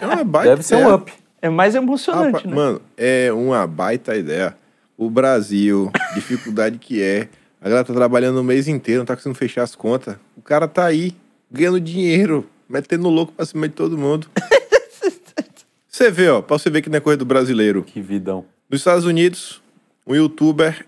É 0.00 0.06
uma 0.06 0.24
baita 0.24 0.50
deve 0.50 0.62
ser 0.62 0.74
ideia. 0.76 0.88
um 0.88 0.94
up. 0.94 1.12
É 1.40 1.48
mais 1.48 1.74
emocionante, 1.74 2.26
Rapaz, 2.36 2.44
né? 2.44 2.54
Mano, 2.54 2.80
é 2.96 3.32
uma 3.32 3.66
baita 3.66 4.14
ideia. 4.16 4.56
O 4.96 5.10
Brasil, 5.10 5.90
dificuldade 6.14 6.78
que 6.78 7.02
é. 7.02 7.28
A 7.60 7.68
galera 7.68 7.84
tá 7.86 7.92
trabalhando 7.94 8.38
o 8.40 8.44
mês 8.44 8.68
inteiro, 8.68 9.00
não 9.00 9.06
tá 9.06 9.14
conseguindo 9.16 9.38
fechar 9.38 9.62
as 9.62 9.74
contas. 9.74 10.16
O 10.36 10.42
cara 10.42 10.68
tá 10.68 10.84
aí, 10.84 11.14
ganhando 11.50 11.80
dinheiro, 11.80 12.46
metendo 12.68 13.08
louco 13.08 13.32
pra 13.32 13.44
cima 13.46 13.68
de 13.68 13.74
todo 13.74 13.96
mundo. 13.98 14.28
Você 15.88 16.10
vê, 16.10 16.28
ó, 16.28 16.40
pra 16.40 16.58
você 16.58 16.70
ver 16.70 16.80
que 16.82 16.88
não 16.88 16.96
é 16.96 17.00
coisa 17.00 17.18
do 17.18 17.24
brasileiro. 17.24 17.82
Que 17.82 18.00
vidão. 18.00 18.44
Nos 18.68 18.80
Estados 18.80 19.04
Unidos, 19.04 19.62
um 20.06 20.14
youtuber, 20.14 20.86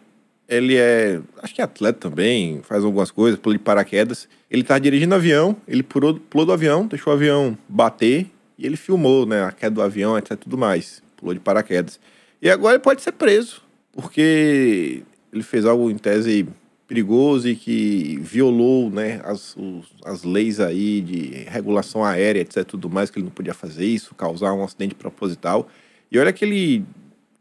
ele 0.56 0.76
é, 0.76 1.20
acho 1.42 1.54
que 1.54 1.60
é 1.60 1.64
atleta 1.64 2.08
também, 2.10 2.60
faz 2.62 2.84
algumas 2.84 3.10
coisas, 3.10 3.38
pula 3.38 3.54
de 3.56 3.62
paraquedas. 3.62 4.28
Ele 4.50 4.62
tá 4.62 4.78
dirigindo 4.78 5.14
avião, 5.14 5.56
ele 5.66 5.82
pulou, 5.82 6.14
pulou 6.14 6.46
do 6.46 6.52
avião, 6.52 6.86
deixou 6.86 7.12
o 7.12 7.16
avião 7.16 7.56
bater 7.68 8.26
e 8.58 8.64
ele 8.66 8.76
filmou, 8.76 9.26
né, 9.26 9.42
a 9.44 9.52
queda 9.52 9.74
do 9.74 9.82
avião, 9.82 10.16
etc, 10.16 10.36
tudo 10.38 10.56
mais. 10.56 11.02
Pulou 11.16 11.34
de 11.34 11.40
paraquedas. 11.40 11.98
E 12.40 12.48
agora 12.50 12.74
ele 12.76 12.82
pode 12.82 13.02
ser 13.02 13.12
preso, 13.12 13.62
porque 13.92 15.02
ele 15.32 15.42
fez 15.42 15.64
algo 15.64 15.90
em 15.90 15.96
tese 15.96 16.46
perigoso 16.86 17.48
e 17.48 17.56
que 17.56 18.18
violou, 18.20 18.90
né, 18.90 19.20
as, 19.24 19.56
os- 19.56 19.92
as 20.04 20.22
leis 20.22 20.60
aí 20.60 21.00
de 21.00 21.44
regulação 21.48 22.04
aérea, 22.04 22.40
etc, 22.40 22.62
tudo 22.64 22.90
mais, 22.90 23.10
que 23.10 23.18
ele 23.18 23.24
não 23.24 23.32
podia 23.32 23.54
fazer 23.54 23.86
isso, 23.86 24.14
causar 24.14 24.52
um 24.52 24.62
acidente 24.62 24.94
proposital. 24.94 25.68
E 26.12 26.18
olha 26.18 26.32
que 26.32 26.44
ele 26.44 26.84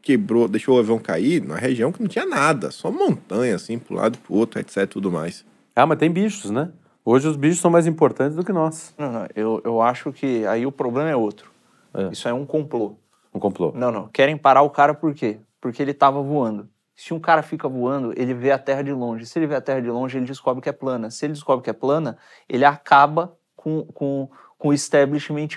quebrou, 0.04 0.46
deixou 0.46 0.76
o 0.76 0.78
avião 0.78 0.98
cair 0.98 1.42
numa 1.42 1.56
região 1.56 1.90
que 1.90 2.00
não 2.00 2.08
tinha 2.08 2.26
nada, 2.26 2.70
só 2.70 2.90
montanha, 2.90 3.56
assim, 3.56 3.78
pro 3.78 3.96
lado 3.96 4.16
e 4.16 4.18
pro 4.18 4.34
outro, 4.34 4.60
etc, 4.60 4.86
tudo 4.86 5.10
mais. 5.10 5.44
Ah, 5.74 5.86
mas 5.86 5.98
tem 5.98 6.10
bichos, 6.10 6.50
né? 6.50 6.70
Hoje 7.04 7.26
os 7.26 7.36
bichos 7.36 7.58
são 7.58 7.70
mais 7.70 7.86
importantes 7.86 8.36
do 8.36 8.44
que 8.44 8.52
nós. 8.52 8.94
Não, 8.98 9.10
não, 9.10 9.26
eu, 9.34 9.60
eu 9.64 9.82
acho 9.82 10.12
que 10.12 10.46
aí 10.46 10.66
o 10.66 10.72
problema 10.72 11.10
é 11.10 11.16
outro. 11.16 11.50
É. 11.92 12.08
Isso 12.12 12.28
é 12.28 12.32
um 12.32 12.44
complô. 12.46 12.96
Um 13.32 13.38
complô. 13.38 13.72
Não, 13.74 13.90
não. 13.90 14.08
Querem 14.08 14.36
parar 14.36 14.62
o 14.62 14.70
cara 14.70 14.94
por 14.94 15.14
quê? 15.14 15.38
Porque 15.60 15.82
ele 15.82 15.92
tava 15.92 16.22
voando. 16.22 16.68
Se 16.94 17.12
um 17.12 17.18
cara 17.18 17.42
fica 17.42 17.68
voando, 17.68 18.12
ele 18.16 18.32
vê 18.32 18.52
a 18.52 18.58
Terra 18.58 18.82
de 18.82 18.92
longe. 18.92 19.26
Se 19.26 19.38
ele 19.38 19.46
vê 19.46 19.56
a 19.56 19.60
Terra 19.60 19.80
de 19.80 19.90
longe, 19.90 20.16
ele 20.16 20.26
descobre 20.26 20.62
que 20.62 20.68
é 20.68 20.72
plana. 20.72 21.10
Se 21.10 21.26
ele 21.26 21.32
descobre 21.32 21.64
que 21.64 21.70
é 21.70 21.72
plana, 21.72 22.16
ele 22.48 22.64
acaba 22.64 23.36
com, 23.56 23.84
com, 23.86 24.28
com 24.56 24.68
o 24.68 24.72
establishment 24.72 25.48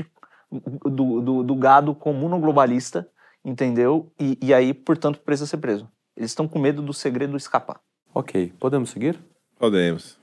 do, 0.52 1.22
do, 1.22 1.44
do 1.44 1.56
gado 1.56 1.94
comunoglobalista, 1.94 3.08
entendeu? 3.48 4.12
E, 4.20 4.38
e 4.42 4.54
aí, 4.54 4.74
portanto, 4.74 5.20
precisa 5.20 5.48
ser 5.48 5.58
preso. 5.58 5.88
Eles 6.16 6.32
estão 6.32 6.48
com 6.48 6.60
medo 6.60 6.82
do 6.82 6.94
segredo 6.94 7.38
escapar. 7.38 7.80
Ok, 8.14 8.52
podemos 8.60 8.90
seguir? 8.90 9.18
Podemos. 9.58 10.20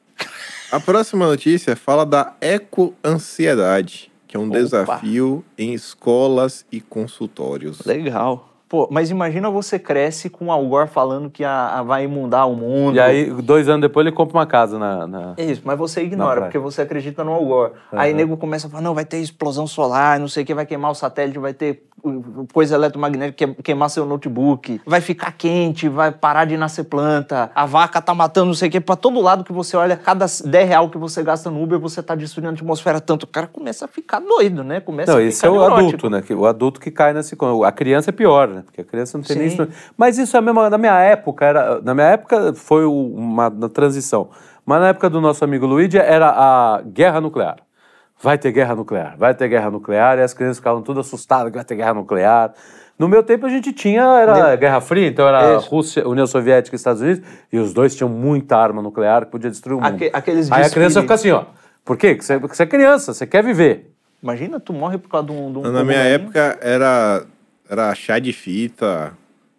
A 0.70 0.78
próxima 0.78 1.26
notícia 1.26 1.74
fala 1.74 2.04
da 2.04 2.34
ecoansiedade, 2.40 4.12
que 4.26 4.36
é 4.36 4.40
um 4.40 4.48
Opa. 4.48 4.58
desafio 4.58 5.44
em 5.56 5.72
escolas 5.72 6.66
e 6.70 6.80
consultórios. 6.80 7.84
Legal. 7.86 8.53
Pô, 8.68 8.88
mas 8.90 9.10
imagina 9.10 9.50
você 9.50 9.78
cresce 9.78 10.28
com 10.30 10.46
o 10.46 10.52
Al 10.52 10.66
Gore 10.66 10.88
falando 10.88 11.30
que 11.30 11.44
a, 11.44 11.78
a 11.78 11.82
vai 11.82 12.04
imundar 12.04 12.48
o 12.48 12.56
mundo. 12.56 12.96
E 12.96 13.00
aí, 13.00 13.30
dois 13.30 13.68
anos 13.68 13.82
depois, 13.82 14.06
ele 14.06 14.14
compra 14.16 14.38
uma 14.38 14.46
casa 14.46 14.78
na. 14.78 15.06
na- 15.06 15.34
É 15.36 15.44
isso, 15.44 15.62
mas 15.64 15.78
você 15.78 16.02
ignora, 16.02 16.42
porque 16.42 16.58
você 16.58 16.82
acredita 16.82 17.22
no 17.22 17.32
Al 17.32 17.44
Gore. 17.44 17.72
Aí 17.92 18.12
nego 18.12 18.36
começa 18.36 18.66
a 18.66 18.70
falar, 18.70 18.82
não, 18.82 18.94
vai 18.94 19.04
ter 19.04 19.18
explosão 19.18 19.66
solar, 19.66 20.18
não 20.18 20.28
sei 20.28 20.42
o 20.42 20.46
que, 20.46 20.54
vai 20.54 20.66
queimar 20.66 20.90
o 20.90 20.94
satélite, 20.94 21.38
vai 21.38 21.52
ter 21.52 21.86
uh, 22.02 22.46
coisa 22.52 22.74
eletromagnética, 22.74 23.46
que- 23.54 23.62
queimar 23.62 23.90
seu 23.90 24.06
notebook, 24.06 24.80
vai 24.86 25.00
ficar 25.00 25.32
quente, 25.32 25.88
vai 25.88 26.10
parar 26.10 26.44
de 26.46 26.56
nascer 26.56 26.84
planta, 26.84 27.50
a 27.54 27.66
vaca 27.66 28.00
tá 28.00 28.14
matando 28.14 28.46
não 28.46 28.54
sei 28.54 28.68
o 28.68 28.72
que, 28.72 28.80
pra 28.80 28.96
todo 28.96 29.20
lado 29.20 29.44
que 29.44 29.52
você 29.52 29.76
olha, 29.76 29.96
cada 29.96 30.24
10 30.44 30.68
real 30.68 30.88
que 30.88 30.98
você 30.98 31.22
gasta 31.22 31.50
no 31.50 31.62
Uber, 31.62 31.78
você 31.78 32.02
tá 32.02 32.14
destruindo 32.14 32.50
a 32.50 32.52
atmosfera 32.52 33.00
tanto. 33.00 33.24
O 33.24 33.26
cara 33.28 33.46
começa 33.46 33.84
a 33.84 33.88
ficar 33.88 34.20
doido, 34.20 34.64
né? 34.64 34.80
Começa 34.80 35.12
Não, 35.12 35.18
a 35.18 35.22
esse 35.22 35.36
ficar 35.36 35.48
é 35.48 35.50
o 35.50 35.54
neurótico. 35.60 36.06
adulto, 36.06 36.10
né? 36.10 36.22
O 36.36 36.46
adulto 36.46 36.80
que 36.80 36.90
cai 36.90 37.12
nesse. 37.12 37.36
A 37.64 37.72
criança 37.72 38.10
é 38.10 38.12
pior, 38.12 38.48
né? 38.54 38.62
Porque 38.64 38.80
a 38.80 38.84
criança 38.84 39.18
não 39.18 39.24
tem 39.24 39.36
nem 39.36 39.48
Sim. 39.50 39.62
isso. 39.62 39.72
Mas 39.96 40.18
isso 40.18 40.36
é 40.36 40.40
mesmo. 40.40 40.68
Na 40.68 40.78
minha 40.78 40.98
época, 41.00 41.44
era, 41.44 41.80
na 41.82 41.94
minha 41.94 42.06
época 42.06 42.54
foi 42.54 42.84
uma, 42.84 43.48
uma 43.48 43.68
transição. 43.68 44.30
Mas 44.64 44.80
na 44.80 44.88
época 44.88 45.10
do 45.10 45.20
nosso 45.20 45.44
amigo 45.44 45.66
Luigi 45.66 45.98
era 45.98 46.30
a 46.30 46.82
guerra 46.82 47.20
nuclear. 47.20 47.56
Vai 48.22 48.38
ter 48.38 48.52
guerra 48.52 48.74
nuclear, 48.74 49.16
vai 49.18 49.34
ter 49.34 49.48
guerra 49.48 49.70
nuclear, 49.70 50.18
e 50.18 50.22
as 50.22 50.32
crianças 50.32 50.58
ficavam 50.58 50.80
todas 50.82 51.06
assustadas 51.06 51.50
que 51.50 51.56
vai 51.56 51.64
ter 51.64 51.74
guerra 51.74 51.94
nuclear. 51.94 52.52
No 52.98 53.08
meu 53.08 53.22
tempo 53.24 53.44
a 53.44 53.48
gente 53.48 53.72
tinha, 53.72 54.02
era 54.02 54.54
Guerra 54.54 54.80
Fria, 54.80 55.08
então 55.08 55.26
era 55.26 55.56
Isso. 55.56 55.68
Rússia, 55.68 56.08
União 56.08 56.26
Soviética 56.26 56.74
e 56.74 56.78
Estados 56.78 57.02
Unidos, 57.02 57.26
e 57.52 57.58
os 57.58 57.74
dois 57.74 57.94
tinham 57.94 58.08
muita 58.08 58.56
arma 58.56 58.80
nuclear 58.80 59.24
que 59.26 59.32
podia 59.32 59.50
destruir 59.50 59.74
o 59.74 59.80
mundo. 59.82 59.94
Aque- 59.94 60.10
aqueles 60.12 60.50
Aí 60.50 60.64
a 60.64 60.70
criança 60.70 61.02
fica 61.02 61.14
assim, 61.14 61.32
ó. 61.32 61.44
Por 61.84 61.96
quê? 61.96 62.10
Porque 62.14 62.24
você, 62.24 62.38
porque 62.38 62.56
você 62.56 62.62
é 62.62 62.66
criança, 62.66 63.12
você 63.12 63.26
quer 63.26 63.42
viver. 63.42 63.90
Imagina, 64.22 64.58
tu 64.58 64.72
morre 64.72 64.96
por 64.96 65.10
causa 65.10 65.26
de 65.26 65.32
um. 65.32 65.52
de 65.52 65.58
um 65.58 65.62
Na 65.72 65.84
minha 65.84 65.98
época 65.98 66.56
era, 66.62 67.24
era 67.68 67.94
chá 67.94 68.18
de 68.18 68.32
fita, 68.32 69.12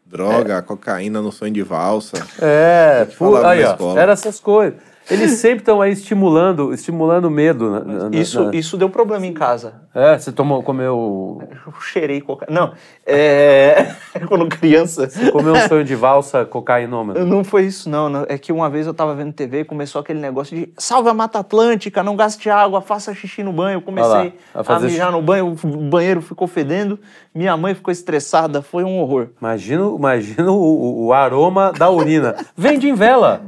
droga, 0.06 0.62
cocaína 0.62 1.22
no 1.22 1.32
sonho 1.32 1.54
de 1.54 1.63
valsa. 1.63 2.26
É, 2.41 3.06
pu- 3.18 3.36
aí, 3.38 3.63
ó, 3.63 3.72
escola. 3.72 4.02
era 4.02 4.12
essas 4.13 4.39
coisas. 4.39 4.80
Eles 5.10 5.32
sempre 5.34 5.60
estão 5.60 5.82
aí 5.82 5.91
estimulando, 5.91 6.74
estimulando 6.74 7.30
medo. 7.30 7.70
na- 7.70 7.80
na- 7.82 8.10
na- 8.10 8.18
Isso, 8.18 8.44
na- 8.46 8.56
isso 8.56 8.76
deu 8.78 8.89
problema 8.89 9.26
em 9.26 9.34
casa. 9.34 9.82
É, 9.94 10.18
você 10.18 10.32
tomou, 10.32 10.63
comeu, 10.63 11.41
Eu 11.65 11.74
cheirei 11.82 12.20
cocaína. 12.22 12.60
Não, 12.60 12.74
é. 13.06 13.94
Quando 14.28 14.48
criança. 14.48 15.08
comeu 15.32 15.54
um 15.54 15.68
sonho 15.68 15.84
de 15.84 15.96
valsa 15.96 16.44
cocainômeno. 16.44 17.26
Não 17.26 17.44
foi 17.44 17.63
isso, 17.65 17.89
não. 17.89 18.26
É 18.28 18.38
que 18.38 18.52
uma 18.52 18.70
vez 18.70 18.88
eu 18.88 18.94
tava 18.94 19.13
vendo 19.15 19.32
TV 19.32 19.62
e 19.62 19.65
começou 19.65 20.02
aquele 20.02 20.20
negócio 20.20 20.56
de 20.58 20.74
salve 20.78 21.10
a 21.10 21.13
Mata 21.13 21.39
Atlântica, 21.39 22.02
não 22.04 22.15
gaste 22.15 22.50
água, 22.50 22.82
faça 22.82 23.13
xixi 23.13 23.44
no 23.44 23.54
banho. 23.54 23.78
Eu 23.78 23.82
comecei 23.82 24.12
lá, 24.12 24.32
a 24.56 24.76
a, 24.76 24.80
mijar 24.80 25.12
no 25.12 25.22
banho, 25.22 25.56
o 25.63 25.68
banheiro 25.89 26.22
ficou 26.22 26.48
fedendo, 26.48 27.00
minha 27.34 27.56
mãe 27.56 27.74
ficou 27.76 27.91
estressada, 27.91 28.62
foi 28.62 28.84
um 28.84 29.00
horror. 29.00 29.28
Imagina, 29.39 29.84
imagina 29.86 30.52
o, 30.52 30.56
o- 30.56 31.06
o 31.08 31.13
aroma 31.13 31.72
da 31.78 31.89
urina. 31.89 32.36
Vende 32.58 32.89
em 32.89 32.94
vela. 32.94 33.41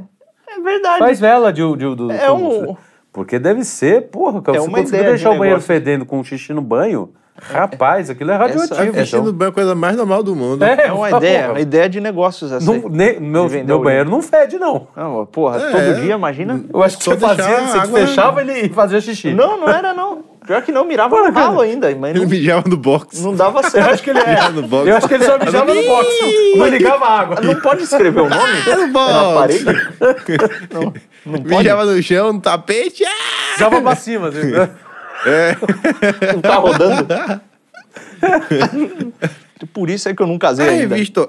É 0.58 0.62
verdade. 0.62 0.98
Faz 0.98 1.20
vela 1.20 1.52
de, 1.52 1.62
de, 1.76 1.94
do- 1.94 2.10
É 2.12 2.30
um- 2.30 2.76
Porque 3.12 3.38
deve 3.38 3.64
ser, 3.64 4.02
porra, 4.08 4.40
cara, 4.42 4.58
É 4.58 4.60
você 4.60 4.68
ideia 4.80 5.02
de 5.04 5.08
deixar 5.10 5.30
o 5.30 5.32
banheiro 5.38 5.56
negócio. 5.58 5.66
fedendo 5.66 6.04
com 6.06 6.22
xixi 6.22 6.52
no 6.52 6.60
banho, 6.60 7.10
rapaz, 7.40 8.10
aquilo 8.10 8.30
é 8.30 8.36
radioativo. 8.36 8.94
Xixi 8.94 9.16
então. 9.16 9.24
no 9.24 9.32
banho 9.32 9.48
é 9.48 9.50
a 9.50 9.54
coisa 9.54 9.74
mais 9.74 9.96
normal 9.96 10.22
do 10.22 10.36
mundo. 10.36 10.62
É, 10.64 10.86
É 10.88 10.92
uma 10.92 11.08
porra. 11.08 11.18
ideia, 11.18 11.50
uma 11.50 11.60
ideia 11.60 11.88
de 11.88 12.00
negócios 12.00 12.52
essa. 12.52 12.70
aí. 12.70 12.80
Não, 12.80 12.88
ne- 12.88 13.18
meu, 13.18 13.48
De 13.48 13.62
meu 13.64 13.80
banheiro 13.80 14.10
não 14.10 14.20
fede, 14.22 14.58
não. 14.58 14.88
Não, 14.96 15.26
porra, 15.26 15.58
É. 15.58 15.70
todo 15.70 16.00
dia, 16.00 16.14
imagina? 16.14 16.62
Eu 16.72 16.82
acho 16.82 16.98
que 16.98 17.04
você 17.04 17.16
fazia, 17.16 17.44
você 17.60 17.78
água- 17.78 18.00
fechava 18.00 18.40
ele 18.40 18.52
e 18.66 18.68
fazia 18.68 19.00
xixi. 19.00 19.32
Não, 19.32 19.58
não 19.58 19.68
era 19.68 19.94
não. 19.94 20.24
Pior 20.48 20.62
que 20.62 20.72
não, 20.72 20.82
mirava 20.86 21.14
no 21.14 21.30
ralo 21.30 21.60
ainda, 21.60 21.94
mas 21.94 22.12
Ele 22.12 22.20
não, 22.24 22.30
mijava 22.30 22.66
no 22.66 22.76
box. 22.78 23.20
não 23.20 23.36
dava 23.36 23.60
Eu 23.60 23.70
certo. 23.70 23.90
acho 23.90 24.02
que 24.02 24.08
ele 24.08 24.18
é. 24.18 24.30
Mijava 24.30 24.50
no 24.62 24.66
box. 24.66 24.88
Eu 24.88 24.96
acho 24.96 25.06
que 25.08 25.14
ele 25.14 25.24
só 25.24 25.38
mijava 25.38 25.74
no 25.74 25.82
box. 25.84 26.08
Não 26.56 26.66
ligava 26.68 27.04
a 27.04 27.20
água. 27.20 27.40
Não 27.42 27.54
pode 27.60 27.82
escrever 27.82 28.20
o 28.22 28.30
nome? 28.30 28.42
É 28.66 28.76
no 28.76 28.88
box. 28.88 29.10
É 29.10 29.12
na 29.12 29.34
parede? 29.34 29.64
Não, 30.72 30.94
não 31.26 31.42
pode. 31.42 31.56
Mijava 31.58 31.84
no 31.84 32.02
chão, 32.02 32.32
no 32.32 32.40
tapete. 32.40 33.04
Ah! 33.04 33.52
Mijava 33.52 33.82
pra 33.82 33.94
cima. 33.94 34.28
Assim. 34.28 34.52
Não 36.34 36.40
tá 36.40 36.54
rodando. 36.56 37.06
Por 39.74 39.90
isso 39.90 40.08
é 40.08 40.14
que 40.14 40.22
eu 40.22 40.26
não 40.26 40.38
casei 40.38 40.66
A 40.66 40.70
ainda. 40.70 40.94
revista, 40.94 41.28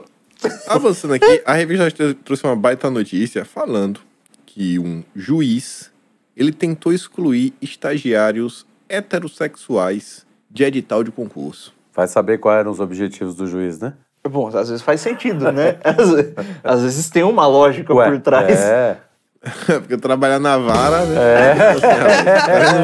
avançando 0.68 1.14
aqui, 1.16 1.42
a 1.46 1.54
revista 1.54 2.14
trouxe 2.24 2.46
uma 2.46 2.56
baita 2.56 2.90
notícia 2.90 3.44
falando 3.44 4.00
que 4.46 4.80
um 4.80 5.04
juiz 5.16 5.92
ele 6.38 6.52
tentou 6.54 6.94
excluir 6.94 7.54
estagiários 7.62 8.66
heterossexuais 8.90 10.26
de 10.50 10.64
edital 10.64 11.04
de 11.04 11.12
concurso. 11.12 11.74
Vai 11.94 12.08
saber 12.08 12.40
quais 12.40 12.60
eram 12.60 12.72
os 12.72 12.80
objetivos 12.80 13.36
do 13.36 13.46
juiz, 13.48 13.80
né? 13.80 13.94
Bom, 14.28 14.48
às 14.48 14.70
vezes 14.70 14.82
faz 14.82 15.00
sentido, 15.02 15.52
né? 15.52 15.78
Às, 15.84 16.76
às 16.76 16.82
vezes 16.82 17.10
tem 17.10 17.24
uma 17.24 17.48
lógica 17.48 17.94
Ué, 17.94 18.10
por 18.10 18.20
trás. 18.20 18.60
É. 18.60 18.98
Porque 19.66 19.96
trabalhar 19.96 20.38
na 20.40 20.58
vara, 20.58 21.06
né? 21.06 21.54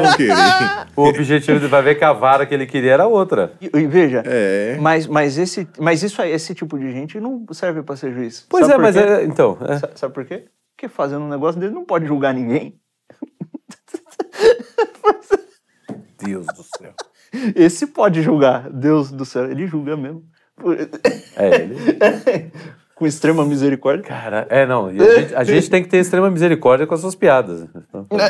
Vão 0.00 0.16
querer. 0.16 0.32
O 0.96 1.02
objetivo 1.02 1.60
de 1.60 1.66
vai 1.66 1.82
ver 1.82 1.96
que 1.96 2.04
a 2.04 2.14
vara 2.14 2.46
que 2.46 2.54
ele 2.54 2.64
queria 2.66 2.92
era 2.94 3.06
outra. 3.06 3.52
E, 3.60 3.66
e 3.66 3.86
veja, 3.86 4.22
É. 4.24 4.78
mas, 4.80 5.06
mas, 5.06 5.36
esse, 5.36 5.68
mas 5.78 6.02
isso 6.02 6.20
aí, 6.22 6.32
esse 6.32 6.54
tipo 6.54 6.78
de 6.78 6.90
gente 6.90 7.20
não 7.20 7.44
serve 7.52 7.82
pra 7.82 7.94
ser 7.96 8.14
juiz. 8.14 8.46
Pois 8.48 8.66
Sabe 8.66 8.78
é, 8.78 8.82
mas 8.82 8.96
é, 8.96 9.24
então. 9.24 9.58
é. 9.68 9.78
Sa- 9.78 9.90
Sabe 9.94 10.14
por 10.14 10.24
quê? 10.24 10.46
Porque 10.74 10.88
fazendo 10.88 11.22
um 11.24 11.28
negócio 11.28 11.60
dele 11.60 11.74
não 11.74 11.84
pode 11.84 12.06
julgar 12.06 12.32
ninguém. 12.32 12.74
Deus 16.26 16.46
do 16.46 16.62
céu. 16.78 16.92
Esse 17.54 17.86
pode 17.86 18.22
julgar. 18.22 18.68
Deus 18.70 19.10
do 19.10 19.24
céu, 19.24 19.50
ele 19.50 19.66
julga 19.66 19.96
mesmo. 19.96 20.22
É 21.36 21.54
ele. 21.62 21.76
Com 22.94 23.06
extrema 23.06 23.44
misericórdia. 23.44 24.02
Cara, 24.02 24.46
é, 24.48 24.64
não. 24.64 24.86
a, 24.86 24.92
gente, 24.92 25.34
a 25.34 25.44
gente 25.44 25.68
tem 25.68 25.82
que 25.82 25.88
ter 25.88 25.98
extrema 25.98 26.30
misericórdia 26.30 26.86
com 26.86 26.94
as 26.94 27.00
suas 27.00 27.14
piadas. 27.14 27.68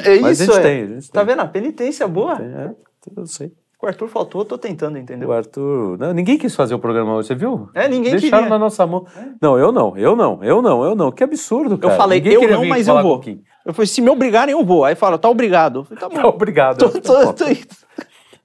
É 0.04 0.18
Mas 0.18 0.40
isso, 0.40 0.50
a 0.50 0.54
gente 0.56 0.59
é. 0.59 0.62
tem, 0.62 0.82
a 0.82 0.87
gente 0.88 1.11
Tá 1.12 1.20
tem. 1.24 1.28
vendo? 1.28 1.40
A 1.42 1.46
penitência 1.46 2.09
boa. 2.09 2.37
É, 2.42 2.70
eu 3.16 3.26
sei. 3.26 3.52
O 3.80 3.87
Arthur 3.87 4.09
faltou, 4.09 4.40
eu 4.40 4.44
tô 4.44 4.59
tentando, 4.59 4.98
entendeu? 4.98 5.28
O 5.28 5.32
Arthur. 5.32 5.96
Não, 5.98 6.12
ninguém 6.12 6.37
quis 6.37 6.56
fazer 6.56 6.74
o 6.74 6.80
programa 6.80 7.14
hoje, 7.14 7.28
você 7.28 7.35
viu? 7.37 7.68
É, 7.74 7.87
ninguém 7.87 8.12
Deixaram 8.16 8.44
queria. 8.44 8.48
na 8.48 8.59
nossa 8.59 8.85
mão. 8.88 9.06
Não, 9.40 9.56
eu 9.56 9.70
não, 9.70 9.96
eu 9.96 10.16
não, 10.16 10.42
eu 10.42 10.61
não, 10.61 10.82
eu 10.85 10.96
não. 10.96 11.12
Que 11.12 11.22
absurdo, 11.22 11.74
Eu 11.74 11.78
cara. 11.78 11.94
falei, 11.96 12.18
Ninguém 12.20 12.35
eu 12.42 12.50
não, 12.50 12.64
mas 12.64 12.88
eu 12.88 13.00
vou. 13.00 13.22
Eu 13.66 13.74
falei, 13.74 13.87
se 13.88 14.00
me 14.00 14.09
obrigarem, 14.09 14.52
eu 14.52 14.64
vou. 14.64 14.85
Aí 14.85 14.94
fala, 14.94 15.18
tá 15.18 15.29
obrigado. 15.29 15.81
Eu 15.81 15.85
falei, 15.85 16.00
tá 16.00 16.09
bom. 16.09 16.14
Tá, 16.14 16.29
Obrigado. 16.29 16.79
Tô- 16.79 17.00
tô- 17.00 17.33
tô 17.33 17.48
indo. 17.48 17.66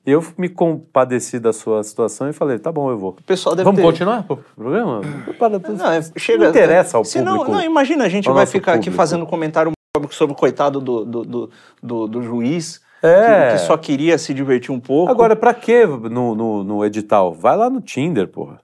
Eu 0.04 0.26
me 0.36 0.50
compadeci 0.50 1.40
da 1.40 1.54
sua 1.54 1.84
situação 1.84 2.28
e 2.28 2.34
falei, 2.34 2.58
tá 2.58 2.72
bom, 2.72 2.90
eu 2.90 2.98
vou. 2.98 3.12
O 3.12 3.24
pessoal 3.24 3.56
deve 3.56 3.66
Vamos 3.66 3.80
ter... 3.80 3.86
continuar 3.86 4.26
o 4.28 4.38
programa? 4.38 5.02
Para- 5.38 5.60
Não, 5.60 5.92
é, 5.92 6.02
chega, 6.18 6.46
Não 6.46 6.50
interessa 6.50 6.98
ao 6.98 7.06
Senão, 7.06 7.38
público. 7.38 7.52
Não, 7.56 7.64
imagina, 7.64 8.04
a 8.06 8.10
gente 8.10 8.28
vai 8.32 8.48
ficar 8.48 8.72
aqui 8.72 8.86
público. 8.86 8.98
fazendo 8.98 9.28
comentário 9.28 9.72
sobre 10.10 10.34
o 10.34 10.36
coitado 10.36 10.82
do, 10.82 11.06
do, 11.06 11.24
do, 11.24 11.50
do, 11.84 12.08
do 12.08 12.22
juiz, 12.24 12.82
É. 13.04 13.50
que, 13.52 13.52
que 13.54 13.58
só 13.68 13.78
queria 13.78 14.18
se 14.18 14.34
divertir 14.34 14.72
um 14.72 14.80
pouco. 14.80 15.12
Agora, 15.12 15.36
pra 15.36 15.54
que 15.54 15.86
no, 15.86 16.34
no, 16.34 16.64
no 16.64 16.84
edital? 16.84 17.32
Vai 17.32 17.56
lá 17.56 17.70
no 17.70 17.80
Tinder, 17.80 18.28
porra. 18.28 18.60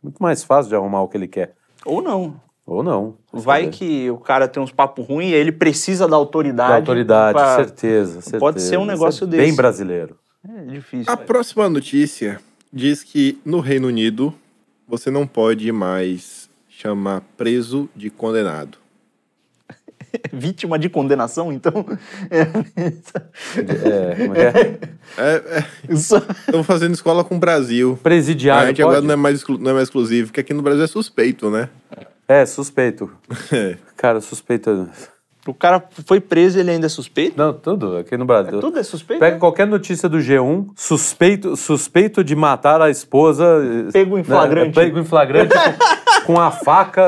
Muito 0.00 0.22
mais 0.22 0.44
fácil 0.44 0.68
de 0.68 0.76
arrumar 0.76 1.02
o 1.02 1.08
que 1.08 1.16
ele 1.16 1.26
quer. 1.26 1.54
Ou 1.84 2.00
não. 2.00 2.34
Ou 2.70 2.84
não. 2.84 3.16
Vai 3.32 3.64
Sabe? 3.64 3.76
que 3.76 4.10
o 4.12 4.16
cara 4.18 4.46
tem 4.46 4.62
uns 4.62 4.70
papos 4.70 5.04
ruins 5.04 5.32
e 5.32 5.34
ele 5.34 5.50
precisa 5.50 6.06
da 6.06 6.14
autoridade. 6.14 6.70
Da 6.70 6.76
autoridade, 6.76 7.32
pra- 7.36 7.56
certeza, 7.56 8.12
certeza. 8.20 8.38
Pode 8.38 8.62
ser 8.62 8.76
um 8.78 8.82
Isso 8.82 8.90
é 8.90 8.94
negócio 8.94 9.26
Bem 9.26 9.40
desse. 9.40 9.56
brasileiro. 9.56 10.16
É 10.48 10.62
difícil. 10.66 11.12
A 11.12 11.16
velho. 11.16 11.26
próxima 11.26 11.68
notícia 11.68 12.38
diz 12.72 13.02
que 13.02 13.40
no 13.44 13.58
Reino 13.58 13.88
Unido 13.88 14.32
você 14.86 15.10
não 15.10 15.26
pode 15.26 15.72
mais 15.72 16.48
chamar 16.68 17.22
preso 17.36 17.88
de 17.96 18.08
condenado. 18.08 18.78
Vítima 20.32 20.78
de 20.78 20.88
condenação, 20.88 21.52
então. 21.52 21.84
É, 22.30 22.44
como 24.14 24.34
é 24.34 24.52
que 24.52 24.58
é? 24.58 24.78
É, 25.18 25.58
é, 25.58 25.64
Isso- 25.92 26.16
estão 26.46 26.62
fazendo 26.62 26.94
escola 26.94 27.24
com 27.24 27.36
o 27.36 27.38
Brasil. 27.38 27.98
A 28.00 28.02
Presidiário 28.02 28.68
gente 28.68 28.76
pode? 28.76 28.88
agora 28.96 29.00
não 29.06 29.12
é, 29.12 29.16
mais 29.16 29.36
exclu- 29.38 29.58
não 29.58 29.70
é 29.70 29.74
mais 29.74 29.88
exclusivo, 29.88 30.28
porque 30.28 30.40
aqui 30.40 30.54
no 30.54 30.62
Brasil 30.62 30.84
é 30.84 30.86
suspeito, 30.86 31.50
né? 31.50 31.68
É, 31.96 32.06
suspeito. 32.46 33.10
É. 33.52 33.76
Cara, 33.96 34.20
suspeito... 34.20 34.88
O 35.46 35.54
cara 35.54 35.82
foi 36.06 36.20
preso 36.20 36.58
e 36.58 36.60
ele 36.60 36.70
ainda 36.70 36.84
é 36.84 36.88
suspeito? 36.88 37.36
Não, 37.36 37.52
tudo 37.54 37.96
aqui 37.96 38.14
no 38.16 38.26
Brasil. 38.26 38.60
Tudo 38.60 38.78
é 38.78 38.82
suspeito? 38.82 39.20
Pega 39.20 39.34
né? 39.34 39.40
qualquer 39.40 39.66
notícia 39.66 40.06
do 40.06 40.18
G1, 40.18 40.68
suspeito, 40.76 41.56
suspeito 41.56 42.22
de 42.22 42.36
matar 42.36 42.80
a 42.82 42.90
esposa. 42.90 43.44
Pego 43.90 44.16
em 44.16 44.20
né, 44.20 44.24
flagrante. 44.24 44.74
Pego 44.74 44.98
em 44.98 45.04
flagrante 45.04 45.54
com, 46.26 46.34
com 46.34 46.40
a 46.40 46.50
faca 46.50 47.02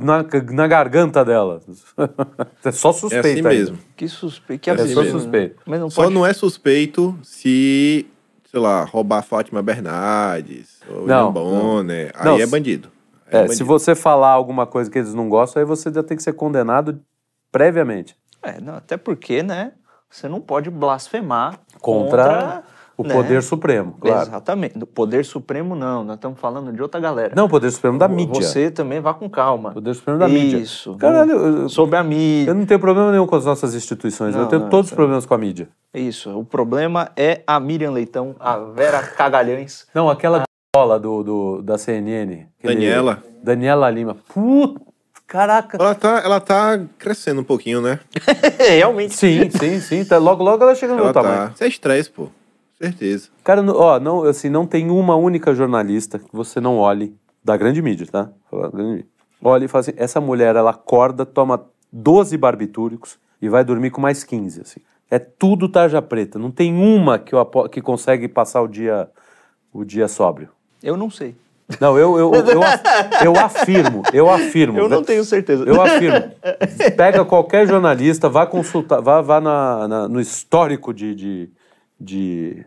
na, 0.00 0.24
na 0.52 0.66
garganta 0.68 1.24
dela. 1.24 1.60
É 2.64 2.70
só 2.70 2.90
É 2.90 2.92
suspeito. 2.92 3.26
assim 3.26 3.36
ainda. 3.36 3.48
mesmo. 3.50 3.78
Que 3.96 4.08
suspeito. 4.08 4.60
Que 4.62 4.70
É 4.70 4.72
absurdo. 4.72 4.94
só 4.94 5.02
né? 5.02 5.10
suspeito. 5.10 5.56
Mas 5.66 5.80
não 5.80 5.90
Só 5.90 6.02
pode... 6.04 6.14
não 6.14 6.24
é 6.24 6.32
suspeito 6.32 7.18
se, 7.22 8.06
sei 8.50 8.60
lá, 8.60 8.84
roubar 8.84 9.22
Fátima 9.22 9.60
Bernardes 9.62 10.80
ou 10.88 11.06
Não, 11.06 11.32
Bonner. 11.32 12.12
Aí 12.14 12.24
Não, 12.24 12.38
é 12.38 12.46
bandido. 12.46 12.93
É, 13.30 13.38
bandido. 13.38 13.54
se 13.56 13.62
você 13.62 13.94
falar 13.94 14.30
alguma 14.30 14.66
coisa 14.66 14.90
que 14.90 14.98
eles 14.98 15.14
não 15.14 15.28
gostam, 15.28 15.60
aí 15.60 15.66
você 15.66 15.92
já 15.92 16.02
tem 16.02 16.16
que 16.16 16.22
ser 16.22 16.32
condenado 16.34 17.00
previamente. 17.50 18.16
É, 18.42 18.60
não, 18.60 18.74
até 18.76 18.96
porque, 18.96 19.42
né? 19.42 19.72
Você 20.10 20.28
não 20.28 20.40
pode 20.40 20.70
blasfemar 20.70 21.58
Contra, 21.80 22.62
o 22.96 23.02
né? 23.02 23.12
poder 23.12 23.42
supremo, 23.42 23.96
claro. 24.00 24.28
Exatamente. 24.28 24.78
Do 24.78 24.86
poder 24.86 25.24
supremo, 25.24 25.74
não. 25.74 26.04
Nós 26.04 26.14
estamos 26.16 26.38
falando 26.38 26.72
de 26.72 26.80
outra 26.80 27.00
galera. 27.00 27.32
Não, 27.34 27.46
o 27.46 27.48
poder 27.48 27.70
supremo 27.72 27.98
da 27.98 28.06
mídia. 28.06 28.40
Você 28.42 28.70
também 28.70 29.00
vá 29.00 29.12
com 29.12 29.28
calma. 29.28 29.70
O 29.70 29.74
poder 29.74 29.94
supremo 29.94 30.18
da 30.20 30.28
mídia. 30.28 30.58
Isso. 30.58 30.94
Caralho, 30.96 31.32
eu, 31.32 31.68
Sobre 31.68 31.96
a 31.96 32.04
mídia. 32.04 32.50
eu 32.50 32.54
não 32.54 32.64
tenho 32.64 32.78
problema 32.78 33.10
nenhum 33.10 33.26
com 33.26 33.34
as 33.34 33.44
nossas 33.44 33.74
instituições. 33.74 34.34
eu 34.36 34.42
Não, 34.42 34.48
tenho 34.48 34.62
não, 34.62 34.68
todos 34.68 34.86
os 34.86 34.88
isso 34.88 34.94
é- 34.94 34.96
problemas 34.96 35.26
com 35.26 35.34
a 35.34 35.38
mídia. 35.38 35.68
Isso. 35.92 36.30
O 36.38 36.44
problema 36.44 37.10
é 37.16 37.42
a 37.46 37.58
Miriam 37.58 37.90
Leitão, 37.90 38.36
a 38.38 38.56
Vera 38.58 39.02
Cagalhães. 39.02 39.86
Não, 39.92 40.08
aquela 40.08 40.44
bola 40.74 40.98
do, 40.98 41.22
do, 41.22 41.62
da 41.62 41.78
CNN. 41.78 42.46
Daniela. 42.60 43.22
Daniela 43.40 43.88
Lima. 43.88 44.16
Puta, 44.34 44.80
caraca. 45.24 45.78
Ela 45.80 45.94
tá, 45.94 46.18
ela 46.24 46.40
tá 46.40 46.80
crescendo 46.98 47.42
um 47.42 47.44
pouquinho, 47.44 47.80
né? 47.80 48.00
Realmente. 48.58 49.14
Sim, 49.14 49.48
sim, 49.50 49.78
sim. 49.78 50.04
Tá, 50.04 50.18
logo, 50.18 50.42
logo 50.42 50.64
ela 50.64 50.74
chega 50.74 50.92
no 50.92 50.96
meu 50.96 51.04
Ela 51.06 51.14
tamanho. 51.14 51.46
tá. 51.46 51.52
Isso 51.54 51.62
é 51.64 51.68
estresse, 51.68 52.10
pô. 52.10 52.26
Certeza. 52.76 53.28
Cara, 53.44 53.62
não- 53.62 53.76
ó, 53.76 54.00
não, 54.00 54.24
assim, 54.24 54.48
não 54.50 54.66
tem 54.66 54.90
uma 54.90 55.14
única 55.14 55.54
jornalista 55.54 56.18
que 56.18 56.26
você 56.34 56.60
não 56.60 56.76
olhe, 56.76 57.14
da 57.42 57.56
grande 57.56 57.80
mídia, 57.80 58.06
tá? 58.10 58.30
Olha 59.40 59.64
e 59.64 59.68
fala 59.68 59.80
assim, 59.80 59.92
essa 59.96 60.20
mulher, 60.20 60.56
ela 60.56 60.70
acorda, 60.70 61.24
toma 61.24 61.66
12 61.92 62.36
barbitúricos 62.36 63.16
e 63.40 63.48
vai 63.48 63.62
dormir 63.62 63.90
com 63.90 64.00
mais 64.00 64.24
15, 64.24 64.62
assim. 64.62 64.80
É 65.08 65.20
tudo 65.20 65.68
tarja 65.68 66.02
preta. 66.02 66.36
Não 66.36 66.50
tem 66.50 66.74
uma 66.74 67.16
que, 67.18 67.32
eu 67.32 67.44
que 67.68 67.80
consegue 67.80 68.26
passar 68.26 68.60
o 68.62 68.66
dia, 68.66 69.08
o 69.72 69.84
dia 69.84 70.08
sóbrio. 70.08 70.48
Eu 70.84 70.96
não 70.96 71.10
sei. 71.10 71.34
Não, 71.80 71.98
eu, 71.98 72.18
eu, 72.18 72.34
eu, 72.34 72.60
eu 73.24 73.36
afirmo, 73.40 74.02
eu 74.12 74.28
afirmo. 74.28 74.78
Eu 74.78 74.86
não 74.88 75.02
tenho 75.02 75.24
certeza. 75.24 75.64
Eu 75.64 75.80
afirmo. 75.80 76.30
Pega 76.94 77.24
qualquer 77.24 77.66
jornalista, 77.66 78.28
vá 78.28 78.46
consultar, 78.46 79.00
vá, 79.00 79.22
vá 79.22 79.40
na, 79.40 79.88
na- 79.88 80.08
no 80.08 80.20
histórico 80.20 80.92
de, 80.92 81.14
de, 81.14 81.50
de 81.98 82.66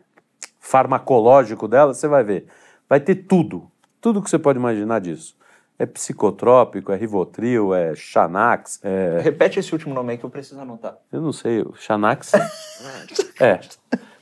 farmacológico 0.59 1.67
dela, 1.67 1.93
você 1.93 2.07
vai 2.07 2.23
ver. 2.23 2.47
Vai 2.89 2.99
ter 2.99 3.15
tudo. 3.15 3.69
Tudo 4.01 4.21
que 4.21 4.29
você 4.29 4.39
pode 4.39 4.57
imaginar 4.57 4.99
disso. 4.99 5.35
É 5.79 5.85
psicotrópico, 5.85 6.91
é 6.91 6.95
Rivotril, 6.95 7.75
é 7.75 7.93
Xanax, 7.95 8.79
é... 8.83 9.19
Repete 9.21 9.59
esse 9.59 9.71
último 9.73 9.93
nome 9.93 10.13
aí 10.13 10.17
que 10.17 10.23
eu 10.23 10.29
preciso 10.29 10.59
anotar. 10.59 10.95
Eu 11.11 11.21
não 11.21 11.31
sei, 11.31 11.63
Xanax? 11.75 12.31
é. 13.39 13.59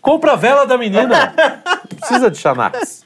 Compra 0.01 0.33
a 0.33 0.35
vela 0.35 0.65
da 0.67 0.77
menina. 0.77 1.33
Não 1.91 1.97
precisa 1.97 2.29
de 2.29 2.37
Xanax. 2.37 3.05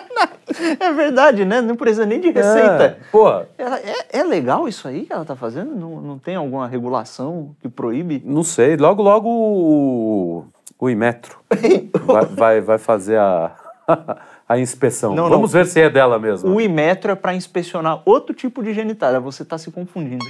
É 0.80 0.92
verdade, 0.92 1.44
né? 1.44 1.60
Não 1.60 1.76
precisa 1.76 2.06
nem 2.06 2.18
de 2.20 2.30
receita. 2.30 2.84
É, 2.84 2.96
porra, 3.10 3.48
Ela- 3.58 3.78
é, 3.80 4.20
é 4.20 4.24
legal 4.24 4.66
isso 4.68 4.86
aí 4.88 5.04
que 5.04 5.12
ela 5.12 5.24
tá 5.24 5.36
fazendo? 5.36 5.74
Não, 5.74 6.00
não 6.00 6.18
tem 6.18 6.34
alguma 6.36 6.66
regulação 6.66 7.54
que 7.60 7.68
proíbe? 7.68 8.22
Não 8.24 8.42
sei. 8.42 8.76
Logo, 8.76 9.02
logo 9.02 9.28
o, 9.28 10.44
o 10.78 10.88
Imetro 10.88 11.38
vai, 12.06 12.24
vai, 12.24 12.60
vai 12.60 12.78
fazer 12.78 13.18
a, 13.18 13.50
a 14.48 14.58
inspeção. 14.58 15.14
Não, 15.14 15.28
Vamos 15.28 15.52
não. 15.52 15.60
ver 15.60 15.66
se 15.66 15.80
é 15.80 15.90
dela 15.90 16.18
mesmo. 16.18 16.54
O 16.54 16.60
Imetro 16.60 17.10
é 17.12 17.14
para 17.16 17.34
inspecionar 17.34 18.00
outro 18.06 18.34
tipo 18.34 18.62
de 18.62 18.72
genitália. 18.72 19.20
Você 19.20 19.44
tá 19.44 19.58
se 19.58 19.70
confundindo. 19.70 20.24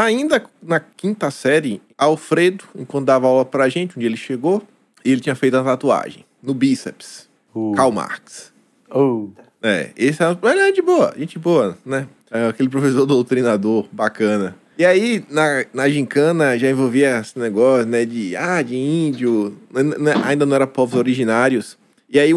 ainda 0.06 0.44
na 0.62 0.80
quinta 0.80 1.30
série, 1.32 1.82
Alfredo, 1.98 2.64
enquanto 2.76 3.06
dava 3.06 3.28
aula 3.28 3.46
pra 3.46 3.70
gente, 3.70 3.98
um 3.98 4.00
dia 4.00 4.10
ele 4.10 4.18
chegou 4.18 4.62
e 5.04 5.12
ele 5.12 5.22
tinha 5.22 5.36
feito 5.36 5.56
uma 5.58 5.64
tatuagem 5.64 6.26
no 6.42 6.54
bíceps. 6.54 7.28
Uh. 7.56 7.74
Karl 7.76 7.92
Marx. 7.92 8.52
Oh. 8.90 9.30
É, 9.62 9.92
esse 9.98 10.22
é, 10.24 10.38
ele 10.44 10.60
é 10.60 10.72
de 10.72 10.82
boa, 10.82 11.14
gente 11.18 11.40
boa, 11.40 11.78
né? 11.86 12.08
É 12.30 12.48
aquele 12.48 12.70
professor 12.70 13.06
doutrinador 13.08 13.88
bacana. 13.92 14.56
E 14.78 14.86
aí, 14.86 15.26
na, 15.32 15.66
na 15.74 15.90
gincana, 15.90 16.58
já 16.58 16.70
envolvia 16.70 17.18
esse 17.20 17.40
negócio, 17.40 17.88
né, 17.88 18.06
de, 18.06 18.36
ah, 18.36 18.62
de 18.62 18.76
índio, 18.76 19.58
n- 19.74 19.96
n- 19.98 20.24
ainda 20.24 20.46
não 20.46 20.56
era 20.56 20.68
povos 20.68 21.00
originários. 21.00 21.76
E 22.08 22.20
aí, 22.20 22.32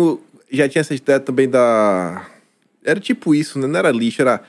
já 0.50 0.66
tinha 0.66 0.80
essa 0.80 0.94
ideia 0.94 1.20
também 1.20 1.46
da... 1.48 2.26
Era 2.82 2.98
tipo 2.98 3.34
isso, 3.34 3.58
né? 3.58 3.66
Não 3.66 3.78
era 3.78 3.90
lixo, 3.90 4.22
era 4.22 4.40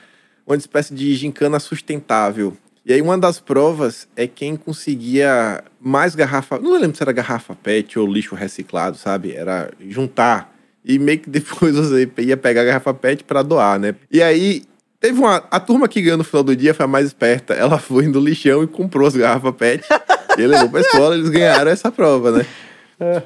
uma 0.46 0.56
espécie 0.56 0.94
de 0.94 1.14
gincana 1.14 1.60
sustentável. 1.60 2.56
E 2.84 2.92
aí, 2.92 3.00
uma 3.00 3.16
das 3.16 3.38
provas 3.38 4.08
é 4.16 4.26
quem 4.26 4.56
conseguia 4.56 5.62
mais 5.80 6.14
garrafa... 6.14 6.58
Não 6.58 6.72
lembro 6.72 6.96
se 6.96 7.02
era 7.02 7.12
garrafa 7.12 7.54
pet 7.54 7.98
ou 7.98 8.06
lixo 8.06 8.34
reciclado, 8.34 8.96
sabe? 8.96 9.32
Era 9.32 9.70
juntar 9.88 10.52
e 10.84 10.98
meio 10.98 11.20
que 11.20 11.30
depois 11.30 11.74
você 11.74 12.10
ia 12.18 12.36
pegar 12.36 12.62
a 12.62 12.64
garrafa 12.64 12.92
PET 12.92 13.24
pra 13.24 13.42
doar, 13.42 13.78
né? 13.78 13.94
E 14.10 14.22
aí, 14.22 14.62
teve 15.00 15.18
uma. 15.18 15.44
A 15.50 15.60
turma 15.60 15.88
que 15.88 16.02
ganhou 16.02 16.18
no 16.18 16.24
final 16.24 16.42
do 16.42 16.56
dia 16.56 16.74
foi 16.74 16.84
a 16.84 16.88
mais 16.88 17.06
esperta. 17.06 17.54
Ela 17.54 17.78
foi 17.78 18.06
no 18.06 18.20
lixão 18.20 18.62
e 18.62 18.66
comprou 18.66 19.06
as 19.06 19.16
garrafas 19.16 19.54
PET. 19.54 19.84
e 20.38 20.46
levou 20.46 20.68
pra 20.68 20.80
escola, 20.80 21.14
eles 21.14 21.28
ganharam 21.28 21.70
essa 21.70 21.90
prova, 21.90 22.32
né? 22.32 22.46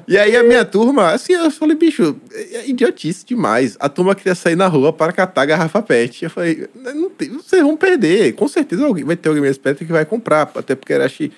E 0.07 0.17
aí 0.17 0.35
a 0.35 0.43
minha 0.43 0.65
turma, 0.65 1.11
assim, 1.11 1.33
eu 1.33 1.51
falei, 1.51 1.75
bicho, 1.75 2.15
é 2.33 2.69
idiotice 2.69 3.25
demais. 3.25 3.77
A 3.79 3.89
turma 3.89 4.15
queria 4.15 4.35
sair 4.35 4.55
na 4.55 4.67
rua 4.67 4.91
para 4.91 5.11
catar 5.11 5.41
a 5.41 5.45
garrafa 5.45 5.81
PET. 5.81 6.23
Eu 6.23 6.29
falei, 6.29 6.67
não 6.75 7.09
tem, 7.09 7.29
vocês 7.29 7.61
vão 7.61 7.77
perder. 7.77 8.33
Com 8.33 8.47
certeza 8.47 8.85
alguém, 8.85 9.03
vai 9.03 9.15
ter 9.15 9.29
alguém 9.29 9.41
mais 9.41 9.55
esperto 9.55 9.85
que 9.85 9.91
vai 9.91 10.05
comprar. 10.05 10.51
Até 10.55 10.75
porque 10.75 10.93
era, 10.93 11.05
acho 11.05 11.29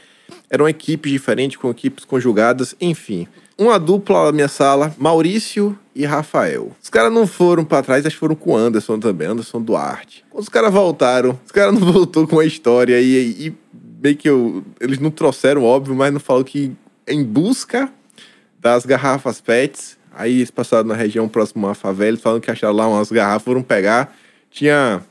eram 0.49 0.67
equipes 0.67 1.11
diferentes, 1.11 1.57
com 1.57 1.69
equipes 1.69 2.05
conjugadas, 2.05 2.75
enfim. 2.79 3.27
Uma 3.57 3.77
dupla 3.77 4.25
na 4.25 4.31
minha 4.31 4.47
sala, 4.47 4.93
Maurício 4.97 5.77
e 5.93 6.05
Rafael. 6.05 6.71
Os 6.81 6.89
caras 6.89 7.11
não 7.11 7.27
foram 7.27 7.65
pra 7.65 7.83
trás, 7.83 8.03
que 8.03 8.15
foram 8.15 8.35
com 8.35 8.51
o 8.51 8.57
Anderson 8.57 8.99
também, 8.99 9.27
Anderson 9.27 9.61
Duarte. 9.61 10.23
Quando 10.29 10.43
os 10.43 10.49
caras 10.49 10.71
voltaram, 10.71 11.37
os 11.45 11.51
caras 11.51 11.77
não 11.77 11.81
voltou 11.91 12.25
com 12.25 12.39
a 12.39 12.45
história 12.45 12.99
e, 13.01 13.47
e 13.47 13.53
meio 14.01 14.15
que 14.15 14.29
eu, 14.29 14.63
eles 14.79 14.97
não 14.99 15.11
trouxeram, 15.11 15.63
óbvio, 15.63 15.93
mas 15.93 16.13
não 16.13 16.19
falou 16.19 16.43
que 16.43 16.71
em 17.07 17.23
busca 17.23 17.91
das 18.59 18.85
garrafas 18.85 19.39
PETs, 19.41 19.97
aí 20.13 20.37
eles 20.37 20.51
passaram 20.51 20.87
na 20.87 20.95
região 20.95 21.27
próxima 21.27 21.71
à 21.71 21.73
favela, 21.73 22.17
falaram 22.17 22.41
que 22.41 22.51
acharam 22.51 22.73
lá 22.75 22.87
umas 22.87 23.11
garrafas, 23.11 23.43
foram 23.43 23.61
pegar, 23.61 24.13
tinha 24.51 25.01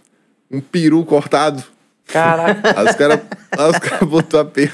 um 0.50 0.60
peru 0.60 1.04
cortado. 1.04 1.62
Caraca. 2.06 2.78
Aí 2.80 2.86
os 2.88 2.94
caras 2.96 3.20
cara 3.80 4.04
botou 4.06 4.40
a, 4.40 4.44
pe- 4.44 4.70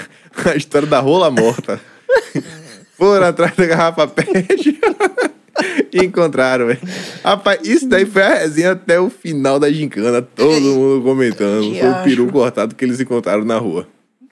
a 0.47 0.57
história 0.57 0.87
da 0.87 1.01
rola 1.01 1.31
morta. 1.31 1.81
Foram 2.97 3.27
atrás 3.27 3.55
da 3.57 3.67
garrafa 3.67 4.07
PET 4.07 4.79
e 5.93 5.99
encontraram, 6.05 6.67
velho. 6.67 6.79
Rapaz, 7.25 7.61
isso 7.65 7.89
daí 7.89 8.07
foi 8.07 8.23
a 8.23 8.35
resenha 8.35 8.73
até 8.73 8.99
o 9.01 9.11
final 9.11 9.59
da 9.59 9.71
gincana. 9.71 10.23
Todo 10.23 10.61
mundo 10.61 11.03
comentando. 11.03 11.73
Que 11.73 11.81
Foi 11.81 11.89
o 11.91 12.03
peru 12.05 12.33
cortado 12.33 12.75
que 12.75 12.85
eles 12.85 13.01
encontraram 13.01 13.45
na 13.45 13.59
rua. 13.59 13.87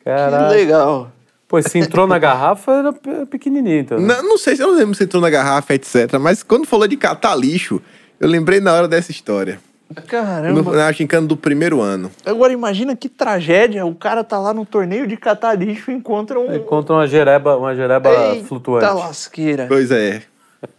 Caraca. 0.04 0.48
legal. 0.48 1.12
Pô, 1.52 1.60
se 1.60 1.78
entrou 1.78 2.06
na 2.06 2.18
garrafa, 2.18 2.72
era 2.72 2.92
pe- 2.94 3.26
pequenininho, 3.26 3.80
então. 3.80 3.98
né? 4.00 4.14
Não, 4.16 4.22
não 4.30 4.38
sei 4.38 4.56
se 4.56 4.62
eu 4.62 4.68
não 4.68 4.74
lembro 4.74 4.94
se 4.94 5.04
entrou 5.04 5.20
na 5.20 5.28
garrafa, 5.28 5.74
etc. 5.74 6.14
Mas 6.18 6.42
quando 6.42 6.66
falou 6.66 6.88
de 6.88 6.96
catar 6.96 7.34
lixo, 7.36 7.78
eu 8.18 8.26
lembrei 8.26 8.58
na 8.58 8.72
hora 8.72 8.88
dessa 8.88 9.10
história. 9.10 9.60
No, 9.94 10.00
Caramba. 10.02 10.72
na 10.74 10.90
gincana 10.92 11.26
do 11.26 11.36
primeiro 11.36 11.82
ano. 11.82 12.10
Agora 12.24 12.50
imagina 12.54 12.96
que 12.96 13.06
tragédia. 13.06 13.84
O 13.84 13.94
cara 13.94 14.24
tá 14.24 14.38
lá 14.38 14.54
no 14.54 14.64
torneio 14.64 15.06
de 15.06 15.18
catar 15.18 15.52
lixo 15.52 15.90
e 15.90 15.94
encontra 15.94 16.40
um. 16.40 16.54
Encontra 16.56 16.94
uma 16.94 17.06
jereba, 17.06 17.58
uma 17.58 17.76
jereba 17.76 18.08
Eita 18.08 18.46
flutuante. 18.46 18.86
lasqueira. 18.86 19.66
Pois 19.68 19.90
é. 19.90 20.22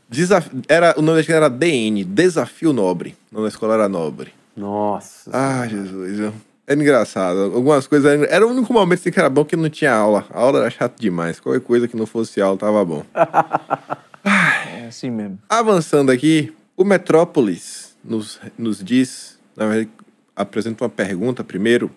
Desaf... 0.10 0.50
Era, 0.68 0.96
o 0.98 1.04
nome 1.04 1.18
da 1.18 1.22
escola 1.22 1.38
era 1.38 1.50
DN, 1.52 2.04
Desafio 2.04 2.74
Nobre. 2.74 3.16
O 3.32 3.36
nome 3.36 3.46
da 3.46 3.50
escola 3.50 3.76
era 3.76 3.88
Nobre. 3.88 4.34
Nossa. 4.58 5.30
Ah, 5.32 5.68
Jesus. 5.68 6.20
eu- 6.20 6.34
Era 6.66 6.80
engraçado. 6.80 7.40
Algumas 7.56 7.88
coisas. 7.88 8.12
Era, 8.12 8.26
era 8.26 8.48
o 8.48 8.50
único 8.50 8.72
momento 8.72 9.00
assim, 9.00 9.12
que 9.12 9.20
era 9.20 9.30
bom 9.30 9.44
que 9.44 9.56
não 9.56 9.70
tinha 9.70 9.94
aula. 9.94 10.26
A 10.30 10.40
aula 10.40 10.60
era 10.60 10.70
chato 10.70 11.00
demais. 11.00 11.40
Qualquer 11.40 11.62
coisa 11.62 11.88
que 11.88 11.96
não 11.96 12.06
fosse 12.06 12.42
aula 12.42 12.58
tava 12.58 12.84
bom. 12.84 13.04
É 14.26 14.88
assim 14.88 15.10
mesmo. 15.10 15.38
Avançando 15.50 16.10
aqui, 16.10 16.54
o 16.78 16.86
Metrópolis 16.86 17.94
nos, 18.02 18.40
nos 18.58 18.82
diz, 18.82 19.38
na 19.54 19.68
verdade, 19.68 19.90
apresenta 20.34 20.84
uma 20.84 20.90
pergunta 20.90 21.44
primeiro. 21.44 21.92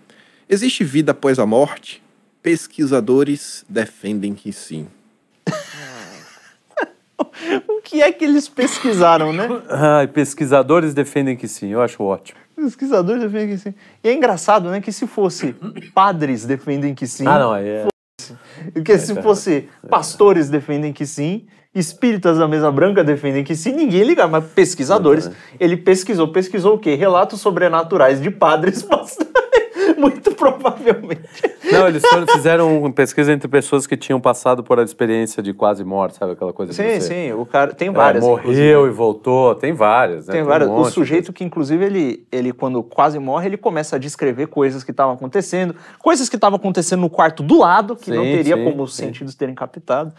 Existe 0.48 0.82
vida 0.82 1.12
após 1.12 1.38
a 1.38 1.46
morte? 1.46 2.02
Pesquisadores 2.42 3.64
defendem 3.68 4.34
que 4.34 4.52
sim. 4.52 4.88
O 7.68 7.80
que 7.82 8.02
é 8.02 8.10
que 8.10 8.24
eles 8.24 8.48
pesquisaram, 8.48 9.32
né? 9.32 9.48
Ai, 9.68 10.06
pesquisadores 10.06 10.92
defendem 10.92 11.36
que 11.36 11.46
sim, 11.46 11.68
eu 11.68 11.80
acho 11.80 12.02
ótimo. 12.02 12.38
Pesquisadores 12.54 13.22
defendem 13.22 13.48
que 13.50 13.58
sim. 13.58 13.74
E 14.02 14.08
é 14.08 14.14
engraçado, 14.14 14.70
né? 14.70 14.80
Que 14.80 14.90
se 14.90 15.06
fosse 15.06 15.54
padres 15.94 16.44
defendem 16.44 16.94
que 16.94 17.06
sim. 17.06 17.26
Ah, 17.26 17.38
não, 17.38 17.54
é. 17.54 17.86
Porque 18.72 18.98
se 18.98 19.14
fosse 19.22 19.68
pastores 19.88 20.48
defendem 20.48 20.92
que 20.92 21.06
sim, 21.06 21.46
espíritas 21.74 22.38
da 22.38 22.48
mesa 22.48 22.70
branca 22.72 23.04
defendem 23.04 23.44
que 23.44 23.54
sim, 23.54 23.72
ninguém 23.72 24.02
liga. 24.02 24.26
Mas 24.26 24.44
pesquisadores, 24.46 25.30
ele 25.60 25.76
pesquisou. 25.76 26.32
Pesquisou 26.32 26.76
o 26.76 26.78
quê? 26.78 26.94
Relatos 26.94 27.40
sobrenaturais 27.40 28.20
de 28.20 28.30
padres 28.30 28.82
pastores. 28.82 29.32
Muito 29.98 30.34
provavelmente. 30.34 31.22
Não, 31.70 31.88
eles 31.88 32.04
foram- 32.06 32.26
fizeram 32.26 32.78
uma 32.78 32.92
pesquisa 32.92 33.32
entre 33.32 33.48
pessoas 33.48 33.86
que 33.86 33.96
tinham 33.96 34.20
passado 34.20 34.62
por 34.62 34.78
a 34.78 34.82
experiência 34.82 35.42
de 35.42 35.52
quase 35.52 35.84
morte, 35.84 36.16
sabe 36.16 36.32
aquela 36.32 36.52
coisa 36.52 36.72
Sim, 36.72 37.00
sim. 37.00 37.32
O 37.32 37.44
cara 37.46 37.74
tem 37.74 37.88
É, 37.88 37.90
várias. 37.92 38.24
morreu 38.24 38.86
e 38.86 38.90
voltou, 38.90 39.54
tem 39.54 39.72
várias, 39.72 40.26
né? 40.26 40.32
Tem 40.34 40.42
um 40.42 40.46
várias. 40.46 40.68
monte 40.68 40.88
o 40.88 40.90
sujeito 40.90 41.32
que, 41.32 41.44
inclusive, 41.44 41.84
ele, 41.84 42.26
ele, 42.30 42.52
quando 42.52 42.82
quase 42.82 43.18
morre, 43.18 43.46
ele 43.48 43.56
começa 43.56 43.96
a 43.96 43.98
descrever 43.98 44.46
coisas 44.48 44.82
que 44.84 44.90
estavam 44.90 45.14
acontecendo, 45.14 45.74
coisas 45.98 46.28
que 46.28 46.36
estavam 46.36 46.56
acontecendo 46.56 47.00
no 47.00 47.10
quarto 47.10 47.42
do 47.42 47.58
lado, 47.58 47.96
que 47.96 48.10
não 48.10 48.24
Sim, 48.24 48.32
teria 48.32 48.56
sim, 48.56 48.64
como 48.64 48.82
os 48.82 48.94
sentidos 48.94 49.34
terem 49.34 49.54
captado. 49.54 50.12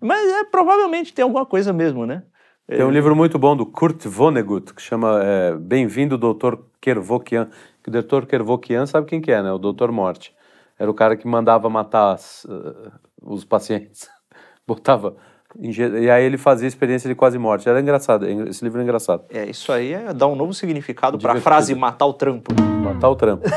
Mas 0.00 0.26
é, 0.30 0.44
provavelmente 0.44 1.12
tem 1.12 1.22
alguma 1.22 1.44
coisa 1.46 1.72
mesmo, 1.72 2.06
né? 2.06 2.22
Tem 2.68 2.84
um 2.84 2.90
livro 2.90 3.14
muito 3.14 3.38
bom 3.38 3.54
do 3.56 3.66
Kurt 3.66 4.06
Vonnegut, 4.06 4.72
que 4.72 4.80
chama 4.80 5.20
é, 5.22 5.54
Bem-vindo, 5.56 6.16
Dr. 6.16 6.54
Kervokian. 6.80 7.48
Que 7.82 7.90
o 7.90 8.02
Dr. 8.02 8.26
Kervokian 8.26 8.86
sabe 8.86 9.06
quem 9.06 9.20
que 9.20 9.32
é, 9.32 9.42
né? 9.42 9.52
O 9.52 9.58
Dr. 9.58 9.90
Morte. 9.90 10.34
Era 10.78 10.90
o 10.90 10.94
cara 10.94 11.16
que 11.16 11.26
mandava 11.26 11.68
matar 11.70 12.12
as, 12.14 12.46
eh, 12.48 12.90
os 13.22 13.44
pacientes. 13.44 14.08
Botava... 14.66 15.16
E 15.60 16.08
aí 16.10 16.24
ele 16.24 16.38
fazia 16.38 16.66
experiência 16.66 17.06
de 17.10 17.14
quase 17.14 17.36
morte. 17.36 17.68
Era 17.68 17.78
engraçado, 17.78 18.26
esse 18.48 18.64
livro 18.64 18.80
é 18.80 18.84
engraçado. 18.84 19.24
É, 19.28 19.44
isso 19.44 19.70
aí 19.70 19.92
é 19.92 20.10
dar 20.14 20.26
um 20.26 20.34
novo 20.34 20.54
significado 20.54 21.18
para 21.18 21.34
a 21.34 21.40
frase 21.42 21.74
matar 21.74 22.06
o 22.06 22.14
trampo. 22.14 22.54
Matar 22.82 23.10
o 23.10 23.14
trampo. 23.16 23.44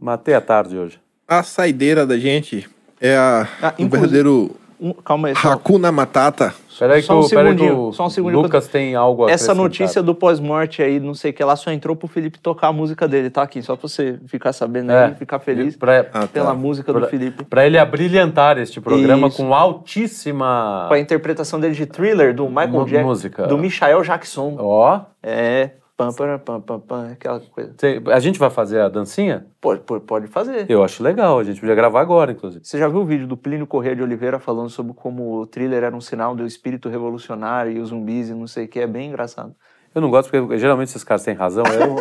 Matei 0.00 0.34
a 0.34 0.40
tarde 0.40 0.76
hoje. 0.76 0.98
A 1.28 1.42
saideira 1.44 2.04
da 2.06 2.18
gente 2.18 2.68
é 3.00 3.16
a, 3.16 3.42
Ah, 3.62 3.74
o 3.78 3.82
inclusive- 3.82 3.88
verdadeiro 3.90 4.56
Um- 4.80 4.92
calma 4.92 5.28
aí. 5.28 5.36
Só, 5.36 5.52
Hakuna 5.52 5.90
Matata. 5.90 6.54
Peraí 6.78 7.00
que, 7.00 7.06
Só 7.06 7.14
um 7.18 7.20
o, 7.20 7.28
peraí 7.30 7.54
que 7.54 7.58
segundinho, 7.60 7.88
o 7.88 7.92
só 7.94 8.04
um 8.04 8.10
segundinho. 8.10 8.42
Lucas 8.42 8.68
tem 8.68 8.94
algo 8.94 9.24
a 9.26 9.30
essa 9.30 9.54
notícia 9.54 10.02
do 10.02 10.14
pós-morte 10.14 10.82
aí, 10.82 11.00
não 11.00 11.14
sei 11.14 11.30
o 11.30 11.34
que 11.34 11.42
lá, 11.42 11.56
só 11.56 11.70
entrou 11.70 11.96
pro 11.96 12.06
Felipe 12.06 12.38
tocar 12.38 12.68
a 12.68 12.72
música 12.72 13.08
dele, 13.08 13.30
tá 13.30 13.42
aqui. 13.42 13.62
Só 13.62 13.74
pra 13.76 13.88
você 13.88 14.18
ficar 14.26 14.52
sabendo 14.52 14.92
É. 14.92 15.06
aí, 15.06 15.14
ficar 15.14 15.38
feliz 15.38 15.74
Pra, 15.74 16.00
Ah, 16.00 16.20
tá. 16.20 16.26
pela 16.26 16.52
música 16.52 16.92
do 16.92 16.98
pra- 17.00 17.08
Felipe. 17.08 17.44
pra 17.44 17.64
ele 17.66 17.78
abrilhantar 17.78 18.58
este 18.58 18.78
programa 18.80 19.28
Isso. 19.28 19.38
com 19.38 19.54
altíssima... 19.54 20.84
Com 20.88 20.94
a 20.94 20.98
interpretação 20.98 21.58
dele 21.58 21.74
de 21.74 21.86
thriller 21.86 22.34
do 22.34 22.46
Michael 22.48 22.84
Jackson. 22.84 23.06
música. 23.08 23.46
Do 23.46 23.56
Michael 23.58 24.02
Jackson. 24.02 24.56
Ó, 24.58 25.00
É. 25.22 25.70
Pam, 25.96 26.12
pam, 26.12 26.38
pam, 26.38 26.60
pam, 26.60 26.80
pam, 26.80 27.10
aquela 27.12 27.40
coisa. 27.40 27.72
Cê- 27.78 28.02
A 28.08 28.20
gente 28.20 28.38
vai 28.38 28.50
fazer 28.50 28.80
a 28.80 28.88
dancinha? 28.88 29.46
Pode, 29.58 29.80
pode, 29.80 30.26
fazer. 30.26 30.66
Eu 30.70 30.84
acho 30.84 31.02
legal, 31.02 31.38
a 31.38 31.42
gente 31.44 31.58
podia 31.58 31.74
gravar 31.74 32.02
agora, 32.02 32.32
inclusive. 32.32 32.62
Você 32.62 32.78
já 32.78 32.86
viu 32.86 33.00
o 33.00 33.04
vídeo 33.06 33.26
do 33.26 33.34
Plínio 33.34 33.66
Corrêa 33.66 33.96
de 33.96 34.02
Oliveira 34.02 34.38
falando 34.38 34.68
sobre 34.68 34.92
como 34.92 35.40
o 35.40 35.46
thriller 35.46 35.82
era 35.82 35.96
um 35.96 36.00
sinal 36.00 36.36
do 36.36 36.44
espírito 36.46 36.90
revolucionário 36.90 37.72
e 37.72 37.78
os 37.80 37.88
zumbis 37.88 38.28
e 38.28 38.34
não 38.34 38.46
sei 38.46 38.66
o 38.66 38.68
que? 38.68 38.80
É 38.80 38.86
bem 38.86 39.08
engraçado. 39.08 39.54
Eu 39.94 40.02
não 40.02 40.10
gosto 40.10 40.30
porque 40.30 40.58
geralmente 40.58 40.88
esses 40.88 41.02
caras 41.02 41.22
têm 41.22 41.32
razão. 41.32 41.64
Eu, 41.64 41.96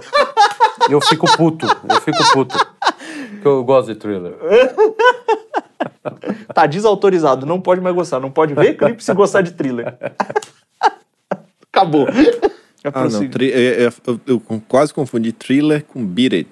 eu 0.91 0.99
fico 0.99 1.25
puto. 1.37 1.65
Eu 1.89 2.01
fico 2.01 2.17
puto. 2.33 2.57
Porque 3.31 3.47
eu 3.47 3.63
gosto 3.63 3.93
de 3.93 3.99
thriller. 3.99 4.35
Tá 6.53 6.65
desautorizado, 6.67 7.45
não 7.45 7.59
pode 7.59 7.81
mais 7.81 7.93
gostar. 7.95 8.19
Não 8.19 8.29
pode 8.31 8.53
ver 8.53 8.75
clipe 8.77 9.03
se 9.03 9.13
gostar 9.13 9.41
de 9.41 9.51
thriller. 9.53 9.97
Acabou. 11.73 12.07
Ah, 12.93 13.07
não. 13.09 13.27
tri- 13.29 13.51
é- 13.51 13.83
é- 13.85 13.89
eu, 14.07 14.21
eu 14.27 14.41
quase 14.67 14.93
confundi 14.93 15.31
thriller 15.31 15.83
com 15.83 16.05
Beat 16.05 16.33
It. 16.33 16.49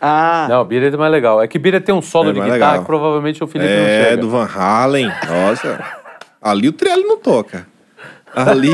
Ah, 0.00 0.46
Não, 0.50 0.64
Beat 0.64 0.82
It 0.84 0.94
é 0.94 0.98
mais 0.98 1.10
legal. 1.10 1.42
É 1.42 1.48
que 1.48 1.58
Beat 1.58 1.74
It 1.76 1.86
tem 1.86 1.94
um 1.94 2.02
solo 2.02 2.30
É 2.30 2.32
de 2.32 2.40
guitarra 2.40 2.52
legal. 2.54 2.78
que 2.80 2.84
provavelmente 2.86 3.42
o 3.42 3.46
Felipe 3.46 3.70
não 3.70 3.76
É, 3.82 4.04
chega. 4.04 4.16
do 4.18 4.28
Van 4.30 4.44
Halen. 4.54 5.06
Nossa. 5.26 5.84
Ali 6.40 6.68
o 6.68 6.72
Trelli 6.72 7.02
não 7.02 7.16
toca. 7.18 7.66
Ali, 8.34 8.70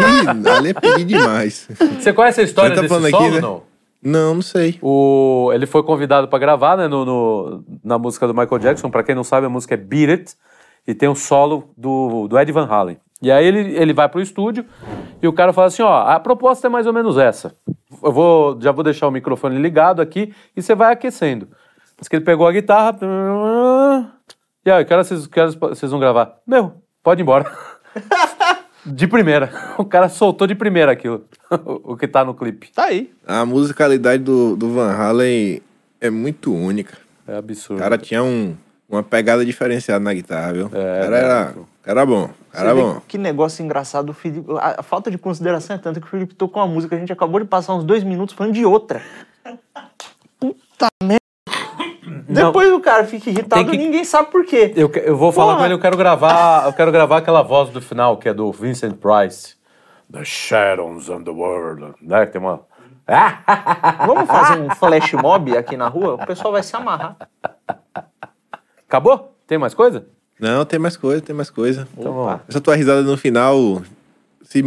ali 0.50 0.70
é 0.70 0.74
pedir 0.74 1.04
demais. 1.04 1.68
Você 2.00 2.12
conhece 2.12 2.40
a 2.40 2.44
história 2.44 2.70
Você 2.70 2.74
tá 2.76 2.80
desse 2.82 2.94
falando 2.94 3.10
solo, 3.10 3.24
aqui, 3.26 3.34
né? 3.36 3.40
não? 3.40 3.62
Não, 4.04 4.34
não 4.34 4.42
sei. 4.42 4.76
O, 4.82 5.50
ele 5.54 5.64
foi 5.64 5.84
convidado 5.84 6.26
para 6.26 6.38
gravar 6.40 6.76
né, 6.76 6.88
no, 6.88 7.04
no- 7.04 7.64
na 7.84 7.96
música 7.98 8.26
do 8.26 8.34
Michael 8.34 8.58
Jackson. 8.58 8.90
Para 8.90 9.04
quem 9.04 9.14
não 9.14 9.22
sabe, 9.22 9.46
a 9.46 9.48
música 9.48 9.74
é 9.74 9.76
Beat 9.76 10.10
It. 10.10 10.34
E 10.88 10.92
tem 10.92 11.08
um 11.08 11.14
solo 11.14 11.70
do, 11.78 12.26
do 12.26 12.36
Ed 12.36 12.50
Van 12.50 12.66
Halen. 12.66 12.96
E 13.22 13.30
aí 13.30 13.46
ele, 13.46 13.76
ele 13.76 13.92
vai 13.92 14.08
pro 14.08 14.20
estúdio 14.20 14.64
e 15.22 15.28
o 15.28 15.32
cara 15.32 15.52
fala 15.52 15.68
assim, 15.68 15.82
ó, 15.82 16.02
a 16.08 16.18
proposta 16.18 16.66
é 16.66 16.70
mais 16.70 16.86
ou 16.86 16.92
menos 16.92 17.16
essa. 17.16 17.54
Eu 18.02 18.10
vou, 18.10 18.60
já 18.60 18.72
vou 18.72 18.82
deixar 18.82 19.06
o 19.06 19.12
microfone 19.12 19.56
ligado 19.58 20.02
aqui 20.02 20.34
e 20.56 20.60
você 20.60 20.74
vai 20.74 20.92
aquecendo. 20.92 21.48
Mas 21.96 22.08
que 22.08 22.16
ele 22.16 22.24
pegou 22.24 22.46
a 22.46 22.52
guitarra... 22.52 22.98
E 24.64 24.70
aí, 24.70 24.84
que 24.84 24.92
horas 24.94 25.08
vocês, 25.08 25.90
vão 25.90 25.98
gravar? 25.98 26.36
Meu, 26.46 26.72
pode 27.02 27.20
ir 27.20 27.24
embora. 27.24 27.50
De 28.86 29.06
primeira. 29.06 29.50
O 29.78 29.84
cara 29.84 30.08
soltou 30.08 30.46
de 30.46 30.54
primeira 30.56 30.90
aquilo. 30.92 31.24
O 31.84 31.96
que 31.96 32.08
tá 32.08 32.24
no 32.24 32.34
clipe. 32.34 32.70
tá 32.72 32.86
aí. 32.86 33.12
A 33.26 33.44
musicalidade 33.46 34.22
do, 34.24 34.56
do 34.56 34.70
Van 34.70 34.90
Halen 34.90 35.60
é 36.00 36.10
muito 36.10 36.52
única. 36.52 36.98
É 37.28 37.34
O 37.34 37.38
absurdo. 37.38 37.78
cara 37.78 37.96
tinha 37.96 38.22
um, 38.24 38.56
uma 38.96 39.02
pegada 39.02 39.44
diferenciada 39.44 40.00
na 40.04 40.12
guitarra, 40.12 40.52
viu? 40.52 40.70
É, 40.72 41.00
cara 41.00 41.10
né? 41.10 41.18
era, 41.18 41.44
cara 41.82 42.00
era 42.00 42.06
bom. 42.06 42.30
Cara 42.52 42.74
bom. 42.74 43.00
Que 43.08 43.16
negócio 43.16 43.64
engraçado. 43.64 44.10
O 44.10 44.12
Felipe, 44.12 44.46
a, 44.58 44.80
a 44.80 44.82
falta 44.82 45.10
de 45.10 45.16
consideração 45.18 45.76
é 45.76 45.78
tanta 45.78 46.00
que 46.00 46.06
o 46.06 46.10
Felipe 46.10 46.34
tocou 46.34 46.62
uma 46.62 46.68
música. 46.68 46.94
A 46.94 46.98
gente 46.98 47.12
acabou 47.12 47.40
de 47.40 47.46
passar 47.46 47.74
uns 47.74 47.84
dois 47.84 48.04
minutos 48.04 48.34
falando 48.34 48.52
de 48.52 48.64
outra. 48.66 49.02
Puta 50.38 50.88
merda. 51.02 51.18
Depois 52.28 52.72
o 52.72 52.80
cara 52.80 53.04
fica 53.04 53.30
irritado 53.30 53.70
que- 53.70 53.76
ninguém 53.76 54.04
sabe 54.04 54.30
por 54.30 54.44
quê. 54.44 54.72
Eu, 54.76 54.90
eu 54.96 55.16
vou 55.16 55.32
falar 55.32 55.52
Porra. 55.52 55.58
com 55.58 55.64
ele, 55.66 55.74
eu 55.74 55.80
quero 55.80 55.96
gravar, 55.96 56.66
eu 56.66 56.72
quero 56.72 56.90
gravar 56.92 57.18
aquela 57.18 57.42
voz 57.42 57.70
do 57.70 57.80
final, 57.80 58.16
que 58.16 58.28
é 58.28 58.34
do 58.34 58.50
Vincent 58.52 58.96
Price. 58.96 59.54
The 60.12 60.24
Shadows 60.24 61.08
on 61.08 61.22
the 61.24 61.30
World. 61.30 61.94
Né? 62.02 62.26
Tem 62.26 62.40
uma. 62.40 62.60
Vamos 64.06 64.26
fazer 64.26 64.60
um 64.60 64.70
flash 64.74 65.12
mob 65.14 65.56
aqui 65.56 65.76
na 65.76 65.88
rua? 65.88 66.14
O 66.14 66.26
pessoal 66.26 66.52
vai 66.52 66.62
se 66.62 66.74
amarrar. 66.76 67.16
Acabou? 68.92 69.34
Tem 69.46 69.56
mais 69.56 69.72
coisa? 69.72 70.04
Não, 70.38 70.66
tem 70.66 70.78
mais 70.78 70.98
coisa, 70.98 71.22
tem 71.22 71.34
mais 71.34 71.48
coisa. 71.48 71.88
Então 71.96 72.12
vamos. 72.12 72.42
Essa 72.46 72.60
tua 72.60 72.76
risada 72.76 73.00
no 73.00 73.16
final, 73.16 73.80
se, 74.42 74.62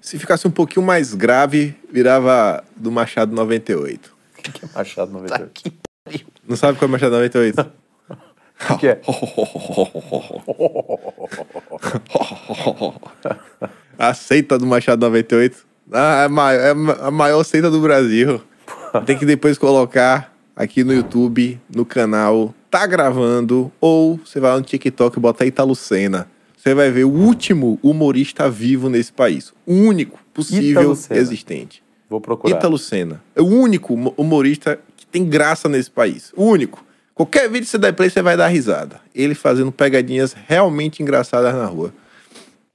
se 0.00 0.18
ficasse 0.18 0.48
um 0.48 0.50
pouquinho 0.50 0.86
mais 0.86 1.12
grave, 1.12 1.74
virava 1.92 2.64
do 2.74 2.90
Machado 2.90 3.34
98. 3.36 4.10
Que 4.42 4.50
Machado 4.74 5.12
98. 5.12 5.50
Que 5.52 5.70
pariu. 6.02 6.26
Não 6.48 6.56
sabe 6.56 6.78
qual 6.78 6.86
é 6.86 6.88
o 6.88 6.92
Machado 6.92 7.10
98? 7.12 7.66
O 8.70 8.78
que 8.78 8.86
é? 8.88 8.98
A 13.98 14.14
seita 14.14 14.56
do 14.58 14.64
Machado 14.64 15.00
98. 15.00 15.66
Ah, 15.92 16.22
é 16.22 16.24
a 16.24 16.28
ma- 16.30 16.52
é 16.54 16.70
a 16.70 17.10
maior 17.10 17.44
seita 17.44 17.70
do 17.70 17.80
Brasil. 17.80 18.40
Tem 19.04 19.18
que 19.18 19.26
depois 19.26 19.58
colocar 19.58 20.32
aqui 20.56 20.82
no 20.82 20.94
YouTube, 20.94 21.60
no 21.74 21.84
canal, 21.84 22.54
tá 22.74 22.88
gravando, 22.88 23.70
ou 23.80 24.18
você 24.24 24.40
vai 24.40 24.52
no 24.56 24.62
TikTok 24.62 25.16
e 25.16 25.20
bota 25.20 25.46
Italo 25.46 25.76
Senna. 25.76 26.28
Você 26.56 26.74
vai 26.74 26.90
ver 26.90 27.04
o 27.04 27.08
último 27.08 27.78
humorista 27.80 28.50
vivo 28.50 28.90
nesse 28.90 29.12
país. 29.12 29.52
O 29.64 29.72
único 29.74 30.18
possível 30.34 30.80
Ítalo 30.80 30.96
Senna. 30.96 31.20
existente. 31.20 31.84
Vou 32.10 32.20
procurar. 32.20 32.56
Ítalo 32.56 32.76
Senna. 32.76 33.22
É 33.36 33.40
o 33.40 33.46
único 33.46 33.94
humo- 33.94 34.12
humorista 34.16 34.80
que 34.96 35.06
tem 35.06 35.24
graça 35.24 35.68
nesse 35.68 35.88
país. 35.88 36.32
O 36.36 36.42
único. 36.46 36.84
Qualquer 37.14 37.48
vídeo 37.48 37.60
que 37.64 37.70
você 37.70 37.78
der 37.78 37.92
play, 37.92 38.10
você 38.10 38.20
vai 38.20 38.36
dar 38.36 38.48
risada. 38.48 39.00
Ele 39.14 39.36
fazendo 39.36 39.70
pegadinhas 39.70 40.34
realmente 40.48 41.00
engraçadas 41.00 41.54
na 41.54 41.66
rua. 41.66 41.94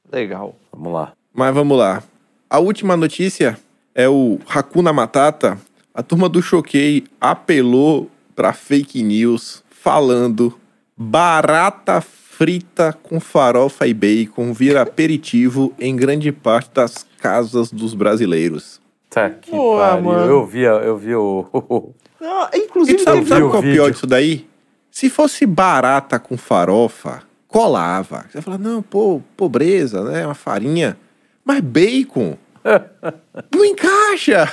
Legal. 0.09 0.55
Vamos 0.71 0.93
lá. 0.93 1.11
Mas 1.33 1.53
vamos 1.53 1.77
lá. 1.77 2.01
A 2.49 2.57
última 2.59 2.95
notícia 2.95 3.59
é 3.93 4.07
o 4.07 4.39
Hakuna 4.47 4.93
Matata. 4.93 5.59
A 5.93 6.01
turma 6.01 6.29
do 6.29 6.41
Choquei 6.41 7.03
apelou 7.19 8.09
para 8.33 8.53
fake 8.53 9.03
news 9.03 9.61
falando 9.81 10.57
barata 10.95 12.01
frita 12.01 12.97
com 13.03 13.19
farofa 13.19 13.85
e 13.87 13.93
bacon 13.93 14.53
vira 14.53 14.81
aperitivo 14.81 15.73
em 15.79 15.95
grande 15.95 16.31
parte 16.31 16.71
das 16.73 17.05
casas 17.19 17.71
dos 17.71 17.93
brasileiros. 17.93 18.79
Tá 19.09 19.29
que 19.29 19.49
Pô, 19.51 19.77
pariu. 19.77 20.03
mano. 20.03 20.25
Eu 20.31 20.45
vi, 20.45 20.61
eu 20.61 20.97
vi 20.97 21.15
o. 21.15 21.45
Não, 22.19 22.49
E 22.53 22.57
inclusive, 22.57 22.99
sabe, 22.99 23.25
sabe 23.25 23.43
o 23.43 23.49
qual 23.49 23.55
é 23.55 23.59
o 23.59 23.61
vídeo. 23.61 23.75
pior 23.75 23.91
disso 23.91 24.05
daí? 24.07 24.47
Se 24.91 25.09
fosse 25.09 25.45
barata 25.45 26.19
com 26.19 26.37
farofa, 26.37 27.23
colava. 27.47 28.25
Você 28.29 28.41
fala, 28.41 28.57
não, 28.57 28.81
pô, 28.81 29.21
pobreza, 29.37 30.03
né? 30.03 30.25
Uma 30.25 30.35
farinha. 30.35 30.97
Mas 31.45 31.61
bacon 31.61 32.37
não 33.55 33.63
encaixa. 33.65 34.51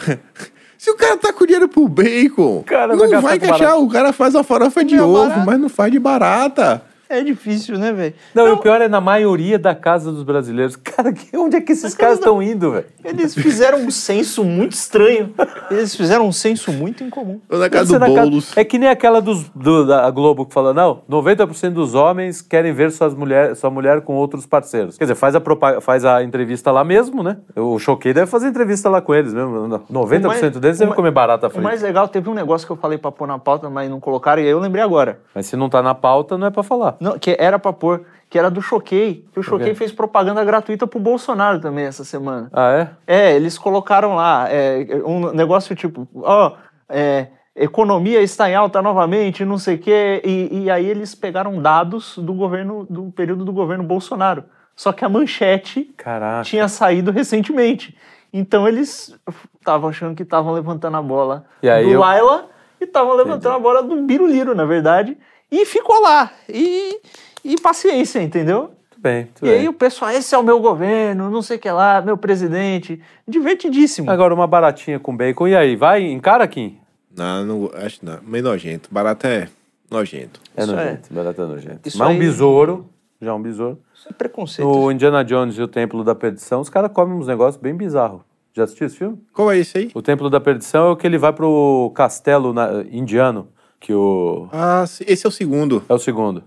Se 0.86 0.90
o 0.92 0.94
cara 0.94 1.16
tá 1.16 1.32
com 1.32 1.44
dinheiro 1.44 1.68
pro 1.68 1.88
bacon, 1.88 2.62
Cara, 2.64 2.94
não 2.94 3.20
vai 3.20 3.38
encaixar. 3.38 3.76
O 3.76 3.88
cara 3.88 4.12
faz 4.12 4.36
uma 4.36 4.44
farofa 4.44 4.84
de 4.84 4.94
Não 4.94 5.02
é 5.02 5.06
ovo, 5.08 5.28
barata. 5.30 5.44
mas 5.44 5.58
não 5.58 5.68
faz 5.68 5.90
de 5.90 5.98
barata. 5.98 6.80
É 7.08 7.22
difícil, 7.22 7.78
né, 7.78 7.92
velho? 7.92 8.14
Não, 8.34 8.46
e 8.48 8.50
o 8.50 8.56
pior 8.58 8.80
é 8.80 8.88
na 8.88 9.00
maioria 9.00 9.58
da 9.58 9.74
casa 9.74 10.10
dos 10.12 10.22
brasileiros. 10.22 10.76
Cara, 10.76 11.12
que- 11.12 11.36
onde 11.36 11.56
é 11.56 11.60
que 11.60 11.72
esses 11.72 11.94
caras 11.94 12.18
estão 12.18 12.42
indo, 12.42 12.72
velho? 12.72 12.86
Eles 13.04 13.34
fizeram 13.34 13.78
um 13.78 13.90
senso 13.90 14.44
muito 14.44 14.72
estranho. 14.72 15.32
Eles 15.70 15.94
fizeram 15.94 16.26
um 16.26 16.32
senso 16.32 16.72
muito 16.72 17.02
incomum. 17.04 17.40
Ou 17.50 17.58
na 17.58 17.68
casa 17.70 17.98
do 17.98 18.00
casa- 18.00 18.20
Boulos. 18.20 18.56
É 18.56 18.64
que 18.64 18.78
nem 18.78 18.88
aquela 18.88 19.20
dos, 19.20 19.48
do- 19.54 19.86
da 19.86 20.10
Globo 20.10 20.46
que 20.46 20.52
fala, 20.54 20.72
não, 20.74 21.02
90% 21.08 21.74
dos 21.74 21.94
homens 21.94 22.40
querem 22.42 22.72
ver 22.72 22.90
suas 22.90 23.14
mulher, 23.14 23.54
sua 23.56 23.70
mulher 23.70 24.00
com 24.00 24.14
outros 24.14 24.46
parceiros. 24.46 24.96
Quer 24.98 25.04
dizer, 25.04 25.14
faz 25.14 25.34
a, 25.34 25.40
propa- 25.40 25.80
faz 25.80 26.04
a 26.04 26.22
entrevista 26.22 26.70
lá 26.72 26.82
mesmo, 26.84 27.22
né? 27.22 27.36
O 27.54 27.78
Choquei 27.78 28.12
deve 28.12 28.26
fazer 28.26 28.48
entrevista 28.48 28.88
lá 28.88 29.00
com 29.00 29.14
eles 29.14 29.32
mesmo. 29.32 29.68
90% 29.90 30.24
O 30.24 30.28
mais- 30.28 30.40
deles 30.60 30.76
o 30.76 30.80
devem 30.80 30.94
comer 30.94 31.10
barata 31.10 31.46
O 31.46 31.50
frita. 31.50 31.62
mais 31.62 31.82
legal, 31.82 32.08
teve 32.08 32.28
um 32.28 32.34
negócio 32.34 32.66
que 32.66 32.72
eu 32.72 32.76
falei 32.76 32.98
pra 32.98 33.12
pôr 33.12 33.26
na 33.26 33.38
pauta, 33.38 33.68
mas 33.70 33.88
não 33.90 34.00
colocaram, 34.00 34.40
e 34.42 34.46
aí 34.46 34.50
eu 34.50 34.58
lembrei 34.58 34.82
agora. 34.82 35.20
Mas 35.34 35.46
se 35.46 35.56
não 35.56 35.68
tá 35.68 35.82
na 35.82 35.94
pauta, 35.94 36.36
não 36.38 36.46
é 36.46 36.50
pra 36.50 36.62
falar. 36.62 36.95
Não, 37.00 37.18
que 37.18 37.36
era 37.38 37.58
pra 37.58 37.72
pôr, 37.72 38.04
que 38.28 38.38
era 38.38 38.50
do 38.50 38.60
Choquei. 38.62 39.24
Que 39.32 39.38
o 39.40 39.42
Choquei 39.42 39.74
fez 39.74 39.92
propaganda 39.92 40.44
gratuita 40.44 40.86
pro 40.86 40.98
Bolsonaro 40.98 41.60
também 41.60 41.84
essa 41.86 42.04
semana. 42.04 42.48
Ah, 42.52 42.72
é? 43.06 43.30
É, 43.30 43.36
eles 43.36 43.56
colocaram 43.58 44.14
lá 44.14 44.46
é, 44.50 44.86
um 45.04 45.32
negócio 45.32 45.74
tipo, 45.76 46.08
ó, 46.16 46.52
é, 46.88 47.28
economia 47.54 48.20
está 48.20 48.50
em 48.50 48.54
alta 48.54 48.82
novamente, 48.82 49.44
não 49.44 49.58
sei 49.58 49.76
o 49.76 49.78
quê, 49.78 50.20
e, 50.24 50.64
e 50.64 50.70
aí 50.70 50.84
eles 50.86 51.14
pegaram 51.14 51.60
dados 51.62 52.18
do 52.18 52.34
governo, 52.34 52.86
do 52.88 53.10
período 53.12 53.44
do 53.44 53.52
governo 53.52 53.82
Bolsonaro. 53.84 54.44
Só 54.74 54.92
que 54.92 55.04
a 55.04 55.08
manchete 55.08 55.84
Caraca. 55.96 56.42
tinha 56.44 56.68
saído 56.68 57.10
recentemente. 57.10 57.96
Então 58.30 58.68
eles 58.68 59.18
estavam 59.58 59.88
achando 59.88 60.14
que 60.14 60.22
estavam 60.22 60.52
levantando 60.52 60.96
a 60.98 61.02
bola 61.02 61.46
E 61.62 61.68
do 61.84 61.90
eu- 61.92 62.00
Laila 62.00 62.50
e 62.78 62.84
estavam 62.84 63.14
levantando 63.14 63.54
a 63.54 63.58
bola 63.58 63.82
do 63.82 64.02
Biruliro, 64.02 64.54
na 64.54 64.66
verdade. 64.66 65.16
E 65.50 65.64
ficou 65.64 66.00
lá. 66.00 66.32
E, 66.48 67.00
e 67.44 67.60
paciência, 67.60 68.20
entendeu? 68.22 68.62
Muito 68.62 68.98
bem, 69.00 69.22
muito 69.24 69.46
E 69.46 69.48
bem. 69.50 69.60
aí 69.60 69.68
o 69.68 69.72
pessoal, 69.72 70.10
esse 70.10 70.34
é 70.34 70.38
o 70.38 70.42
meu 70.42 70.58
governo, 70.60 71.30
não 71.30 71.42
sei 71.42 71.56
o 71.56 71.60
que 71.60 71.70
lá, 71.70 72.00
meu 72.02 72.16
presidente. 72.16 73.00
Divertidíssimo. 73.26 74.10
Agora 74.10 74.34
uma 74.34 74.46
baratinha 74.46 74.98
com 74.98 75.16
bacon. 75.16 75.46
E 75.48 75.56
aí, 75.56 75.76
vai? 75.76 76.02
Encara, 76.04 76.46
Kim? 76.48 76.78
Não, 77.16 77.44
não 77.44 77.70
acho 77.74 78.04
não. 78.04 78.18
Meio 78.22 78.44
nojento. 78.44 78.88
Barata 78.92 79.28
é 79.28 79.48
nojento. 79.90 80.40
É 80.56 80.62
Isso 80.62 80.72
nojento, 80.72 81.14
barata 81.14 81.42
é 81.42 81.46
nojento. 81.46 81.88
Isso 81.88 81.98
Mas 81.98 82.08
um 82.08 82.10
aí- 82.12 82.18
besouro, 82.18 82.86
já 83.22 83.34
um 83.34 83.40
besouro. 83.40 83.78
Isso 83.94 84.08
é 84.08 84.12
preconceito. 84.12 84.68
No 84.68 84.90
Indiana 84.90 85.24
Jones 85.24 85.56
e 85.56 85.62
o 85.62 85.68
Templo 85.68 86.02
da 86.04 86.14
Perdição, 86.14 86.60
os 86.60 86.68
caras 86.68 86.90
comem 86.92 87.16
uns 87.16 87.26
negócios 87.26 87.56
bem 87.60 87.74
bizarros. 87.74 88.20
Já 88.52 88.64
assistiu 88.64 88.86
esse 88.86 88.96
filme? 88.96 89.18
Qual 89.32 89.50
é 89.52 89.58
esse 89.58 89.76
aí? 89.78 89.90
O 89.94 90.00
Templo 90.02 90.28
da 90.30 90.40
Perdição 90.40 90.88
é 90.88 90.90
o 90.90 90.96
que 90.96 91.06
ele 91.06 91.18
vai 91.18 91.32
pro 91.32 91.92
castelo 91.94 92.52
na- 92.52 92.82
indiano, 92.90 93.48
que 93.80 93.92
o... 93.92 94.48
Ah, 94.52 94.84
esse 95.06 95.26
é 95.26 95.28
o 95.28 95.32
segundo. 95.32 95.82
é 95.88 95.94
o 95.94 95.98
segundo. 95.98 96.42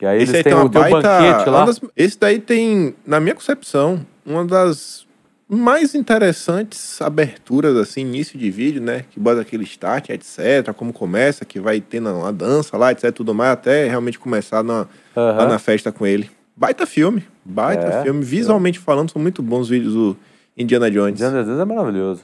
E 0.00 0.06
aí 0.06 0.22
Esse 0.22 0.32
eles 0.36 0.46
aí 0.46 0.52
têm 0.52 0.54
o, 0.54 0.68
tem 0.68 0.80
o 0.80 0.90
baita. 0.90 1.00
banquete 1.20 1.48
lá. 1.50 1.64
das- 1.64 1.80
esse 1.96 2.18
daí 2.18 2.38
tem, 2.38 2.94
na 3.06 3.18
minha 3.20 3.34
concepção, 3.34 4.04
uma 4.26 4.44
das 4.44 5.06
mais 5.48 5.94
interessantes 5.94 7.00
aberturas, 7.00 7.76
assim, 7.76 8.00
início 8.02 8.38
de 8.38 8.50
vídeo, 8.50 8.82
né? 8.82 9.04
Que 9.10 9.18
bota 9.20 9.40
aquele 9.40 9.64
start, 9.64 10.10
etc. 10.10 10.72
Como 10.76 10.92
começa, 10.92 11.44
que 11.44 11.60
vai 11.60 11.80
tendo 11.80 12.10
uma 12.10 12.32
dança 12.32 12.76
lá, 12.76 12.92
etc. 12.92 13.12
Tudo 13.12 13.34
mais, 13.34 13.52
até 13.52 13.88
realmente 13.88 14.18
começar 14.18 14.62
na, 14.62 14.86
Aham. 15.16 15.36
lá 15.38 15.46
na 15.46 15.58
festa 15.58 15.90
com 15.92 16.06
ele. 16.06 16.30
Baita 16.56 16.86
filme, 16.86 17.24
baita 17.44 17.86
É, 17.86 18.02
filme. 18.02 18.22
Visualmente 18.24 18.78
falando, 18.78 19.10
são 19.10 19.20
muito 19.22 19.42
bons 19.42 19.62
os 19.62 19.68
vídeos 19.70 19.94
do 19.94 20.16
Indiana 20.56 20.90
Jones. 20.90 21.14
Indiana 21.20 21.42
Jones 21.44 21.60
é 21.60 21.64
maravilhoso. 21.64 22.22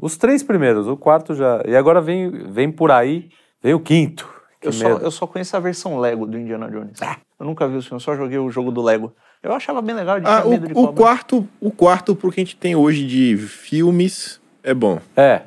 Os 0.00 0.16
três 0.16 0.42
primeiros, 0.42 0.86
o 0.86 0.96
quarto 0.96 1.34
já. 1.34 1.62
E 1.66 1.74
agora 1.76 2.00
vem, 2.00 2.30
vem 2.50 2.70
por 2.70 2.90
aí, 2.90 3.28
vem 3.62 3.74
o 3.74 3.80
quinto. 3.80 4.28
Eu 4.60 4.72
só, 4.72 4.88
eu 4.88 5.10
só 5.10 5.26
conheço 5.26 5.56
a 5.56 5.60
versão 5.60 5.98
Lego 5.98 6.26
do 6.26 6.36
Indiana 6.38 6.68
Jones. 6.70 6.98
Eu 7.38 7.46
nunca 7.46 7.68
vi 7.68 7.76
o 7.76 7.82
filme, 7.82 7.96
eu 7.96 8.00
só 8.00 8.16
joguei 8.16 8.38
o 8.38 8.50
jogo 8.50 8.72
do 8.72 8.82
Lego. 8.82 9.14
Eu 9.40 9.52
achava 9.52 9.80
bem 9.80 9.94
legal, 9.94 10.18
de 10.18 10.26
Ah, 10.26 10.44
medo 10.44 10.66
de 10.66 10.72
o, 10.72 10.78
o 10.78 10.86
cobra. 10.86 10.96
quarto, 11.02 11.48
o 11.60 11.70
quarto 11.70 12.16
pro 12.16 12.32
que 12.32 12.40
a 12.40 12.44
gente 12.44 12.56
tem 12.56 12.74
hoje 12.74 13.06
de 13.06 13.36
filmes 13.36 14.40
é 14.64 14.74
bom. 14.74 14.98
É. 15.16 15.42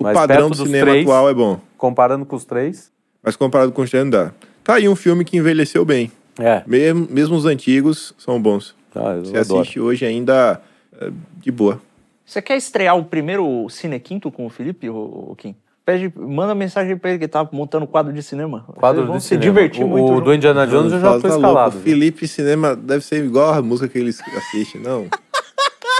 O 0.00 0.04
Mas 0.04 0.14
padrão 0.14 0.48
do 0.48 0.56
cinema 0.56 0.90
três- 0.90 1.04
atual 1.06 1.28
é 1.28 1.34
bom. 1.34 1.60
Comparando 1.76 2.24
com 2.24 2.34
os 2.36 2.44
três. 2.46 2.90
Mas 3.22 3.36
comparado 3.36 3.72
com 3.72 3.82
os 3.82 3.90
três 3.90 4.04
não 4.04 4.10
dá. 4.10 4.32
Tá 4.64 4.74
aí 4.76 4.88
um 4.88 4.96
filme 4.96 5.24
que 5.24 5.36
envelheceu 5.36 5.84
bem. 5.84 6.10
É. 6.38 6.62
Mesmo, 6.66 7.06
mesmo 7.10 7.36
os 7.36 7.44
antigos 7.44 8.14
são 8.16 8.40
bons. 8.40 8.74
Ah, 8.94 9.12
eu 9.16 9.24
Você 9.26 9.36
adoro. 9.36 9.60
assiste 9.60 9.78
hoje 9.80 10.06
ainda 10.06 10.62
é, 10.98 11.10
de 11.38 11.50
boa. 11.50 11.80
Você 12.24 12.40
quer 12.40 12.56
estrear 12.56 12.96
o 12.96 13.04
primeiro 13.04 13.68
Cine 13.68 14.00
Quinto 14.00 14.30
com 14.30 14.46
o 14.46 14.50
Felipe, 14.50 14.88
ô, 14.88 15.34
Kim? 15.36 15.54
Pede, 15.86 16.12
manda 16.16 16.52
mensagem 16.52 16.96
pra 16.96 17.10
ele 17.10 17.20
que 17.20 17.28
tá 17.28 17.48
montando 17.52 17.86
quadro 17.86 18.12
de 18.12 18.20
cinema. 18.20 18.64
Quadro 18.74 19.02
Eles 19.02 19.08
vão 19.08 19.18
de 19.18 19.22
se 19.22 19.28
cinema. 19.28 19.44
divertir 19.44 19.84
o, 19.84 19.88
muito. 19.88 20.14
O 20.14 20.20
do 20.20 20.34
Indiana 20.34 20.66
Jones 20.66 20.92
eu 20.92 20.98
já 20.98 21.12
foi 21.12 21.20
tá 21.20 21.28
louco, 21.28 21.46
escalado. 21.46 21.78
O 21.78 21.80
Felipe 21.80 22.26
Cinema 22.26 22.74
deve 22.74 23.04
ser 23.04 23.24
igual 23.24 23.54
a 23.54 23.62
música 23.62 23.88
que 23.88 23.96
eles 23.96 24.20
assistem, 24.36 24.82
não. 24.82 25.06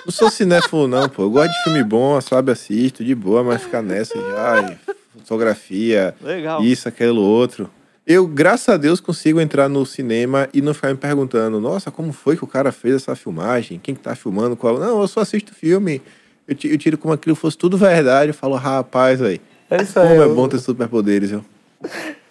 Não 0.04 0.10
sou 0.12 0.28
cinéfilo, 0.28 0.88
não, 0.88 1.08
pô. 1.08 1.22
Eu 1.22 1.30
gosto 1.30 1.52
de 1.52 1.62
filme 1.62 1.84
bom, 1.84 2.20
sabe? 2.20 2.50
Assisto 2.50 3.04
de 3.04 3.14
boa, 3.14 3.44
mas 3.44 3.62
ficar 3.62 3.80
nessa 3.80 4.18
ai, 4.36 4.76
fotografia, 5.16 6.16
Legal. 6.20 6.64
isso, 6.64 6.88
aquilo, 6.88 7.22
outro. 7.22 7.70
Eu, 8.04 8.26
graças 8.26 8.68
a 8.68 8.76
Deus, 8.76 8.98
consigo 9.00 9.40
entrar 9.40 9.68
no 9.68 9.86
cinema 9.86 10.48
e 10.52 10.60
não 10.60 10.74
ficar 10.74 10.88
me 10.88 10.96
perguntando, 10.96 11.60
nossa, 11.60 11.92
como 11.92 12.12
foi 12.12 12.36
que 12.36 12.42
o 12.42 12.48
cara 12.48 12.72
fez 12.72 12.96
essa 12.96 13.14
filmagem? 13.14 13.78
Quem 13.80 13.94
que 13.94 14.00
tá 14.00 14.16
filmando? 14.16 14.56
Qual? 14.56 14.80
Não, 14.80 15.00
eu 15.00 15.06
só 15.06 15.20
assisto 15.20 15.54
filme. 15.54 16.02
Eu 16.48 16.56
tiro 16.76 16.98
como 16.98 17.14
aquilo 17.14 17.36
fosse 17.36 17.56
tudo 17.56 17.78
verdade. 17.78 18.30
Eu 18.30 18.34
falo, 18.34 18.56
rapaz, 18.56 19.22
aí. 19.22 19.40
É 19.70 19.82
isso 19.82 19.98
aí. 19.98 20.08
Como 20.18 20.22
é 20.22 20.34
bom 20.34 20.48
ter 20.48 20.58
superpoderes, 20.58 21.30
viu? 21.30 21.44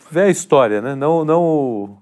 Vê 0.09 0.21
a 0.21 0.29
história, 0.29 0.81
né? 0.81 0.95
Não, 0.95 1.25
não 1.25 1.41
o 1.43 1.97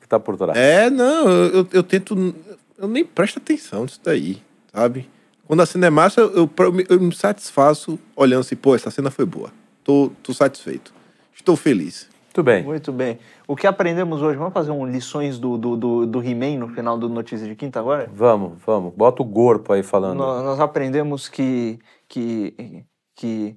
que 0.00 0.08
tá 0.08 0.18
por 0.20 0.36
trás. 0.36 0.56
É, 0.58 0.88
não, 0.90 1.28
eu, 1.30 1.46
eu, 1.60 1.66
eu 1.72 1.82
tento. 1.82 2.34
Eu 2.78 2.86
nem 2.88 3.04
presto 3.04 3.38
atenção 3.38 3.82
nisso 3.84 4.00
daí, 4.04 4.40
sabe? 4.72 5.08
Quando 5.46 5.60
a 5.62 5.66
cena 5.66 5.86
é 5.86 5.90
massa, 5.90 6.20
eu, 6.20 6.32
eu, 6.36 6.50
eu 6.58 6.72
me- 6.72 6.86
eu 6.88 7.00
me 7.00 7.14
satisfaço 7.14 7.98
olhando 8.14 8.40
assim, 8.40 8.54
pô, 8.54 8.74
essa 8.74 8.90
cena 8.90 9.10
foi 9.10 9.24
boa. 9.24 9.50
Tô, 9.82 10.10
tô 10.22 10.32
satisfeito. 10.34 10.92
Estou 11.34 11.56
feliz. 11.56 12.08
Muito 12.26 12.42
bem. 12.44 12.62
Muito 12.62 12.92
bem. 12.92 13.18
O 13.48 13.56
que 13.56 13.66
aprendemos 13.66 14.20
hoje? 14.22 14.36
Vamos 14.36 14.52
fazer 14.52 14.70
um 14.70 14.86
lições 14.86 15.38
do, 15.38 15.56
do, 15.56 15.76
do, 15.76 16.06
do 16.06 16.22
He-Man 16.22 16.58
no 16.58 16.68
final 16.68 16.96
do 16.98 17.08
Notícias 17.08 17.48
de 17.48 17.56
Quinta 17.56 17.80
agora? 17.80 18.08
Vamos, 18.14 18.52
vamos. 18.64 18.92
Bota 18.94 19.22
o 19.22 19.26
corpo 19.26 19.72
aí 19.72 19.82
falando. 19.82 20.18
Nós, 20.18 20.44
nós 20.44 20.60
aprendemos 20.60 21.28
que, 21.28 21.78
que, 22.06 22.84
que 23.16 23.56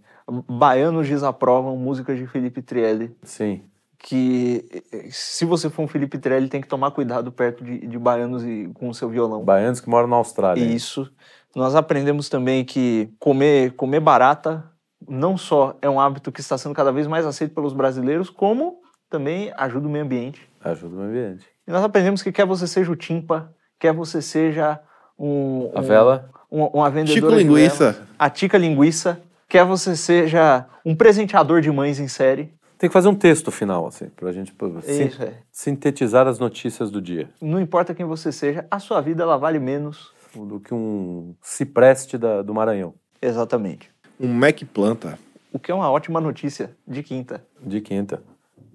baianos 0.50 1.08
desaprovam 1.08 1.76
músicas 1.78 2.18
de 2.18 2.26
Felipe 2.28 2.62
Trielli. 2.62 3.16
Sim. 3.24 3.64
Que 4.04 4.66
se 5.12 5.46
você 5.46 5.70
for 5.70 5.84
um 5.84 5.88
Felipe 5.88 6.18
Trielli, 6.18 6.48
tem 6.50 6.60
que 6.62 6.68
tomar 6.68 6.90
cuidado 6.92 7.32
perto 7.32 7.64
de, 7.64 7.86
de 7.86 8.00
baianos 8.00 8.44
e, 8.44 8.70
com 8.74 8.90
o 8.90 8.94
seu 8.94 9.10
violão. 9.10 9.44
Baianos 9.44 9.80
que 9.80 9.90
moram 9.90 10.08
na 10.08 10.16
Austrália. 10.16 10.64
hein? 10.64 10.74
Isso. 10.74 11.12
Nós 11.56 11.76
aprendemos 11.76 12.28
também 12.30 12.64
que 12.66 13.14
comer, 13.20 13.74
comer 13.74 14.00
barata 14.00 14.64
não 15.08 15.38
só 15.38 15.78
é 15.82 15.90
um 15.90 16.00
hábito 16.00 16.32
que 16.32 16.42
está 16.42 16.58
sendo 16.58 16.74
cada 16.74 16.92
vez 16.92 17.06
mais 17.08 17.26
aceito 17.26 17.54
pelos 17.54 17.74
brasileiros, 17.74 18.30
como 18.30 18.80
também 19.10 19.52
ajuda 19.58 19.88
o 19.88 19.92
meio 19.92 20.06
ambiente. 20.06 20.48
Ajuda 20.64 20.96
o 20.96 21.00
meio 21.00 21.10
ambiente. 21.10 21.46
E 21.68 21.72
nós 21.72 21.84
aprendemos 21.84 22.24
que 22.24 22.32
quer 22.32 22.46
você 22.46 22.66
seja 22.68 22.92
o 22.92 22.96
Timpa, 22.96 23.54
quer 23.80 23.94
você 23.94 24.22
seja 24.22 24.80
um, 25.20 25.70
A 25.76 25.80
um- 25.80 25.84
vela. 25.84 26.30
um- 26.52 26.64
uma 26.66 26.90
vendedora 26.90 27.14
Chico 27.14 27.38
de 27.38 27.44
Linguiça. 27.44 28.08
a 28.18 28.30
Tica 28.30 28.58
Linguiça, 28.58 29.22
quer 29.52 29.66
você 29.66 29.98
seja 29.98 30.66
um 30.86 30.96
presenteador 30.96 31.60
de 31.62 31.70
mães 31.70 32.00
em 32.00 32.08
série. 32.08 32.54
Tem 32.78 32.90
que 32.90 32.94
fazer 32.94 33.10
um 33.10 33.14
texto 33.16 33.52
final, 33.52 33.86
assim, 33.86 34.08
pra 34.16 34.32
gente 34.32 34.54
sin- 34.84 35.04
Isso, 35.08 35.22
é. 35.22 35.34
sintetizar 35.52 36.26
as 36.28 36.40
notícias 36.40 36.90
do 36.90 37.02
dia. 37.02 37.30
Não 37.42 37.60
importa 37.60 37.94
quem 37.94 38.06
você 38.06 38.32
seja, 38.32 38.66
a 38.72 38.80
sua 38.80 39.02
vida 39.02 39.22
ela 39.24 39.38
vale 39.38 39.60
menos. 39.60 40.10
Do 40.34 40.60
que 40.62 40.74
um 40.74 41.36
cipreste 41.42 42.18
da- 42.18 42.42
do 42.42 42.54
Maranhão, 42.54 42.94
Exatamente. 43.22 43.92
Um 44.20 44.30
Mac 44.34 44.62
planta. 44.74 45.20
O 45.54 45.60
que 45.60 45.70
é 45.70 45.76
uma 45.76 45.92
ótima 45.92 46.22
notícia 46.22 46.72
de 46.88 47.04
quinta. 47.04 47.44
de 47.62 47.82
quinta. 47.82 48.24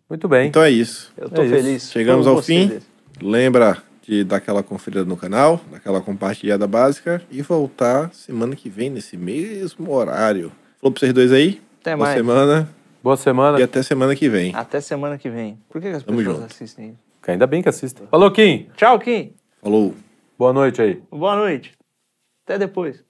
Muito 0.08 0.28
bem. 0.28 0.48
Então 0.48 0.62
é 0.62 0.70
isso. 0.70 1.12
Eu 1.16 1.28
tô 1.30 1.40
É 1.42 1.46
isso. 1.46 1.54
feliz. 1.54 1.90
Chegamos 1.90 2.26
por 2.26 2.36
ao 2.36 2.42
fim. 2.42 2.68
vocês. 2.68 2.82
Lembra 3.20 3.82
de 4.02 4.22
dar 4.22 4.36
aquela 4.36 4.62
conferida 4.62 5.04
no 5.04 5.16
canal, 5.16 5.58
daquela 5.72 6.00
compartilhada 6.00 6.64
básica 6.68 7.20
e 7.30 7.42
voltar 7.42 8.12
semana 8.14 8.54
que 8.54 8.68
vem 8.68 8.88
nesse 8.90 9.16
mesmo 9.16 9.90
horário. 9.90 10.52
Falou 10.86 10.92
pra 10.92 11.00
vocês 11.00 11.12
dois 11.12 11.32
aí? 11.32 11.60
Até 11.80 11.96
Boa 11.96 12.06
mais. 12.06 12.16
semana 12.16 12.68
Boa 13.02 13.16
semana. 13.16 13.58
e 13.58 13.62
até 13.64 13.82
semana 13.82 14.14
que 14.14 14.28
vem. 14.28 14.54
Até 14.54 14.80
semana 14.80 15.18
que 15.18 15.28
vem. 15.28 15.58
Por 15.68 15.80
que, 15.80 15.90
que 15.90 15.96
as 15.96 16.02
Tamo 16.04 16.18
pessoas 16.18 16.36
junto. 16.36 16.46
assistem 16.46 16.88
isso? 16.90 16.98
Ainda 17.26 17.44
bem 17.44 17.60
que 17.60 17.68
assistem. 17.68 18.06
Falou, 18.08 18.30
Kim. 18.30 18.68
Tchau, 18.76 18.96
Kim. 19.00 19.32
Falou. 19.60 19.94
Boa 20.38 20.52
noite 20.52 20.80
aí. 20.80 21.02
Boa 21.10 21.34
noite. 21.34 21.72
Até 22.44 22.56
depois. 22.58 23.02